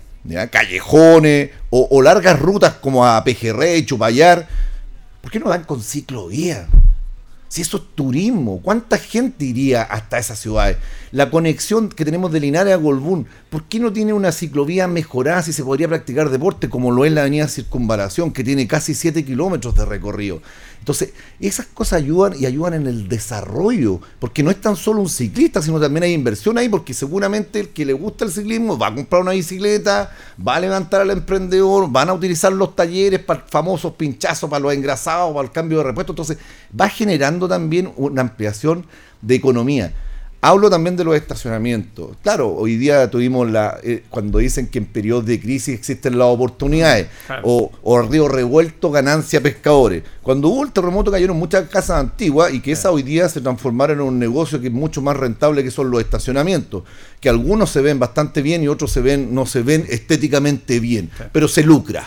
callejones 0.52 1.52
o, 1.70 2.02
largas 2.02 2.40
rutas 2.40 2.74
como 2.74 3.06
a 3.06 3.24
Pejerrey, 3.24 3.86
Chupayar. 3.86 4.48
¿Por 5.22 5.32
qué 5.32 5.40
no 5.40 5.50
dan 5.50 5.64
con 5.64 5.82
ciclovía? 5.82 6.68
Si 7.48 7.62
eso 7.62 7.78
es 7.78 7.84
turismo, 7.96 8.62
¿cuánta 8.64 8.98
gente 8.98 9.46
iría 9.46 9.84
hasta 9.84 10.18
esas 10.18 10.40
ciudades? 10.40 10.78
La 11.12 11.30
conexión 11.30 11.90
que 11.90 12.04
tenemos 12.04 12.32
de 12.32 12.40
Linares 12.40 12.74
a 12.74 12.78
Golbún, 12.78 13.28
¿por 13.54 13.66
qué 13.66 13.80
no 13.80 13.94
tiene 13.94 14.14
una 14.14 14.32
ciclovía 14.32 14.88
mejorada 14.88 15.44
si 15.44 15.54
se 15.54 15.64
podría 15.64 15.88
practicar 15.88 16.32
deporte 16.32 16.70
como 16.70 16.90
lo 16.90 17.06
es 17.06 17.12
la 17.12 17.22
avenida 17.22 17.48
Circunvalación, 17.48 18.32
que 18.32 18.44
tiene 18.44 18.68
casi 18.68 18.96
7 18.96 19.24
kilómetros 19.24 19.76
de 19.76 19.86
recorrido? 19.86 20.42
Entonces, 20.80 21.14
esas 21.40 21.68
cosas 21.68 22.02
ayudan 22.02 22.34
y 22.36 22.48
ayudan 22.48 22.74
en 22.74 22.88
el 22.88 23.08
desarrollo, 23.08 24.02
porque 24.18 24.42
no 24.42 24.50
es 24.50 24.60
tan 24.60 24.76
solo 24.76 25.02
un 25.02 25.08
ciclista, 25.08 25.62
sino 25.62 25.80
también 25.80 26.02
hay 26.02 26.14
inversión 26.14 26.58
ahí, 26.58 26.68
porque 26.68 26.96
seguramente 26.96 27.60
el 27.60 27.70
que 27.70 27.86
le 27.86 27.94
gusta 27.94 28.26
el 28.26 28.32
ciclismo 28.32 28.76
va 28.76 28.88
a 28.88 28.96
comprar 28.96 29.22
una 29.22 29.34
bicicleta, 29.34 30.12
va 30.46 30.56
a 30.56 30.60
levantar 30.60 31.02
al 31.02 31.12
emprendedor, 31.12 31.92
van 31.92 32.10
a 32.10 32.14
utilizar 32.14 32.52
los 32.52 32.76
talleres 32.76 33.20
para 33.20 33.46
famosos 33.48 33.94
pinchazos, 33.94 34.50
para 34.50 34.62
los 34.62 34.74
engrasados, 34.74 35.32
para 35.32 35.46
el 35.46 35.52
cambio 35.52 35.78
de 35.78 35.84
repuesto, 35.84 36.14
entonces 36.14 36.40
va 36.78 36.90
generando 36.90 37.48
también 37.48 37.94
una 37.98 38.22
ampliación 38.22 38.88
de 39.22 39.36
economía. 39.36 39.94
Hablo 40.46 40.70
también 40.70 40.98
de 40.98 41.06
los 41.06 41.16
estacionamientos. 41.16 42.18
Claro, 42.22 42.54
hoy 42.54 42.76
día 42.76 43.10
tuvimos 43.10 43.50
la 43.50 43.80
eh, 43.82 44.04
cuando 44.10 44.40
dicen 44.40 44.68
que 44.68 44.78
en 44.78 44.86
periodos 44.88 45.26
de 45.26 45.40
crisis 45.40 45.74
existen 45.74 46.18
las 46.18 46.28
oportunidades 46.28 47.08
o, 47.44 47.72
o, 47.82 48.02
río 48.02 48.28
revuelto 48.28 48.92
ganancia 48.92 49.40
pescadores. 49.42 50.04
Cuando 50.22 50.50
hubo 50.50 50.66
el 50.66 50.74
terremoto 50.74 51.12
cayeron 51.12 51.38
muchas 51.38 51.70
casas 51.70 51.98
antiguas 51.98 52.54
y 52.54 52.60
que 52.60 52.74
esas 52.74 52.92
hoy 52.92 53.04
día 53.04 53.30
se 53.30 53.40
transformaron 53.40 54.00
en 54.00 54.06
un 54.06 54.20
negocio 54.20 54.60
que 54.60 54.68
es 54.68 54.74
mucho 54.74 55.02
más 55.02 55.16
rentable 55.16 55.64
que 55.64 55.72
son 55.72 55.90
los 55.90 56.02
estacionamientos, 56.02 56.84
que 57.22 57.30
algunos 57.30 57.70
se 57.70 57.80
ven 57.80 57.98
bastante 57.98 58.42
bien 58.42 58.64
y 58.64 58.68
otros 58.68 58.92
se 58.92 59.00
ven 59.00 59.34
no 59.34 59.46
se 59.46 59.62
ven 59.62 59.86
estéticamente 59.88 60.82
bien, 60.82 61.10
pero 61.32 61.48
se 61.48 61.64
lucra. 61.64 62.06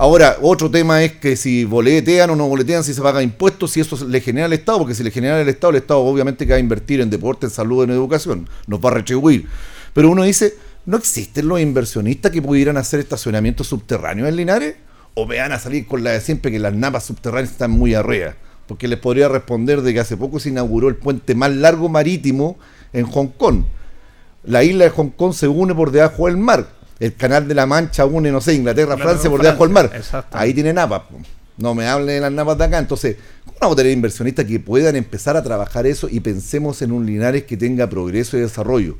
Ahora, 0.00 0.36
otro 0.42 0.70
tema 0.70 1.02
es 1.02 1.14
que 1.14 1.34
si 1.34 1.64
boletean 1.64 2.30
o 2.30 2.36
no 2.36 2.46
boletean, 2.46 2.84
si 2.84 2.94
se 2.94 3.02
paga 3.02 3.20
impuestos, 3.20 3.72
si 3.72 3.80
eso 3.80 4.06
le 4.06 4.20
genera 4.20 4.46
al 4.46 4.52
Estado, 4.52 4.78
porque 4.78 4.94
si 4.94 5.02
le 5.02 5.10
genera 5.10 5.40
al 5.40 5.48
Estado, 5.48 5.72
el 5.72 5.78
Estado 5.78 5.98
obviamente 5.98 6.46
que 6.46 6.52
va 6.52 6.56
a 6.56 6.60
invertir 6.60 7.00
en 7.00 7.10
deporte, 7.10 7.46
en 7.46 7.50
salud, 7.50 7.82
en 7.82 7.90
educación, 7.90 8.48
nos 8.68 8.78
va 8.78 8.90
a 8.90 8.94
retribuir. 8.94 9.48
Pero 9.92 10.10
uno 10.10 10.22
dice, 10.22 10.54
¿no 10.86 10.98
existen 10.98 11.48
los 11.48 11.58
inversionistas 11.58 12.30
que 12.30 12.40
pudieran 12.40 12.76
hacer 12.76 13.00
estacionamientos 13.00 13.66
subterráneos 13.66 14.28
en 14.28 14.36
Linares? 14.36 14.76
¿O 15.14 15.26
vean 15.26 15.50
a 15.50 15.58
salir 15.58 15.84
con 15.84 16.04
la 16.04 16.12
de 16.12 16.20
siempre 16.20 16.52
que 16.52 16.60
las 16.60 16.74
napas 16.74 17.04
subterráneas 17.04 17.50
están 17.50 17.72
muy 17.72 17.94
arriba? 17.94 18.36
Porque 18.68 18.86
les 18.86 19.00
podría 19.00 19.26
responder 19.26 19.82
de 19.82 19.94
que 19.94 19.98
hace 19.98 20.16
poco 20.16 20.38
se 20.38 20.50
inauguró 20.50 20.86
el 20.86 20.94
puente 20.94 21.34
más 21.34 21.50
largo 21.50 21.88
marítimo 21.88 22.56
en 22.92 23.04
Hong 23.04 23.30
Kong. 23.36 23.64
La 24.44 24.62
isla 24.62 24.84
de 24.84 24.90
Hong 24.90 25.10
Kong 25.10 25.32
se 25.32 25.48
une 25.48 25.74
por 25.74 25.90
debajo 25.90 26.26
del 26.26 26.36
mar 26.36 26.77
el 27.00 27.14
canal 27.14 27.46
de 27.46 27.54
la 27.54 27.66
Mancha 27.66 28.04
une, 28.04 28.30
no 28.30 28.40
sé, 28.40 28.54
Inglaterra, 28.54 28.96
Francia, 28.96 29.30
por 29.30 29.42
debajo 29.42 29.64
del 29.64 29.72
mar. 29.72 29.90
Ahí 30.32 30.52
tiene 30.54 30.72
napas. 30.72 31.02
No 31.56 31.74
me 31.74 31.86
hablen 31.86 32.16
de 32.16 32.20
las 32.20 32.32
napas 32.32 32.58
de 32.58 32.64
acá. 32.64 32.78
Entonces, 32.78 33.16
¿cómo 33.44 33.56
vamos 33.60 33.74
a 33.74 33.76
tener 33.78 33.92
inversionistas 33.92 34.44
que 34.44 34.60
puedan 34.60 34.94
empezar 34.96 35.36
a 35.36 35.42
trabajar 35.42 35.86
eso 35.86 36.08
y 36.10 36.20
pensemos 36.20 36.82
en 36.82 36.92
un 36.92 37.04
Linares 37.04 37.44
que 37.44 37.56
tenga 37.56 37.88
progreso 37.88 38.36
y 38.36 38.40
desarrollo? 38.40 38.96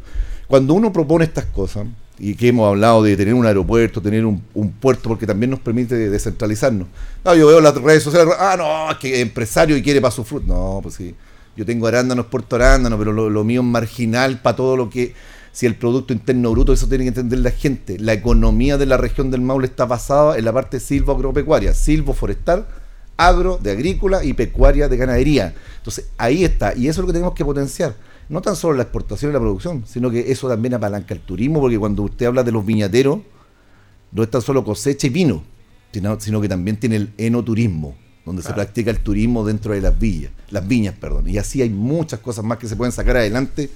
Cuando 0.48 0.74
uno 0.74 0.92
propone 0.92 1.24
estas 1.24 1.44
cosas, 1.46 1.86
y 2.20 2.34
que 2.34 2.48
hemos 2.48 2.66
hablado 2.66 3.02
de 3.02 3.16
tener 3.16 3.34
un 3.34 3.46
aeropuerto, 3.46 4.02
tener 4.02 4.26
un, 4.26 4.40
puerto, 4.80 5.08
porque 5.08 5.26
también 5.26 5.50
nos 5.50 5.60
permite 5.60 5.94
descentralizarnos. 6.10 6.88
No, 7.24 7.34
yo 7.34 7.46
veo 7.46 7.60
las 7.60 7.74
redes 7.76 8.02
sociales, 8.02 8.34
ah, 8.38 8.56
no, 8.58 8.90
es 8.90 8.96
que 8.98 9.20
empresario 9.20 9.76
y 9.76 9.82
quiere 9.82 10.00
para 10.00 10.10
su 10.10 10.24
fruto. 10.24 10.46
No, 10.46 10.80
pues 10.82 10.96
sí. 10.96 11.14
Yo 11.56 11.64
tengo 11.64 11.86
arándanos, 11.86 12.26
puerto 12.26 12.56
arándano, 12.56 12.98
pero 12.98 13.12
lo 13.12 13.44
mío 13.44 13.60
es 13.60 13.66
marginal 13.66 14.40
para 14.40 14.56
todo 14.56 14.76
lo 14.76 14.90
que 14.90 15.14
si 15.58 15.66
el 15.66 15.74
Producto 15.74 16.12
Interno 16.12 16.52
Bruto, 16.52 16.72
eso 16.72 16.86
tiene 16.86 17.02
que 17.02 17.08
entender 17.08 17.40
la 17.40 17.50
gente. 17.50 17.98
La 17.98 18.12
economía 18.12 18.78
de 18.78 18.86
la 18.86 18.96
región 18.96 19.28
del 19.32 19.40
Maule 19.40 19.66
está 19.66 19.86
basada 19.86 20.38
en 20.38 20.44
la 20.44 20.52
parte 20.52 20.78
silvo-agropecuaria, 20.78 21.74
silvo-forestal, 21.74 22.68
agro, 23.16 23.58
de 23.60 23.72
agrícola 23.72 24.22
y 24.22 24.34
pecuaria 24.34 24.88
de 24.88 24.96
ganadería. 24.96 25.56
Entonces, 25.78 26.10
ahí 26.16 26.44
está, 26.44 26.76
y 26.76 26.86
eso 26.86 26.90
es 26.90 26.98
lo 26.98 27.06
que 27.08 27.12
tenemos 27.14 27.34
que 27.34 27.44
potenciar. 27.44 27.96
No 28.28 28.40
tan 28.40 28.54
solo 28.54 28.76
la 28.76 28.84
exportación 28.84 29.32
y 29.32 29.34
la 29.34 29.40
producción, 29.40 29.82
sino 29.84 30.12
que 30.12 30.30
eso 30.30 30.48
también 30.48 30.74
apalanca 30.74 31.12
el 31.12 31.22
turismo, 31.22 31.60
porque 31.60 31.76
cuando 31.76 32.04
usted 32.04 32.26
habla 32.26 32.44
de 32.44 32.52
los 32.52 32.64
viñateros, 32.64 33.18
no 34.12 34.22
es 34.22 34.30
tan 34.30 34.42
solo 34.42 34.62
cosecha 34.62 35.08
y 35.08 35.10
vino, 35.10 35.42
sino, 36.20 36.40
que 36.40 36.48
también 36.48 36.76
tiene 36.76 36.94
el 36.94 37.12
enoturismo, 37.18 37.96
donde 38.24 38.42
se 38.42 38.52
practica 38.52 38.92
el 38.92 39.00
turismo 39.00 39.44
dentro 39.44 39.74
de 39.74 39.80
las 39.80 39.98
villas, 39.98 40.30
las 40.50 40.68
viñas, 40.68 40.94
perdón. 40.94 41.28
Y 41.28 41.36
así 41.36 41.62
hay 41.62 41.70
muchas 41.70 42.20
cosas 42.20 42.44
más 42.44 42.58
que 42.58 42.68
se 42.68 42.76
pueden 42.76 42.92
sacar 42.92 43.16
adelante. 43.16 43.70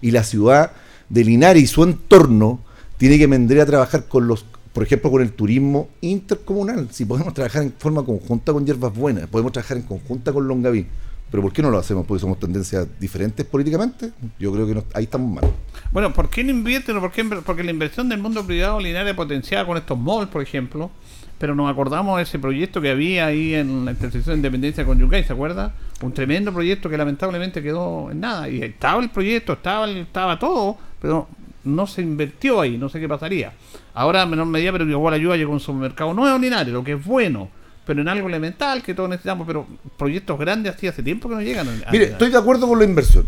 Y 0.00 0.12
la 0.12 0.22
ciudad 0.22 0.70
de 1.14 1.24
Linares 1.24 1.62
y 1.62 1.66
su 1.68 1.84
entorno 1.84 2.60
tiene 2.96 3.18
que 3.18 3.28
vendría 3.28 3.62
a 3.62 3.66
trabajar 3.66 4.06
con 4.08 4.26
los, 4.26 4.44
por 4.72 4.82
ejemplo, 4.82 5.12
con 5.12 5.22
el 5.22 5.32
turismo 5.32 5.88
intercomunal. 6.00 6.88
Si 6.90 7.04
podemos 7.04 7.32
trabajar 7.32 7.62
en 7.62 7.72
forma 7.78 8.04
conjunta 8.04 8.52
con 8.52 8.66
Hierbas 8.66 8.92
Buenas, 8.92 9.28
podemos 9.28 9.52
trabajar 9.52 9.76
en 9.76 9.84
conjunta 9.84 10.32
con 10.32 10.48
Longaví. 10.48 10.86
Pero 11.30 11.42
¿por 11.42 11.52
qué 11.52 11.62
no 11.62 11.70
lo 11.70 11.78
hacemos? 11.78 12.04
Porque 12.04 12.20
somos 12.20 12.38
tendencias 12.40 12.86
diferentes 12.98 13.46
políticamente. 13.46 14.10
Yo 14.40 14.52
creo 14.52 14.66
que 14.66 14.82
ahí 14.92 15.04
estamos 15.04 15.32
mal. 15.32 15.50
Bueno, 15.92 16.12
¿por 16.12 16.28
qué 16.28 16.42
no 16.42 16.50
invierten? 16.50 16.98
¿Por 16.98 17.12
qué? 17.12 17.24
Porque 17.24 17.62
la 17.62 17.70
inversión 17.70 18.08
del 18.08 18.20
mundo 18.20 18.44
privado 18.44 18.80
Linares 18.80 19.14
potenciada 19.14 19.64
con 19.66 19.76
estos 19.76 19.98
malls, 19.98 20.28
por 20.28 20.42
ejemplo. 20.42 20.90
Pero 21.38 21.54
nos 21.54 21.70
acordamos 21.70 22.16
de 22.16 22.24
ese 22.24 22.38
proyecto 22.38 22.80
que 22.80 22.90
había 22.90 23.26
ahí 23.26 23.54
en 23.54 23.84
la 23.84 23.92
intersección 23.92 24.34
de 24.34 24.38
Independencia 24.48 24.84
con 24.84 24.98
Yucay, 24.98 25.24
¿se 25.24 25.32
acuerda? 25.32 25.74
Un 26.02 26.12
tremendo 26.12 26.52
proyecto 26.52 26.88
que 26.88 26.96
lamentablemente 26.96 27.62
quedó 27.62 28.10
en 28.10 28.20
nada. 28.20 28.48
Y 28.48 28.62
estaba 28.62 29.02
el 29.02 29.10
proyecto, 29.10 29.54
estaba, 29.54 29.88
estaba 29.90 30.38
todo, 30.38 30.78
pero 31.04 31.28
no 31.64 31.86
se 31.86 32.00
invirtió 32.00 32.62
ahí, 32.62 32.78
no 32.78 32.88
sé 32.88 32.98
qué 32.98 33.06
pasaría. 33.06 33.52
Ahora, 33.92 34.22
a 34.22 34.26
menor 34.26 34.46
medida, 34.46 34.72
pero 34.72 34.88
igual 34.88 35.12
ayuda 35.12 35.36
llegó 35.36 35.52
un 35.52 35.60
supermercado 35.60 36.14
nuevo 36.14 36.34
ordinario, 36.34 36.72
lo 36.72 36.82
que 36.82 36.92
es 36.92 37.04
bueno, 37.04 37.50
pero 37.84 38.00
en 38.00 38.08
algo 38.08 38.26
elemental 38.26 38.82
que 38.82 38.94
todos 38.94 39.10
necesitamos, 39.10 39.46
pero 39.46 39.66
proyectos 39.98 40.38
grandes 40.38 40.74
así 40.74 40.86
hace 40.86 41.02
tiempo 41.02 41.28
que 41.28 41.34
no 41.34 41.42
llegan. 41.42 41.68
Mire, 41.92 42.04
estoy 42.04 42.30
de 42.30 42.38
acuerdo 42.38 42.66
con 42.66 42.78
la 42.78 42.86
inversión. 42.86 43.26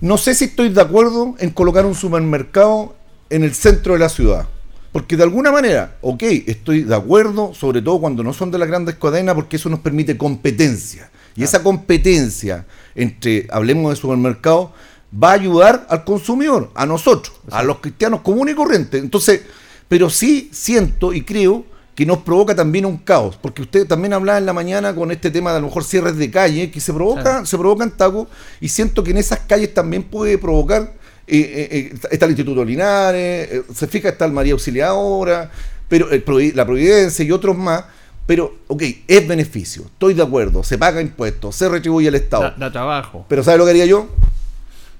No 0.00 0.18
sé 0.18 0.36
si 0.36 0.44
estoy 0.44 0.68
de 0.68 0.80
acuerdo 0.80 1.34
en 1.40 1.50
colocar 1.50 1.84
un 1.84 1.96
supermercado 1.96 2.94
en 3.28 3.42
el 3.42 3.54
centro 3.54 3.94
de 3.94 3.98
la 3.98 4.08
ciudad. 4.08 4.46
Porque 4.92 5.16
de 5.16 5.24
alguna 5.24 5.50
manera, 5.50 5.96
ok, 6.02 6.22
estoy 6.46 6.84
de 6.84 6.94
acuerdo, 6.94 7.54
sobre 7.54 7.82
todo 7.82 8.00
cuando 8.00 8.22
no 8.22 8.32
son 8.32 8.52
de 8.52 8.58
las 8.58 8.68
grandes 8.68 8.94
cadenas, 8.94 9.34
porque 9.34 9.56
eso 9.56 9.68
nos 9.68 9.80
permite 9.80 10.16
competencia. 10.16 11.10
Y 11.34 11.42
esa 11.42 11.64
competencia 11.64 12.66
entre, 12.94 13.48
hablemos 13.50 13.90
de 13.90 13.96
supermercado, 13.96 14.72
va 15.12 15.30
a 15.30 15.34
ayudar 15.34 15.86
al 15.88 16.04
consumidor, 16.04 16.70
a 16.74 16.86
nosotros, 16.86 17.34
a 17.50 17.62
los 17.62 17.78
cristianos 17.78 18.20
comunes 18.20 18.54
y 18.54 18.56
corrientes. 18.56 19.02
Entonces, 19.02 19.42
pero 19.88 20.08
sí 20.08 20.50
siento 20.52 21.12
y 21.12 21.22
creo 21.22 21.64
que 21.94 22.06
nos 22.06 22.18
provoca 22.18 22.54
también 22.54 22.86
un 22.86 22.96
caos, 22.96 23.36
porque 23.40 23.62
usted 23.62 23.86
también 23.86 24.12
hablaba 24.12 24.38
en 24.38 24.46
la 24.46 24.52
mañana 24.52 24.94
con 24.94 25.10
este 25.10 25.30
tema 25.30 25.50
de 25.50 25.58
a 25.58 25.60
lo 25.60 25.66
mejor 25.66 25.84
cierres 25.84 26.16
de 26.16 26.30
calle, 26.30 26.70
que 26.70 26.80
se 26.80 26.94
provoca, 26.94 27.44
se 27.44 27.58
provocan 27.58 27.90
tacos, 27.90 28.28
y 28.60 28.68
siento 28.68 29.04
que 29.04 29.10
en 29.10 29.18
esas 29.18 29.40
calles 29.40 29.74
también 29.74 30.04
puede 30.04 30.38
provocar, 30.38 30.94
eh, 31.26 31.38
eh, 31.38 31.68
eh, 31.70 31.98
está 32.10 32.24
el 32.24 32.30
Instituto 32.30 32.64
Linares, 32.64 33.64
se 33.74 33.86
fija 33.86 34.08
está 34.08 34.24
el 34.24 34.32
María 34.32 34.54
Auxiliadora, 34.54 35.50
pero 35.88 36.08
la 36.10 36.64
Providencia 36.64 37.22
y 37.22 37.32
otros 37.32 37.58
más, 37.58 37.84
pero, 38.26 38.54
ok, 38.68 38.82
es 39.08 39.28
beneficio, 39.28 39.82
estoy 39.82 40.14
de 40.14 40.22
acuerdo, 40.22 40.62
se 40.62 40.78
paga 40.78 41.02
impuestos, 41.02 41.56
se 41.56 41.68
retribuye 41.68 42.08
al 42.08 42.14
Estado. 42.14 42.54
Da, 42.56 42.72
trabajo. 42.72 43.26
Pero 43.28 43.42
¿sabe 43.42 43.58
lo 43.58 43.64
que 43.64 43.70
haría 43.70 43.86
yo? 43.86 44.08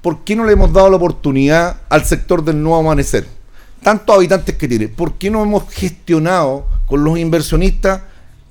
¿Por 0.02 0.24
qué 0.24 0.36
no 0.36 0.44
le 0.44 0.52
hemos 0.52 0.72
dado 0.72 0.90
la 0.90 0.96
oportunidad 0.96 1.80
al 1.88 2.04
sector 2.04 2.44
del 2.44 2.62
nuevo 2.62 2.78
amanecer? 2.78 3.26
Tantos 3.82 4.16
habitantes 4.16 4.56
que 4.56 4.68
tiene, 4.68 4.88
¿por 4.88 5.14
qué 5.14 5.30
no 5.30 5.42
hemos 5.42 5.68
gestionado 5.70 6.66
con 6.86 7.04
los 7.04 7.18
inversionistas 7.18 8.02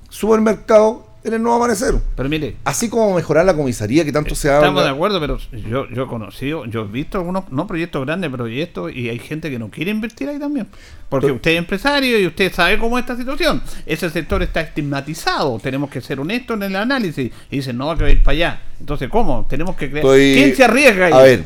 supermercados 0.08 0.98
en 1.22 1.34
el 1.34 1.42
nuevo 1.42 1.56
amanecer. 1.56 1.94
Pero 2.16 2.28
mire. 2.28 2.56
Así 2.64 2.88
como 2.88 3.14
mejorar 3.14 3.44
la 3.44 3.54
comisaría 3.54 4.04
que 4.04 4.12
tanto 4.12 4.34
se 4.34 4.48
habla. 4.48 4.68
Estamos 4.68 4.84
de 4.84 4.90
acuerdo, 4.90 5.20
pero 5.20 5.38
yo, 5.68 5.88
yo 5.88 6.02
he 6.04 6.06
conocido, 6.06 6.64
yo 6.66 6.82
he 6.82 6.88
visto 6.88 7.18
algunos, 7.18 7.50
no 7.50 7.66
proyectos 7.66 8.04
grandes, 8.04 8.30
proyectos, 8.30 8.92
y 8.94 9.08
hay 9.08 9.18
gente 9.18 9.50
que 9.50 9.58
no 9.58 9.70
quiere 9.70 9.90
invertir 9.90 10.28
ahí 10.28 10.38
también. 10.38 10.66
Porque 11.08 11.32
usted 11.32 11.52
es 11.52 11.58
empresario 11.58 12.18
y 12.18 12.26
usted 12.26 12.52
sabe 12.52 12.78
cómo 12.78 12.96
es 12.98 13.02
esta 13.02 13.16
situación. 13.16 13.62
Ese 13.84 14.08
sector 14.10 14.42
está 14.42 14.60
estigmatizado. 14.60 15.58
Tenemos 15.58 15.90
que 15.90 16.00
ser 16.00 16.20
honestos 16.20 16.56
en 16.56 16.62
el 16.62 16.76
análisis. 16.76 17.32
Y 17.50 17.56
dicen, 17.56 17.76
no, 17.76 17.86
va 17.86 18.06
a 18.06 18.10
ir 18.10 18.22
para 18.22 18.32
allá. 18.32 18.62
Entonces, 18.78 19.08
¿cómo? 19.08 19.46
Tenemos 19.48 19.76
que 19.76 19.90
creer. 19.90 20.06
¿Quién 20.06 20.54
se 20.54 20.64
arriesga 20.64 21.06
ahí? 21.06 21.12
A 21.12 21.22
ver, 21.22 21.44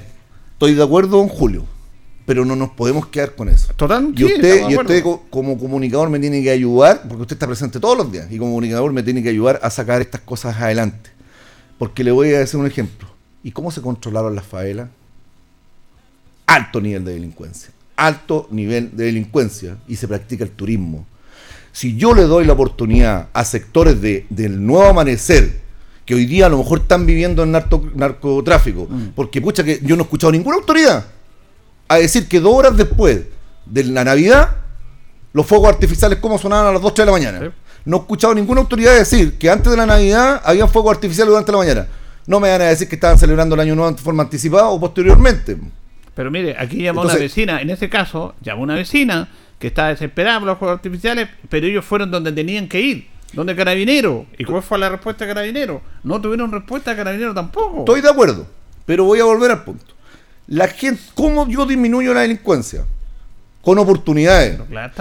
estoy 0.52 0.74
de 0.74 0.82
acuerdo, 0.82 1.16
don 1.16 1.28
Julio 1.28 1.73
pero 2.26 2.44
no 2.44 2.56
nos 2.56 2.70
podemos 2.70 3.06
quedar 3.06 3.34
con 3.34 3.48
eso. 3.48 3.72
Total, 3.74 4.12
y 4.16 4.24
usted, 4.24 4.68
y 4.68 4.76
usted 4.76 5.04
como 5.30 5.58
comunicador 5.58 6.08
me 6.08 6.18
tiene 6.18 6.42
que 6.42 6.50
ayudar, 6.50 7.02
porque 7.06 7.22
usted 7.22 7.36
está 7.36 7.46
presente 7.46 7.80
todos 7.80 7.96
los 7.96 8.10
días, 8.10 8.26
y 8.30 8.38
como 8.38 8.52
comunicador 8.52 8.92
me 8.92 9.02
tiene 9.02 9.22
que 9.22 9.28
ayudar 9.28 9.60
a 9.62 9.70
sacar 9.70 10.00
estas 10.00 10.22
cosas 10.22 10.56
adelante. 10.60 11.10
Porque 11.78 12.04
le 12.04 12.12
voy 12.12 12.32
a 12.32 12.38
decir 12.38 12.58
un 12.58 12.66
ejemplo. 12.66 13.08
¿Y 13.42 13.50
cómo 13.50 13.70
se 13.70 13.82
controlaron 13.82 14.34
las 14.34 14.46
favelas? 14.46 14.88
Alto 16.46 16.80
nivel 16.80 17.04
de 17.04 17.12
delincuencia. 17.12 17.70
Alto 17.96 18.48
nivel 18.50 18.96
de 18.96 19.04
delincuencia. 19.04 19.76
Y 19.86 19.96
se 19.96 20.08
practica 20.08 20.44
el 20.44 20.50
turismo. 20.50 21.04
Si 21.72 21.96
yo 21.96 22.14
le 22.14 22.22
doy 22.22 22.46
la 22.46 22.52
oportunidad 22.52 23.28
a 23.32 23.44
sectores 23.44 24.00
de, 24.00 24.26
del 24.30 24.64
nuevo 24.64 24.86
amanecer, 24.86 25.60
que 26.06 26.14
hoy 26.14 26.26
día 26.26 26.46
a 26.46 26.48
lo 26.48 26.58
mejor 26.58 26.80
están 26.80 27.04
viviendo 27.04 27.42
en 27.42 27.50
narcotráfico, 27.50 28.86
mm. 28.88 29.08
porque 29.16 29.42
pucha 29.42 29.64
que 29.64 29.80
yo 29.82 29.96
no 29.96 30.02
he 30.02 30.04
escuchado 30.04 30.30
ninguna 30.30 30.56
autoridad 30.56 31.04
a 31.94 31.98
decir 31.98 32.28
que 32.28 32.40
dos 32.40 32.54
horas 32.54 32.76
después 32.76 33.22
de 33.66 33.84
la 33.84 34.04
Navidad, 34.04 34.56
los 35.32 35.46
fuegos 35.46 35.68
artificiales 35.68 36.18
como 36.18 36.38
sonaban 36.38 36.66
a 36.66 36.72
las 36.72 36.82
2 36.82 36.94
de 36.94 37.06
la 37.06 37.12
mañana. 37.12 37.52
No 37.84 37.96
he 37.96 38.00
escuchado 38.00 38.34
ninguna 38.34 38.60
autoridad 38.60 38.94
decir 38.94 39.36
que 39.36 39.50
antes 39.50 39.70
de 39.70 39.76
la 39.76 39.84
Navidad 39.84 40.40
había 40.44 40.66
fuegos 40.66 40.94
artificiales 40.94 41.30
durante 41.30 41.52
la 41.52 41.58
mañana. 41.58 41.86
No 42.26 42.40
me 42.40 42.50
van 42.50 42.62
a 42.62 42.66
decir 42.66 42.88
que 42.88 42.94
estaban 42.94 43.18
celebrando 43.18 43.54
el 43.54 43.60
año 43.60 43.74
nuevo 43.74 43.92
de 43.92 43.98
forma 43.98 44.22
anticipada 44.22 44.68
o 44.68 44.80
posteriormente. 44.80 45.58
Pero 46.14 46.30
mire, 46.30 46.56
aquí 46.58 46.82
llamó 46.82 47.02
una 47.02 47.14
vecina, 47.14 47.60
en 47.60 47.70
ese 47.70 47.90
caso, 47.90 48.34
llamó 48.40 48.62
una 48.62 48.76
vecina 48.76 49.28
que 49.58 49.66
estaba 49.66 49.88
desesperada 49.88 50.38
por 50.38 50.48
los 50.48 50.58
fuegos 50.58 50.76
artificiales, 50.76 51.28
pero 51.48 51.66
ellos 51.66 51.84
fueron 51.84 52.10
donde 52.10 52.32
tenían 52.32 52.68
que 52.68 52.80
ir. 52.80 53.08
¿Dónde 53.32 53.56
Carabinero? 53.56 54.26
¿Y 54.38 54.44
cuál 54.44 54.62
fue 54.62 54.78
la 54.78 54.88
respuesta 54.88 55.24
de 55.24 55.34
Carabinero? 55.34 55.82
No 56.04 56.20
tuvieron 56.20 56.52
respuesta 56.52 56.92
de 56.92 56.96
Carabinero 56.96 57.34
tampoco. 57.34 57.80
Estoy 57.80 58.00
de 58.00 58.08
acuerdo, 58.08 58.46
pero 58.86 59.04
voy 59.04 59.18
a 59.18 59.24
volver 59.24 59.50
al 59.50 59.64
punto 59.64 59.93
la 60.46 60.68
gente, 60.68 61.02
¿cómo 61.14 61.48
yo 61.48 61.66
disminuyo 61.66 62.12
la 62.14 62.20
delincuencia? 62.20 62.84
Con 63.62 63.78
oportunidades, 63.78 64.60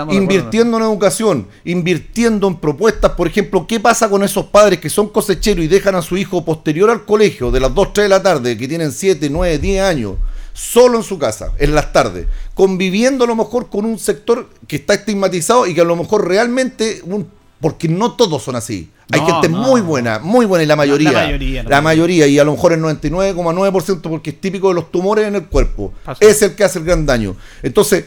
invirtiendo 0.10 0.78
en 0.78 0.84
educación, 0.84 1.48
invirtiendo 1.66 2.48
en 2.48 2.56
propuestas, 2.56 3.12
por 3.12 3.28
ejemplo, 3.28 3.68
¿qué 3.68 3.78
pasa 3.78 4.10
con 4.10 4.24
esos 4.24 4.46
padres 4.46 4.80
que 4.80 4.90
son 4.90 5.10
cosecheros 5.10 5.66
y 5.66 5.68
dejan 5.68 5.96
a 5.96 6.02
su 6.02 6.16
hijo 6.16 6.46
posterior 6.46 6.90
al 6.90 7.04
colegio 7.04 7.52
de 7.52 7.60
las 7.60 7.76
2, 7.76 7.92
3 7.92 8.06
de 8.06 8.10
la 8.10 8.24
tarde, 8.24 8.58
que 8.58 8.68
tienen 8.70 8.94
7, 8.94 9.30
9, 9.30 9.58
10 9.58 9.84
años, 9.84 10.14
solo 10.54 10.98
en 10.98 11.04
su 11.04 11.20
casa, 11.20 11.52
en 11.58 11.76
las 11.76 11.92
tardes, 11.92 12.28
conviviendo 12.54 13.26
a 13.26 13.28
lo 13.28 13.36
mejor 13.36 13.70
con 13.70 13.84
un 13.84 14.00
sector 14.00 14.48
que 14.66 14.78
está 14.78 14.94
estigmatizado 14.94 15.68
y 15.68 15.74
que 15.74 15.82
a 15.82 15.86
lo 15.86 15.98
mejor 15.98 16.26
realmente 16.26 17.02
un 17.04 17.28
porque 17.64 17.88
no 17.88 18.12
todos 18.12 18.44
son 18.44 18.58
así. 18.58 18.92
Hay 19.10 19.22
gente 19.22 19.48
muy 19.48 19.80
buena, 19.80 20.20
muy 20.20 20.46
buena 20.46 20.66
y 20.66 20.68
la 20.68 20.76
mayoría. 20.76 21.14
La, 21.14 21.24
mayoría, 21.24 21.64
la 21.64 21.82
mayoría, 21.82 22.28
y 22.28 22.38
a 22.38 22.44
lo 22.44 22.52
mejor 22.52 22.74
el 22.74 22.82
99,9% 22.82 24.02
porque 24.02 24.32
es 24.32 24.42
típico 24.42 24.68
de 24.68 24.74
los 24.74 24.92
tumores 24.92 25.26
en 25.26 25.36
el 25.36 25.46
cuerpo. 25.46 25.94
Es 26.20 26.42
el 26.42 26.56
que 26.56 26.66
hace 26.66 26.80
el 26.80 26.86
gran 26.86 27.06
daño. 27.06 27.38
Entonces, 27.62 28.04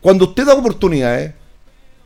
cuando 0.00 0.26
usted 0.26 0.46
da 0.46 0.54
oportunidades, 0.54 1.34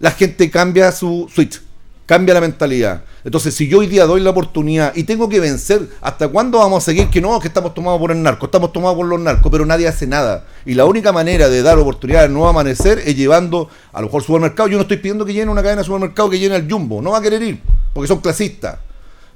la 0.00 0.12
gente 0.12 0.50
cambia 0.50 0.90
su 0.90 1.28
switch 1.30 1.60
cambia 2.08 2.32
la 2.32 2.40
mentalidad. 2.40 3.02
Entonces, 3.22 3.54
si 3.54 3.68
yo 3.68 3.80
hoy 3.80 3.86
día 3.86 4.06
doy 4.06 4.22
la 4.22 4.30
oportunidad 4.30 4.96
y 4.96 5.04
tengo 5.04 5.28
que 5.28 5.40
vencer, 5.40 5.90
¿hasta 6.00 6.26
cuándo 6.28 6.56
vamos 6.56 6.82
a 6.82 6.86
seguir 6.86 7.10
que 7.10 7.20
no, 7.20 7.38
que 7.38 7.48
estamos 7.48 7.74
tomados 7.74 8.00
por 8.00 8.10
el 8.10 8.22
narco? 8.22 8.46
Estamos 8.46 8.72
tomados 8.72 8.96
por 8.96 9.04
los 9.04 9.20
narcos, 9.20 9.52
pero 9.52 9.66
nadie 9.66 9.86
hace 9.86 10.06
nada. 10.06 10.46
Y 10.64 10.72
la 10.72 10.86
única 10.86 11.12
manera 11.12 11.50
de 11.50 11.60
dar 11.60 11.78
oportunidad 11.78 12.24
al 12.24 12.32
nuevo 12.32 12.48
amanecer 12.48 12.98
es 13.00 13.14
llevando 13.14 13.68
a 13.92 14.00
lo 14.00 14.06
mejor 14.06 14.22
supermercado. 14.22 14.70
Yo 14.70 14.78
no 14.78 14.82
estoy 14.82 14.96
pidiendo 14.96 15.26
que 15.26 15.34
llene 15.34 15.50
una 15.50 15.60
cadena 15.60 15.82
de 15.82 15.84
supermercado 15.84 16.30
que 16.30 16.38
llene 16.38 16.56
el 16.56 16.70
Jumbo, 16.70 17.02
no 17.02 17.10
va 17.10 17.18
a 17.18 17.22
querer 17.22 17.42
ir, 17.42 17.60
porque 17.92 18.08
son 18.08 18.22
clasistas. 18.22 18.78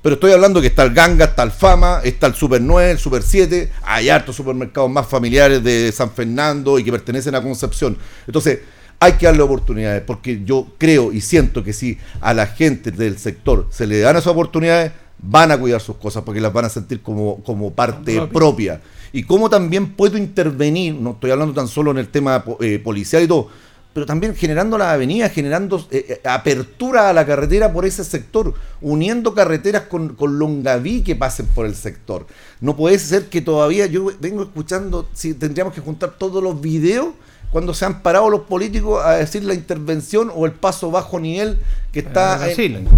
Pero 0.00 0.14
estoy 0.14 0.32
hablando 0.32 0.62
que 0.62 0.68
está 0.68 0.82
el 0.82 0.94
Ganga, 0.94 1.26
está 1.26 1.42
el 1.42 1.50
Fama, 1.50 2.00
está 2.02 2.26
el 2.26 2.34
Super 2.34 2.62
9, 2.62 2.92
el 2.92 2.98
Super 2.98 3.22
7, 3.22 3.70
hay 3.82 4.08
hartos 4.08 4.34
supermercados 4.34 4.90
más 4.90 5.06
familiares 5.06 5.62
de 5.62 5.92
San 5.92 6.10
Fernando 6.10 6.78
y 6.78 6.84
que 6.84 6.90
pertenecen 6.90 7.34
a 7.34 7.42
Concepción. 7.42 7.98
Entonces, 8.26 8.60
hay 9.02 9.14
que 9.14 9.26
darle 9.26 9.42
oportunidades, 9.42 10.00
porque 10.06 10.42
yo 10.44 10.68
creo 10.78 11.12
y 11.12 11.20
siento 11.20 11.64
que 11.64 11.72
si 11.72 11.98
a 12.20 12.32
la 12.34 12.46
gente 12.46 12.92
del 12.92 13.18
sector 13.18 13.66
se 13.68 13.84
le 13.84 13.98
dan 13.98 14.14
esas 14.14 14.28
oportunidades, 14.28 14.92
van 15.18 15.50
a 15.50 15.58
cuidar 15.58 15.80
sus 15.80 15.96
cosas, 15.96 16.22
porque 16.22 16.40
las 16.40 16.52
van 16.52 16.66
a 16.66 16.68
sentir 16.68 17.02
como, 17.02 17.42
como 17.42 17.72
parte 17.72 18.28
propia. 18.32 18.80
Y 19.12 19.24
cómo 19.24 19.50
también 19.50 19.94
puedo 19.94 20.16
intervenir, 20.16 20.94
no 20.94 21.10
estoy 21.10 21.32
hablando 21.32 21.52
tan 21.52 21.66
solo 21.66 21.90
en 21.90 21.98
el 21.98 22.08
tema 22.10 22.44
eh, 22.60 22.78
policial 22.78 23.24
y 23.24 23.26
todo, 23.26 23.48
pero 23.92 24.06
también 24.06 24.36
generando 24.36 24.78
las 24.78 24.88
avenidas, 24.88 25.32
generando 25.32 25.84
eh, 25.90 26.06
eh, 26.08 26.28
apertura 26.28 27.08
a 27.08 27.12
la 27.12 27.26
carretera 27.26 27.72
por 27.72 27.84
ese 27.84 28.04
sector, 28.04 28.54
uniendo 28.80 29.34
carreteras 29.34 29.82
con, 29.82 30.14
con 30.14 30.38
Longaví 30.38 31.02
que 31.02 31.16
pasen 31.16 31.46
por 31.46 31.66
el 31.66 31.74
sector. 31.74 32.24
No 32.60 32.76
puede 32.76 33.00
ser 33.00 33.26
que 33.26 33.42
todavía, 33.42 33.86
yo 33.86 34.12
vengo 34.20 34.44
escuchando, 34.44 35.08
si 35.12 35.34
tendríamos 35.34 35.74
que 35.74 35.80
juntar 35.80 36.12
todos 36.16 36.40
los 36.40 36.60
videos 36.60 37.08
cuando 37.52 37.74
se 37.74 37.84
han 37.84 38.00
parado 38.00 38.30
los 38.30 38.42
políticos 38.42 39.04
a 39.04 39.12
decir 39.12 39.44
la 39.44 39.52
intervención 39.52 40.32
o 40.34 40.46
el 40.46 40.52
paso 40.52 40.90
bajo 40.90 41.20
nivel 41.20 41.58
que 41.92 42.00
está 42.00 42.38
Brasil. 42.38 42.88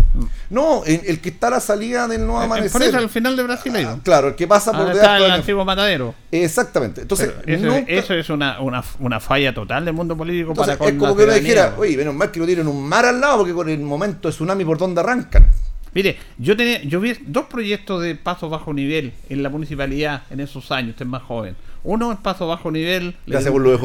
no 0.49 0.85
el 0.85 1.21
que 1.21 1.31
está 1.31 1.49
a 1.49 1.51
la 1.51 1.61
salida 1.61 2.07
del 2.07 2.25
nuevo 2.25 2.39
amanecer. 2.39 2.71
Por 2.71 2.83
eso 2.83 2.97
al 2.97 3.11
final 3.11 3.37
de 3.37 3.43
Brasil 3.43 3.73
ah, 3.85 3.99
claro 4.05 4.29
el 4.29 4.35
que 4.37 4.47
pasa 4.47 4.73
por 4.73 4.93
está 4.93 5.19
el 5.19 5.33
antiguo 5.33 5.65
matadero. 5.65 6.15
Exactamente. 6.31 7.03
Entonces 7.03 7.35
eso, 7.47 8.15
es 8.15 8.31
una, 8.31 8.61
una, 8.61 8.85
una, 9.01 9.19
falla 9.19 9.53
total 9.53 9.85
del 9.85 9.95
mundo 9.95 10.17
político 10.17 10.55
para 10.55 10.77
con 10.77 10.89
es 10.89 10.95
como 10.95 11.17
que 11.17 11.25
uno 11.25 11.33
dijera 11.35 11.75
oye 11.77 11.97
menos 11.97 12.15
mal 12.15 12.31
que 12.31 12.39
lo 12.39 12.47
tienen 12.47 12.69
un 12.69 12.89
mar 12.89 13.05
al 13.05 13.21
lado 13.21 13.39
porque 13.39 13.53
con 13.53 13.69
el 13.69 13.81
momento 13.81 14.29
de 14.29 14.33
tsunami 14.33 14.65
por 14.65 14.79
donde 14.79 15.01
arrancan 15.01 15.51
Mire, 15.95 16.17
yo 16.39 16.57
tenía, 16.57 16.83
yo 16.83 17.01
vi 17.01 17.15
dos 17.25 17.47
proyectos 17.47 18.03
de 18.03 18.17
paso 18.17 18.49
bajo 18.49 18.75
nivel 18.75 19.13
en 19.29 19.45
la 19.45 19.49
municipalidad 19.49 20.23
en 20.29 20.41
esos 20.41 20.73
años, 20.73 20.91
usted 20.91 21.05
es 21.05 21.11
más 21.11 21.23
joven. 21.23 21.55
Uno 21.85 22.11
en 22.11 22.17
paso 22.17 22.47
bajo 22.49 22.71
nivel. 22.71 23.15
Le, 23.27 23.39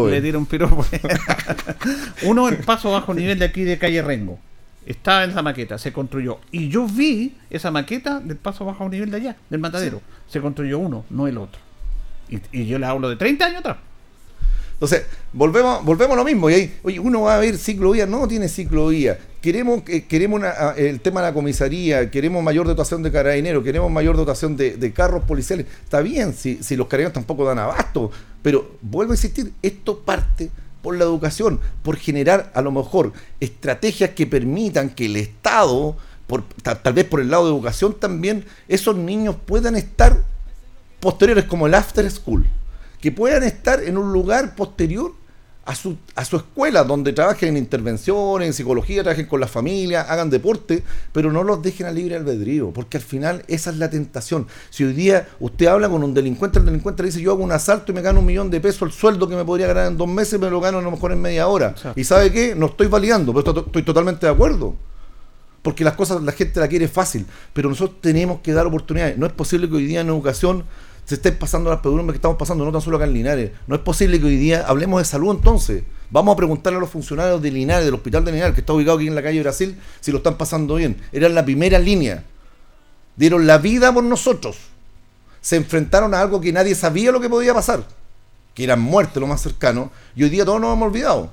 le 0.09 0.21
dieron 0.21 0.41
un 0.41 0.45
piropo. 0.47 0.85
Uno 2.23 2.47
en 2.47 2.61
paso 2.63 2.91
bajo 2.91 3.13
nivel 3.13 3.37
de 3.39 3.45
aquí 3.45 3.63
de 3.63 3.77
calle 3.77 4.01
Rengo. 4.01 4.39
Estaba 4.85 5.25
en 5.25 5.31
esa 5.31 5.41
maqueta, 5.41 5.77
se 5.77 5.93
construyó. 5.93 6.39
Y 6.51 6.69
yo 6.69 6.87
vi 6.87 7.35
esa 7.49 7.69
maqueta 7.69 8.19
del 8.21 8.37
paso 8.37 8.65
bajo 8.65 8.87
nivel 8.89 9.11
de 9.11 9.17
allá, 9.17 9.37
del 9.49 9.59
matadero. 9.59 10.01
Se 10.27 10.41
construyó 10.41 10.79
uno, 10.79 11.05
no 11.09 11.27
el 11.27 11.37
otro. 11.37 11.61
Y, 12.29 12.39
y 12.51 12.65
yo 12.65 12.79
le 12.79 12.85
hablo 12.85 13.09
de 13.09 13.17
30 13.17 13.45
años 13.45 13.59
atrás. 13.59 13.77
Entonces, 14.79 15.03
volvemos, 15.33 15.83
volvemos 15.83 16.13
a 16.13 16.15
lo 16.15 16.23
mismo. 16.23 16.49
Y 16.49 16.53
ahí, 16.53 16.79
oye, 16.83 16.99
uno 17.01 17.23
va 17.23 17.35
a 17.35 17.39
ver 17.39 17.57
ciclovía, 17.57 18.05
no 18.05 18.25
tiene 18.29 18.47
ciclovía. 18.47 19.19
Queremos, 19.41 19.83
eh, 19.87 20.05
queremos 20.05 20.41
el 20.77 21.01
tema 21.01 21.19
de 21.19 21.27
la 21.27 21.33
comisaría, 21.33 22.09
queremos 22.09 22.41
mayor 22.41 22.65
dotación 22.65 23.03
de 23.03 23.11
carabineros, 23.11 23.61
queremos 23.61 23.91
mayor 23.91 24.15
dotación 24.15 24.55
de, 24.55 24.93
carros 24.93 25.25
policiales. 25.25 25.65
Está 25.83 25.99
bien, 25.99 26.33
si, 26.33 26.63
si 26.63 26.77
los 26.77 26.87
carabineros 26.87 27.13
tampoco 27.13 27.43
dan 27.43 27.59
abasto, 27.59 28.09
pero 28.41 28.77
vuelvo 28.81 29.11
a 29.11 29.15
insistir, 29.15 29.51
esto 29.61 29.99
parte 29.99 30.49
por 30.81 30.95
la 30.95 31.03
educación, 31.03 31.59
por 31.83 31.97
generar 31.97 32.49
a 32.55 32.61
lo 32.61 32.71
mejor 32.71 33.11
estrategias 33.41 34.11
que 34.11 34.27
permitan 34.27 34.91
que 34.91 35.07
el 35.07 35.17
Estado, 35.17 35.97
por, 36.25 36.43
tal 36.63 36.93
vez 36.93 37.03
por 37.03 37.19
el 37.19 37.29
lado 37.29 37.47
de 37.47 37.51
educación 37.51 37.95
también, 37.99 38.45
esos 38.69 38.95
niños 38.95 39.35
puedan 39.45 39.75
estar 39.75 40.23
posteriores 41.01 41.43
como 41.45 41.67
el 41.67 41.73
after 41.73 42.09
school 42.09 42.47
que 43.01 43.11
puedan 43.11 43.43
estar 43.43 43.83
en 43.83 43.97
un 43.97 44.11
lugar 44.11 44.55
posterior 44.55 45.13
a 45.69 45.75
su, 45.75 45.97
a 46.15 46.25
su 46.25 46.37
escuela, 46.37 46.83
donde 46.83 47.13
trabajen 47.13 47.49
en 47.49 47.57
intervenciones, 47.57 48.47
en 48.47 48.53
psicología, 48.53 49.03
trabajen 49.03 49.27
con 49.27 49.39
la 49.39 49.47
familia, 49.47 50.01
hagan 50.01 50.31
deporte, 50.31 50.83
pero 51.13 51.31
no 51.31 51.43
los 51.43 51.61
dejen 51.61 51.85
a 51.85 51.91
libre 51.91 52.15
albedrío, 52.15 52.71
porque 52.71 52.97
al 52.97 53.03
final 53.03 53.43
esa 53.47 53.69
es 53.69 53.77
la 53.77 53.87
tentación. 53.87 54.47
Si 54.71 54.83
hoy 54.83 54.93
día 54.93 55.27
usted 55.39 55.67
habla 55.67 55.87
con 55.87 56.03
un 56.03 56.15
delincuente, 56.15 56.57
el 56.57 56.65
delincuente 56.65 57.03
le 57.03 57.09
dice 57.09 57.21
yo 57.21 57.31
hago 57.31 57.43
un 57.43 57.51
asalto 57.51 57.91
y 57.91 57.95
me 57.95 58.01
gano 58.01 58.19
un 58.19 58.25
millón 58.25 58.49
de 58.49 58.59
pesos, 58.59 58.81
el 58.81 58.91
sueldo 58.91 59.29
que 59.29 59.35
me 59.35 59.45
podría 59.45 59.67
ganar 59.67 59.87
en 59.87 59.97
dos 59.97 60.07
meses 60.07 60.39
me 60.39 60.49
lo 60.49 60.59
gano 60.59 60.79
a 60.79 60.81
lo 60.81 60.89
mejor 60.89 61.11
en 61.11 61.21
media 61.21 61.47
hora. 61.47 61.75
Y 61.95 62.03
sabe 62.03 62.31
qué, 62.31 62.55
no 62.55 62.65
estoy 62.65 62.87
validando, 62.87 63.31
pero 63.31 63.59
estoy 63.59 63.83
totalmente 63.83 64.25
de 64.25 64.31
acuerdo 64.31 64.75
porque 65.61 65.83
las 65.83 65.93
cosas 65.93 66.23
la 66.23 66.31
gente 66.31 66.59
la 66.59 66.67
quiere 66.67 66.87
fácil, 66.87 67.25
pero 67.53 67.69
nosotros 67.69 68.01
tenemos 68.01 68.39
que 68.39 68.53
dar 68.53 68.65
oportunidades. 68.65 69.17
No 69.17 69.25
es 69.25 69.33
posible 69.33 69.69
que 69.69 69.75
hoy 69.75 69.85
día 69.85 70.01
en 70.01 70.07
educación 70.07 70.63
se 71.09 71.15
estén 71.15 71.39
pasando 71.39 71.71
las 71.71 71.79
pedumbres 71.79 72.11
que 72.11 72.17
estamos 72.17 72.37
pasando, 72.37 72.63
no 72.63 72.71
tan 72.71 72.81
solo 72.81 72.97
acá 72.97 73.05
en 73.07 73.13
Linares. 73.13 73.51
No 73.65 73.73
es 73.73 73.81
posible 73.81 74.19
que 74.19 74.27
hoy 74.27 74.37
día 74.37 74.63
hablemos 74.67 75.01
de 75.01 75.05
salud 75.05 75.35
entonces. 75.35 75.81
Vamos 76.11 76.33
a 76.33 76.35
preguntarle 76.35 76.77
a 76.77 76.79
los 76.79 76.91
funcionarios 76.91 77.41
de 77.41 77.49
Linares, 77.49 77.85
del 77.85 77.95
Hospital 77.95 78.23
de 78.23 78.31
Linares, 78.31 78.53
que 78.53 78.61
está 78.61 78.73
ubicado 78.73 78.97
aquí 78.97 79.07
en 79.07 79.15
la 79.15 79.23
calle 79.23 79.41
Brasil, 79.41 79.75
si 80.01 80.11
lo 80.11 80.19
están 80.19 80.37
pasando 80.37 80.75
bien. 80.75 80.97
Eran 81.11 81.33
la 81.33 81.43
primera 81.43 81.79
línea. 81.79 82.25
Dieron 83.15 83.47
la 83.47 83.57
vida 83.57 83.91
por 83.91 84.03
nosotros. 84.03 84.59
Se 85.41 85.55
enfrentaron 85.55 86.13
a 86.13 86.21
algo 86.21 86.39
que 86.39 86.53
nadie 86.53 86.75
sabía 86.75 87.11
lo 87.11 87.19
que 87.19 87.27
podía 87.27 87.55
pasar. 87.55 87.83
que 88.53 88.65
eran 88.65 88.79
muertes 88.79 89.17
lo 89.17 89.25
más 89.25 89.41
cercano, 89.41 89.89
y 90.15 90.23
hoy 90.23 90.29
día 90.29 90.45
todos 90.45 90.61
nos 90.61 90.73
hemos 90.73 90.89
olvidado. 90.89 91.31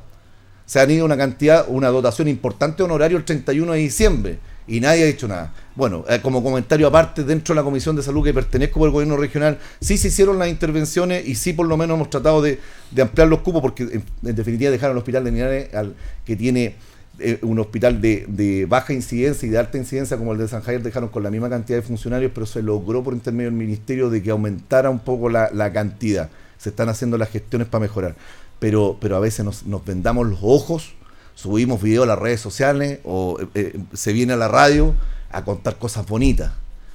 Se 0.64 0.81
han 0.81 0.91
ido 0.91 1.05
una 1.05 1.18
cantidad, 1.18 1.66
una 1.68 1.89
dotación 1.89 2.29
importante 2.29 2.83
honorario 2.83 3.18
el 3.18 3.27
31 3.27 3.72
de 3.72 3.79
diciembre 3.79 4.39
y 4.68 4.80
nadie 4.80 5.04
ha 5.04 5.06
dicho 5.06 5.28
nada. 5.28 5.52
Bueno, 5.74 6.04
eh, 6.08 6.20
como 6.22 6.42
comentario 6.42 6.86
aparte, 6.86 7.22
dentro 7.22 7.54
de 7.54 7.60
la 7.60 7.64
Comisión 7.64 7.94
de 7.96 8.02
Salud 8.02 8.24
que 8.24 8.34
pertenezco 8.34 8.80
por 8.80 8.88
el 8.88 8.92
gobierno 8.92 9.16
regional, 9.16 9.58
sí 9.80 9.96
se 9.96 10.08
hicieron 10.08 10.38
las 10.38 10.48
intervenciones 10.48 11.26
y 11.26 11.34
sí 11.34 11.52
por 11.52 11.66
lo 11.66 11.76
menos 11.76 11.96
hemos 11.96 12.10
tratado 12.10 12.42
de, 12.42 12.58
ampliar 13.00 13.28
los 13.28 13.40
cupos 13.40 13.62
porque 13.62 13.84
en, 13.84 14.04
definitiva 14.34 14.70
dejaron 14.70 14.96
el 14.96 14.98
hospital 14.98 15.24
de 15.24 15.30
Linares 15.30 15.74
al, 15.74 15.94
que 16.24 16.34
tiene 16.34 16.74
eh, 17.18 17.38
un 17.42 17.58
hospital 17.58 18.00
de, 18.00 18.66
baja 18.68 18.92
incidencia 18.92 19.46
y 19.46 19.50
de 19.50 19.58
alta 19.58 19.78
incidencia 19.78 20.16
como 20.16 20.32
el 20.32 20.38
de 20.38 20.48
San 20.48 20.62
Javier 20.62 20.82
dejaron 20.82 21.10
con 21.10 21.22
la 21.22 21.30
misma 21.30 21.48
cantidad 21.48 21.78
de 21.78 21.82
funcionarios, 21.82 22.32
pero 22.34 22.46
se 22.46 22.62
logró 22.62 23.04
por 23.04 23.14
intermedio 23.14 23.50
del 23.50 23.58
ministerio 23.58 24.10
de 24.10 24.22
que 24.22 24.30
aumentara 24.30 24.90
un 24.90 24.98
poco 24.98 25.28
la, 25.28 25.72
cantidad. 25.72 26.30
Se 26.58 26.70
están 26.70 26.88
haciendo 26.88 27.18
las 27.18 27.30
gestiones 27.30 27.68
para 27.68 27.82
mejorar. 27.82 28.16
Pero, 28.58 28.96
pero 28.98 29.16
a 29.16 29.20
veces 29.20 29.44
nos 29.44 29.84
vendamos 29.84 30.26
los 30.26 30.38
ojos 30.40 30.94
subimos 31.37 31.80
videos 31.80 32.05
a 32.05 32.07
las 32.09 32.18
redes 32.18 32.41
sociales 32.41 32.99
o 33.05 33.39
eh, 33.41 33.47
eh, 33.55 33.78
se 33.93 34.12
viene 34.12 34.32
a 34.32 34.37
la 34.37 34.49
radio 34.49 34.95
a 35.30 35.45
contar 35.45 35.76
cosas 35.76 36.05
bonitas. 36.09 36.51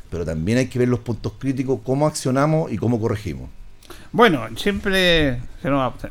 Pero 0.10 0.26
también 0.26 0.58
hay 0.58 0.68
que 0.68 0.78
ver 0.78 0.90
los 0.90 1.00
puntos 1.00 1.34
críticos, 1.40 1.80
cómo 1.86 2.06
accionamos 2.06 2.70
y 2.70 2.78
cómo 2.78 3.00
corregimos. 3.00 3.50
Bueno, 4.12 4.46
siempre 4.58 5.40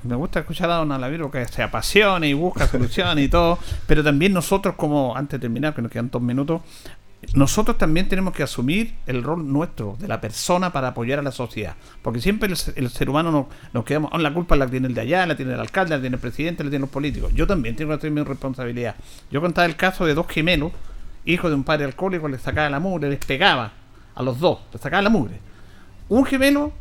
me 0.05 0.15
gusta 0.15 0.41
escuchar 0.41 0.71
a 0.71 0.77
Don 0.77 0.93
Alaviro 0.93 1.31
que 1.31 1.47
se 1.47 1.63
apasiona 1.63 2.27
y 2.27 2.33
busca 2.33 2.67
soluciones 2.67 3.27
y 3.27 3.29
todo, 3.29 3.59
pero 3.87 4.03
también 4.03 4.33
nosotros 4.33 4.75
como, 4.77 5.15
antes 5.15 5.39
de 5.39 5.43
terminar, 5.43 5.75
que 5.75 5.83
nos 5.83 5.91
quedan 5.91 6.11
dos 6.11 6.23
minutos, 6.23 6.63
nosotros 7.35 7.77
también 7.77 8.09
tenemos 8.09 8.33
que 8.35 8.43
asumir 8.43 8.95
el 9.07 9.23
rol 9.23 9.53
nuestro, 9.53 9.97
de 9.99 10.09
la 10.09 10.21
persona, 10.21 10.73
para 10.73 10.89
apoyar 10.89 11.19
a 11.19 11.23
la 11.23 11.33
sociedad. 11.33 11.77
Porque 12.03 12.21
siempre 12.21 12.49
el, 12.49 12.91
ser 12.91 13.11
humano 13.11 13.31
nos, 13.31 13.47
nos 13.73 13.85
quedamos, 13.85 14.11
oh, 14.13 14.19
la 14.19 14.33
culpa 14.33 14.57
la 14.57 14.67
tiene 14.67 14.89
el 14.89 14.95
de 14.95 15.03
allá, 15.03 15.27
la 15.27 15.37
tiene 15.37 15.53
el 15.53 15.61
alcalde, 15.61 15.95
la 15.95 16.01
tiene 16.01 16.17
el 16.17 16.21
presidente, 16.21 16.65
la 16.65 16.71
tienen 16.71 16.83
los 16.83 16.91
políticos. 16.91 17.33
Yo 17.35 17.47
también 17.47 17.77
tengo 17.77 17.97
mi 18.11 18.23
responsabilidad. 18.23 18.95
Yo 19.31 19.41
contaba 19.41 19.67
el 19.67 19.77
caso 19.77 20.07
de 20.07 20.15
dos 20.15 20.27
gemelos, 20.29 20.73
hijos 21.25 21.51
de 21.51 21.55
un 21.57 21.65
padre 21.65 21.85
alcohólico, 21.85 22.27
les 22.27 22.41
sacaba 22.41 22.71
la 22.71 22.81
mugre, 22.81 23.11
les 23.11 23.25
pegaba 23.25 23.73
a 24.15 24.23
los 24.23 24.41
dos, 24.41 24.61
les 24.73 24.81
sacaba 24.81 25.03
la 25.03 25.11
mugre. 25.11 25.39
Un 26.09 26.25
gemelo 26.25 26.73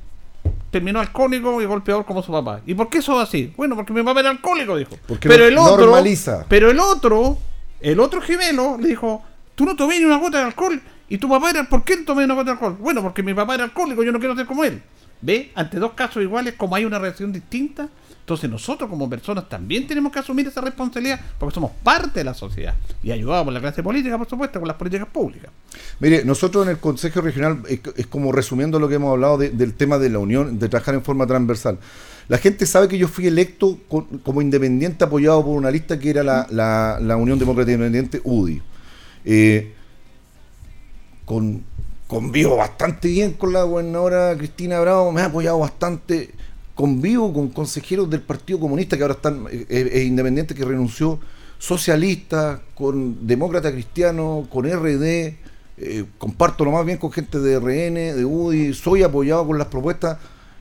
terminó 0.72 1.02
alcohólico 1.02 1.62
y 1.62 1.66
golpeador 1.66 2.06
como 2.06 2.24
su 2.24 2.32
papá. 2.32 2.62
¿Y 2.66 2.74
por 2.76 2.90
qué 2.90 3.00
eso 3.00 3.20
así? 3.20 3.54
Bueno, 3.58 3.76
porque 3.76 3.92
mi 3.92 4.04
papá 4.04 4.22
era 4.22 4.30
alcohólico, 4.30 4.78
dijo. 4.78 4.96
pero 5.20 5.46
el 5.46 5.58
otro, 5.58 5.86
normaliza. 5.86 6.46
Pero 6.48 6.72
el 6.72 6.80
otro, 6.80 7.38
el 7.82 8.00
otro 8.00 8.22
gemelo 8.22 8.78
le 8.80 8.88
dijo, 8.88 9.24
tú 9.60 9.66
no 9.66 9.76
tomé 9.76 10.00
ni 10.00 10.06
una 10.06 10.16
gota 10.16 10.38
de 10.38 10.46
alcohol. 10.46 10.82
Y 11.10 11.18
tu 11.18 11.28
papá 11.28 11.50
era, 11.50 11.68
¿por 11.68 11.84
qué 11.84 11.98
tomé 11.98 12.24
una 12.24 12.34
gota 12.34 12.46
de 12.46 12.52
alcohol? 12.52 12.78
Bueno, 12.80 13.04
porque 13.04 13.22
mi 13.22 13.34
papá 13.34 13.56
era 13.56 13.66
alcohólico, 13.66 14.04
yo 14.04 14.14
no 14.14 14.18
quiero 14.18 14.34
ser 14.34 14.46
como 14.46 14.64
él. 14.64 14.82
¿Ve? 15.22 15.52
Ante 15.54 15.80
dos 15.80 15.92
casos 15.92 16.24
iguales, 16.24 16.54
como 16.54 16.78
hay 16.78 16.86
una 16.86 16.98
reacción 16.98 17.34
distinta, 17.34 17.90
entonces 18.22 18.50
nosotros 18.50 18.90
como 18.90 19.10
personas 19.10 19.50
también 19.50 19.86
tenemos 19.86 20.14
que 20.14 20.20
asumir 20.20 20.48
esa 20.48 20.62
responsabilidad 20.62 21.20
porque 21.38 21.54
somos 21.54 21.72
parte 21.84 22.22
de 22.22 22.24
la 22.24 22.34
sociedad 22.34 22.74
y 23.04 23.12
ayudamos 23.12 23.44
por 23.44 23.54
la 23.54 23.60
clase 23.60 23.84
política, 23.84 24.18
por 24.18 24.30
supuesto, 24.30 24.60
con 24.60 24.68
las 24.70 24.78
políticas 24.78 25.10
públicas. 25.10 25.52
Mire, 26.00 26.24
nosotros 26.24 26.66
en 26.66 26.72
el 26.72 26.78
Consejo 26.78 27.20
Regional, 27.20 27.62
es, 27.68 28.08
como 28.08 28.32
resumiendo 28.32 28.80
lo 28.80 28.88
que 28.88 28.96
hemos 28.96 29.12
hablado 29.12 29.38
del 29.40 29.74
tema 29.74 29.98
de 29.98 30.10
la 30.10 30.20
unión, 30.20 30.58
de 30.58 30.70
trabajar 30.70 30.96
en 30.96 31.04
forma 31.04 31.28
transversal. 31.28 31.80
La 32.30 32.38
gente 32.38 32.66
sabe 32.66 32.88
que 32.88 32.98
yo 32.98 33.10
fui 33.10 33.28
electo 33.28 33.78
como 34.24 34.42
independiente 34.42 35.04
apoyado 35.04 35.44
por 35.44 35.58
una 35.58 35.70
lista 35.70 36.00
que 36.00 36.12
era 36.12 36.24
la, 36.24 36.48
la 37.02 37.18
Unión 37.18 37.38
Democrática 37.40 37.74
Independiente, 37.74 38.22
UDI. 38.24 38.62
Eh, 39.26 39.74
con, 41.26 41.64
convivo 42.08 42.56
bastante 42.56 43.08
bien 43.08 43.34
con 43.34 43.54
la 43.54 43.64
gobernadora 43.64 44.36
Cristina 44.38 44.80
Bravo, 44.80 45.12
me 45.12 45.22
ha 45.22 45.26
apoyado 45.26 45.60
bastante. 45.60 46.32
Convivo 46.76 47.34
con 47.34 47.50
consejeros 47.50 48.10
del 48.10 48.22
Partido 48.22 48.60
Comunista 48.60 48.96
que 48.96 49.04
ahora 49.04 49.16
están, 49.16 49.46
eh, 49.52 49.66
es, 49.70 50.06
independiente, 50.06 50.56
que 50.56 50.64
renunció, 50.64 51.20
socialista, 51.58 52.62
con 52.74 53.28
demócrata 53.28 53.72
cristiano, 53.72 54.48
con 54.50 54.66
RD, 54.66 55.04
eh, 55.78 56.06
comparto 56.18 56.64
lo 56.64 56.72
más 56.72 56.86
bien 56.86 56.98
con 56.98 57.12
gente 57.12 57.40
de 57.40 57.60
RN, 57.60 58.16
de 58.16 58.26
UDI, 58.26 58.74
soy 58.74 59.04
apoyado 59.04 59.46
con 59.46 59.58
las 59.58 59.68
propuestas 59.68 60.18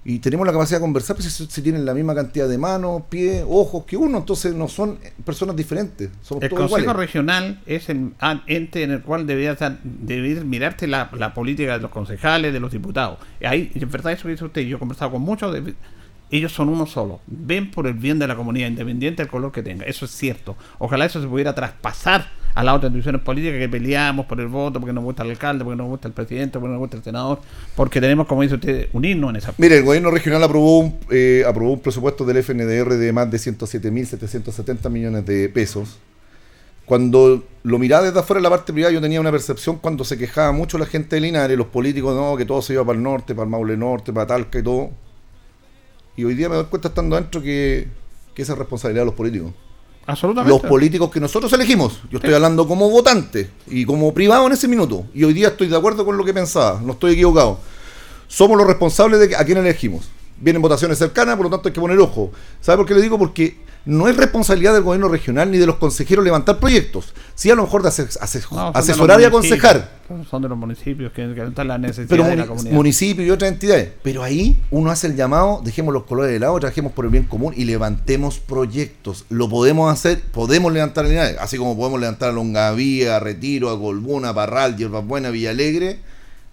y 0.08 0.20
tenemos 0.20 0.46
la 0.46 0.54
capacidad 0.54 0.78
de 0.78 0.80
conversar, 0.80 1.16
pues 1.16 1.30
si, 1.30 1.60
tienen 1.60 1.84
la 1.84 1.92
misma 1.92 2.14
cantidad 2.14 2.48
de 2.48 2.56
manos, 2.56 3.02
pies, 3.10 3.44
ojos 3.46 3.84
que 3.84 3.94
uno, 3.94 4.16
entonces 4.16 4.54
no 4.54 4.66
son 4.66 4.98
personas 5.22 5.54
diferentes. 5.54 6.08
el 6.40 6.48
Consejo 6.48 6.94
Regional 6.94 7.60
es 7.66 7.90
el 7.90 8.14
ente 8.46 8.84
en 8.84 8.92
el 8.92 9.02
cual 9.02 9.26
debería, 9.26 9.54
debería 9.84 10.42
mirarte 10.44 10.86
la, 10.86 11.34
política 11.34 11.74
de 11.74 11.80
los 11.80 11.90
concejales, 11.90 12.54
de 12.54 12.58
los 12.58 12.72
diputados. 12.72 13.18
Ahí, 13.44 13.70
en 13.74 13.90
verdad, 13.90 14.14
eso 14.14 14.28
dice 14.28 14.46
usted, 14.46 14.62
yo 14.62 14.76
he 14.76 14.78
conversado 14.78 15.10
con 15.10 15.20
muchos, 15.20 15.54
ellos 16.30 16.52
son 16.52 16.70
uno 16.70 16.86
solo. 16.86 17.20
Ven 17.26 17.70
por 17.70 17.86
el 17.86 17.92
bien 17.92 18.18
de 18.18 18.26
la 18.26 18.34
comunidad, 18.34 18.68
independiente 18.68 19.20
del 19.20 19.30
color 19.30 19.52
que 19.52 19.62
tenga. 19.62 19.84
Eso 19.84 20.06
es 20.06 20.10
cierto. 20.12 20.56
Ojalá 20.78 21.04
eso 21.04 21.20
se 21.20 21.28
pudiera 21.28 21.54
traspasar 21.54 22.30
a 22.58 22.64
las 22.64 22.74
otras 22.74 22.90
instituciones 22.90 23.22
políticas 23.22 23.56
que 23.56 23.68
peleamos 23.68 24.26
por 24.26 24.40
el 24.40 24.48
voto, 24.48 24.80
porque 24.80 24.92
nos 24.92 25.04
gusta 25.04 25.22
el 25.22 25.30
alcalde, 25.30 25.62
porque 25.62 25.76
nos 25.76 25.86
gusta 25.86 26.08
el 26.08 26.14
presidente, 26.14 26.58
porque 26.58 26.72
nos 26.72 26.80
gusta 26.80 26.96
el 26.96 27.04
senador, 27.04 27.38
porque 27.76 28.00
tenemos, 28.00 28.26
como 28.26 28.42
dice 28.42 28.56
usted, 28.56 28.88
unirnos 28.92 29.30
en 29.30 29.36
esa. 29.36 29.54
Mire, 29.58 29.78
el 29.78 29.84
gobierno 29.84 30.10
regional 30.10 30.42
aprobó 30.42 30.80
un, 30.80 30.98
eh, 31.08 31.44
aprobó 31.46 31.74
un 31.74 31.78
presupuesto 31.78 32.24
del 32.24 32.38
FNDR 32.38 32.96
de 32.96 33.12
más 33.12 33.30
de 33.30 33.38
107.770 33.38 34.90
millones 34.90 35.24
de 35.24 35.48
pesos. 35.50 36.00
Cuando 36.84 37.44
lo 37.62 37.78
miraba 37.78 38.06
desde 38.06 38.18
afuera 38.18 38.40
la 38.40 38.50
parte 38.50 38.72
privada, 38.72 38.92
yo 38.92 39.00
tenía 39.00 39.20
una 39.20 39.30
percepción 39.30 39.76
cuando 39.76 40.02
se 40.02 40.18
quejaba 40.18 40.50
mucho 40.50 40.78
la 40.78 40.86
gente 40.86 41.14
de 41.14 41.20
Linares, 41.20 41.56
los 41.56 41.68
políticos, 41.68 42.16
no, 42.16 42.36
que 42.36 42.44
todo 42.44 42.60
se 42.60 42.72
iba 42.72 42.84
para 42.84 42.96
el 42.96 43.04
norte, 43.04 43.36
para 43.36 43.44
el 43.44 43.50
Maule 43.50 43.76
Norte, 43.76 44.12
para 44.12 44.26
Talca 44.26 44.58
y 44.58 44.64
todo. 44.64 44.90
Y 46.16 46.24
hoy 46.24 46.34
día 46.34 46.48
me 46.48 46.56
doy 46.56 46.64
cuenta 46.64 46.88
estando 46.88 47.14
adentro 47.14 47.40
que, 47.40 47.86
que 48.34 48.42
esa 48.42 48.54
es 48.54 48.58
responsabilidad 48.58 49.02
de 49.02 49.06
los 49.06 49.14
políticos. 49.14 49.52
Los 50.46 50.62
políticos 50.62 51.10
que 51.10 51.20
nosotros 51.20 51.52
elegimos. 51.52 52.00
Yo 52.10 52.16
estoy 52.16 52.32
hablando 52.32 52.66
como 52.66 52.88
votante 52.88 53.50
y 53.66 53.84
como 53.84 54.14
privado 54.14 54.46
en 54.46 54.52
ese 54.52 54.66
minuto. 54.66 55.04
Y 55.12 55.22
hoy 55.24 55.34
día 55.34 55.48
estoy 55.48 55.68
de 55.68 55.76
acuerdo 55.76 56.06
con 56.06 56.16
lo 56.16 56.24
que 56.24 56.32
pensaba. 56.32 56.80
No 56.82 56.92
estoy 56.92 57.12
equivocado. 57.12 57.58
Somos 58.26 58.56
los 58.56 58.66
responsables 58.66 59.20
de 59.20 59.36
a 59.36 59.44
quién 59.44 59.58
elegimos. 59.58 60.08
Vienen 60.40 60.62
votaciones 60.62 60.96
cercanas, 60.96 61.36
por 61.36 61.44
lo 61.44 61.50
tanto 61.50 61.68
hay 61.68 61.74
que 61.74 61.80
poner 61.80 61.98
ojo. 61.98 62.30
¿Sabe 62.62 62.78
por 62.78 62.86
qué 62.86 62.94
le 62.94 63.02
digo? 63.02 63.18
Porque 63.18 63.58
no 63.88 64.06
es 64.06 64.18
responsabilidad 64.18 64.74
del 64.74 64.82
gobierno 64.82 65.08
regional 65.08 65.50
ni 65.50 65.56
de 65.56 65.64
los 65.64 65.76
consejeros 65.76 66.22
levantar 66.22 66.58
proyectos. 66.58 67.14
Sí, 67.34 67.50
a 67.50 67.54
lo 67.54 67.62
mejor 67.62 67.82
de 67.82 67.88
asesorar 67.88 69.18
y 69.18 69.24
aconsejar. 69.24 69.96
Son 70.28 70.42
de 70.42 70.48
los 70.50 70.58
municipios 70.58 71.10
que, 71.12 71.24
están 71.24 71.68
las 71.68 71.80
necesidades 71.80 72.26
de 72.26 72.36
la 72.36 72.46
comunidad. 72.46 72.74
Municipios 72.74 73.26
y 73.26 73.30
otras 73.30 73.50
entidades. 73.50 73.90
Pero 74.02 74.22
ahí 74.22 74.62
uno 74.70 74.90
hace 74.90 75.06
el 75.06 75.16
llamado, 75.16 75.62
dejemos 75.64 75.94
los 75.94 76.02
colores 76.02 76.30
de 76.32 76.38
lado, 76.38 76.60
trabajemos 76.60 76.92
por 76.92 77.06
el 77.06 77.10
bien 77.10 77.24
común 77.24 77.54
y 77.56 77.64
levantemos 77.64 78.38
proyectos. 78.40 79.24
Lo 79.30 79.48
podemos 79.48 79.90
hacer, 79.90 80.20
podemos 80.20 80.70
levantar 80.70 81.06
unidades, 81.06 81.38
así 81.40 81.56
como 81.56 81.74
podemos 81.74 81.98
levantar 81.98 82.28
a 82.28 82.32
Longavía, 82.32 83.16
a 83.16 83.20
Retiro, 83.20 83.70
a 83.70 83.80
Colbuna, 83.80 84.28
a 84.28 84.34
Parral, 84.34 84.76
Hierba 84.76 85.00
Buena, 85.00 85.30
Villalegre, 85.30 86.00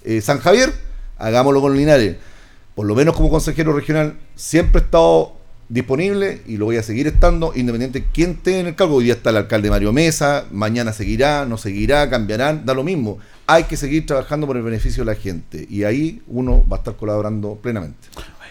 eh, 0.06 0.22
San 0.22 0.40
Javier, 0.40 0.74
hagámoslo 1.18 1.60
con 1.60 1.76
Linares. 1.76 2.16
Por 2.76 2.86
lo 2.86 2.96
menos 2.96 3.14
como 3.14 3.30
consejero 3.30 3.74
regional, 3.74 4.16
siempre 4.36 4.80
he 4.80 4.86
estado 4.86 5.34
disponible 5.70 6.42
y 6.46 6.58
lo 6.58 6.66
voy 6.66 6.78
a 6.78 6.84
seguir 6.84 7.08
estando, 7.08 7.54
independiente 7.56 8.02
de 8.02 8.06
quién 8.14 8.32
esté 8.32 8.60
en 8.60 8.68
el 8.68 8.76
cargo. 8.76 8.96
Hoy 8.96 9.06
día 9.06 9.14
está 9.14 9.32
el 9.32 9.38
alcalde 9.38 9.70
Mario 9.70 9.94
Mesa, 9.94 10.46
mañana 10.52 10.94
seguirá, 10.94 11.46
no 11.46 11.58
seguirá, 11.58 12.10
cambiarán, 12.10 12.66
da 12.66 12.74
lo 12.74 12.84
mismo. 12.84 13.18
Hay 13.48 13.66
que 13.66 13.78
seguir 13.78 14.06
trabajando 14.06 14.48
por 14.48 14.58
el 14.58 14.64
beneficio 14.64 15.04
de 15.04 15.12
la 15.14 15.20
gente 15.20 15.68
y 15.70 15.84
ahí 15.84 16.22
uno 16.28 16.64
va 16.72 16.78
a 16.78 16.80
estar 16.80 16.96
colaborando 16.96 17.56
plenamente. 17.56 18.08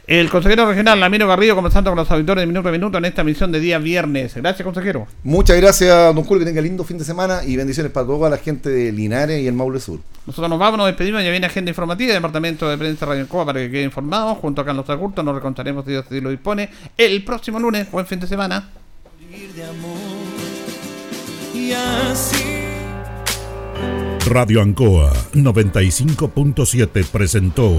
El 0.06 0.28
consejero 0.28 0.68
regional 0.68 1.00
Lamiro 1.00 1.26
Garrido 1.26 1.54
comenzando 1.54 1.90
con 1.90 1.96
los 1.96 2.10
auditores 2.10 2.42
de 2.42 2.46
Minuto 2.46 2.68
a 2.68 2.72
Minuto 2.72 2.98
en 2.98 3.06
esta 3.06 3.24
misión 3.24 3.50
de 3.50 3.58
día 3.58 3.78
viernes. 3.78 4.34
Gracias, 4.34 4.62
consejero. 4.62 5.06
Muchas 5.22 5.56
gracias, 5.56 6.14
don 6.14 6.24
Julio, 6.24 6.40
que 6.40 6.50
tenga 6.50 6.60
lindo 6.60 6.84
fin 6.84 6.98
de 6.98 7.04
semana 7.04 7.42
y 7.42 7.56
bendiciones 7.56 7.90
para 7.90 8.06
toda 8.06 8.28
la 8.28 8.36
gente 8.36 8.68
de 8.68 8.92
Linares 8.92 9.40
y 9.40 9.46
el 9.46 9.54
Maule 9.54 9.80
Sur. 9.80 10.00
Nosotros 10.26 10.48
nos 10.48 10.58
vamos, 10.58 10.78
nos 10.78 10.86
despedimos, 10.86 11.22
ya 11.22 11.30
viene 11.30 11.46
agenda 11.46 11.70
informativa 11.70 12.12
del 12.12 12.22
Departamento 12.22 12.68
de 12.68 12.78
Prensa 12.78 13.06
Radio 13.06 13.28
Coa 13.28 13.44
para 13.44 13.60
que 13.60 13.70
quede 13.70 13.84
informado. 13.84 14.34
Junto 14.36 14.62
a 14.62 14.64
Carlos 14.64 14.88
Agurto 14.88 15.22
nos 15.22 15.34
recontaremos 15.34 15.84
si 15.84 15.90
Dios 15.90 16.06
lo 16.10 16.30
dispone 16.30 16.70
el 16.96 17.24
próximo 17.24 17.60
lunes. 17.60 17.90
Buen 17.90 18.06
fin 18.06 18.20
de 18.20 18.26
semana. 18.26 18.68
Y 21.54 21.72
así 21.72 22.64
Radio 24.26 24.62
Ancoa 24.62 25.12
95.7 25.34 27.06
presentó 27.06 27.70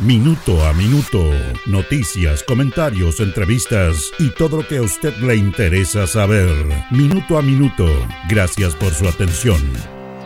Minuto 0.00 0.66
a 0.66 0.72
Minuto, 0.72 1.22
noticias, 1.66 2.42
comentarios, 2.42 3.20
entrevistas 3.20 4.10
y 4.18 4.30
todo 4.30 4.56
lo 4.58 4.66
que 4.66 4.78
a 4.78 4.82
usted 4.82 5.16
le 5.18 5.36
interesa 5.36 6.08
saber. 6.08 6.50
Minuto 6.90 7.38
a 7.38 7.42
Minuto, 7.42 7.86
gracias 8.28 8.74
por 8.74 8.92
su 8.92 9.06
atención. 9.06 9.93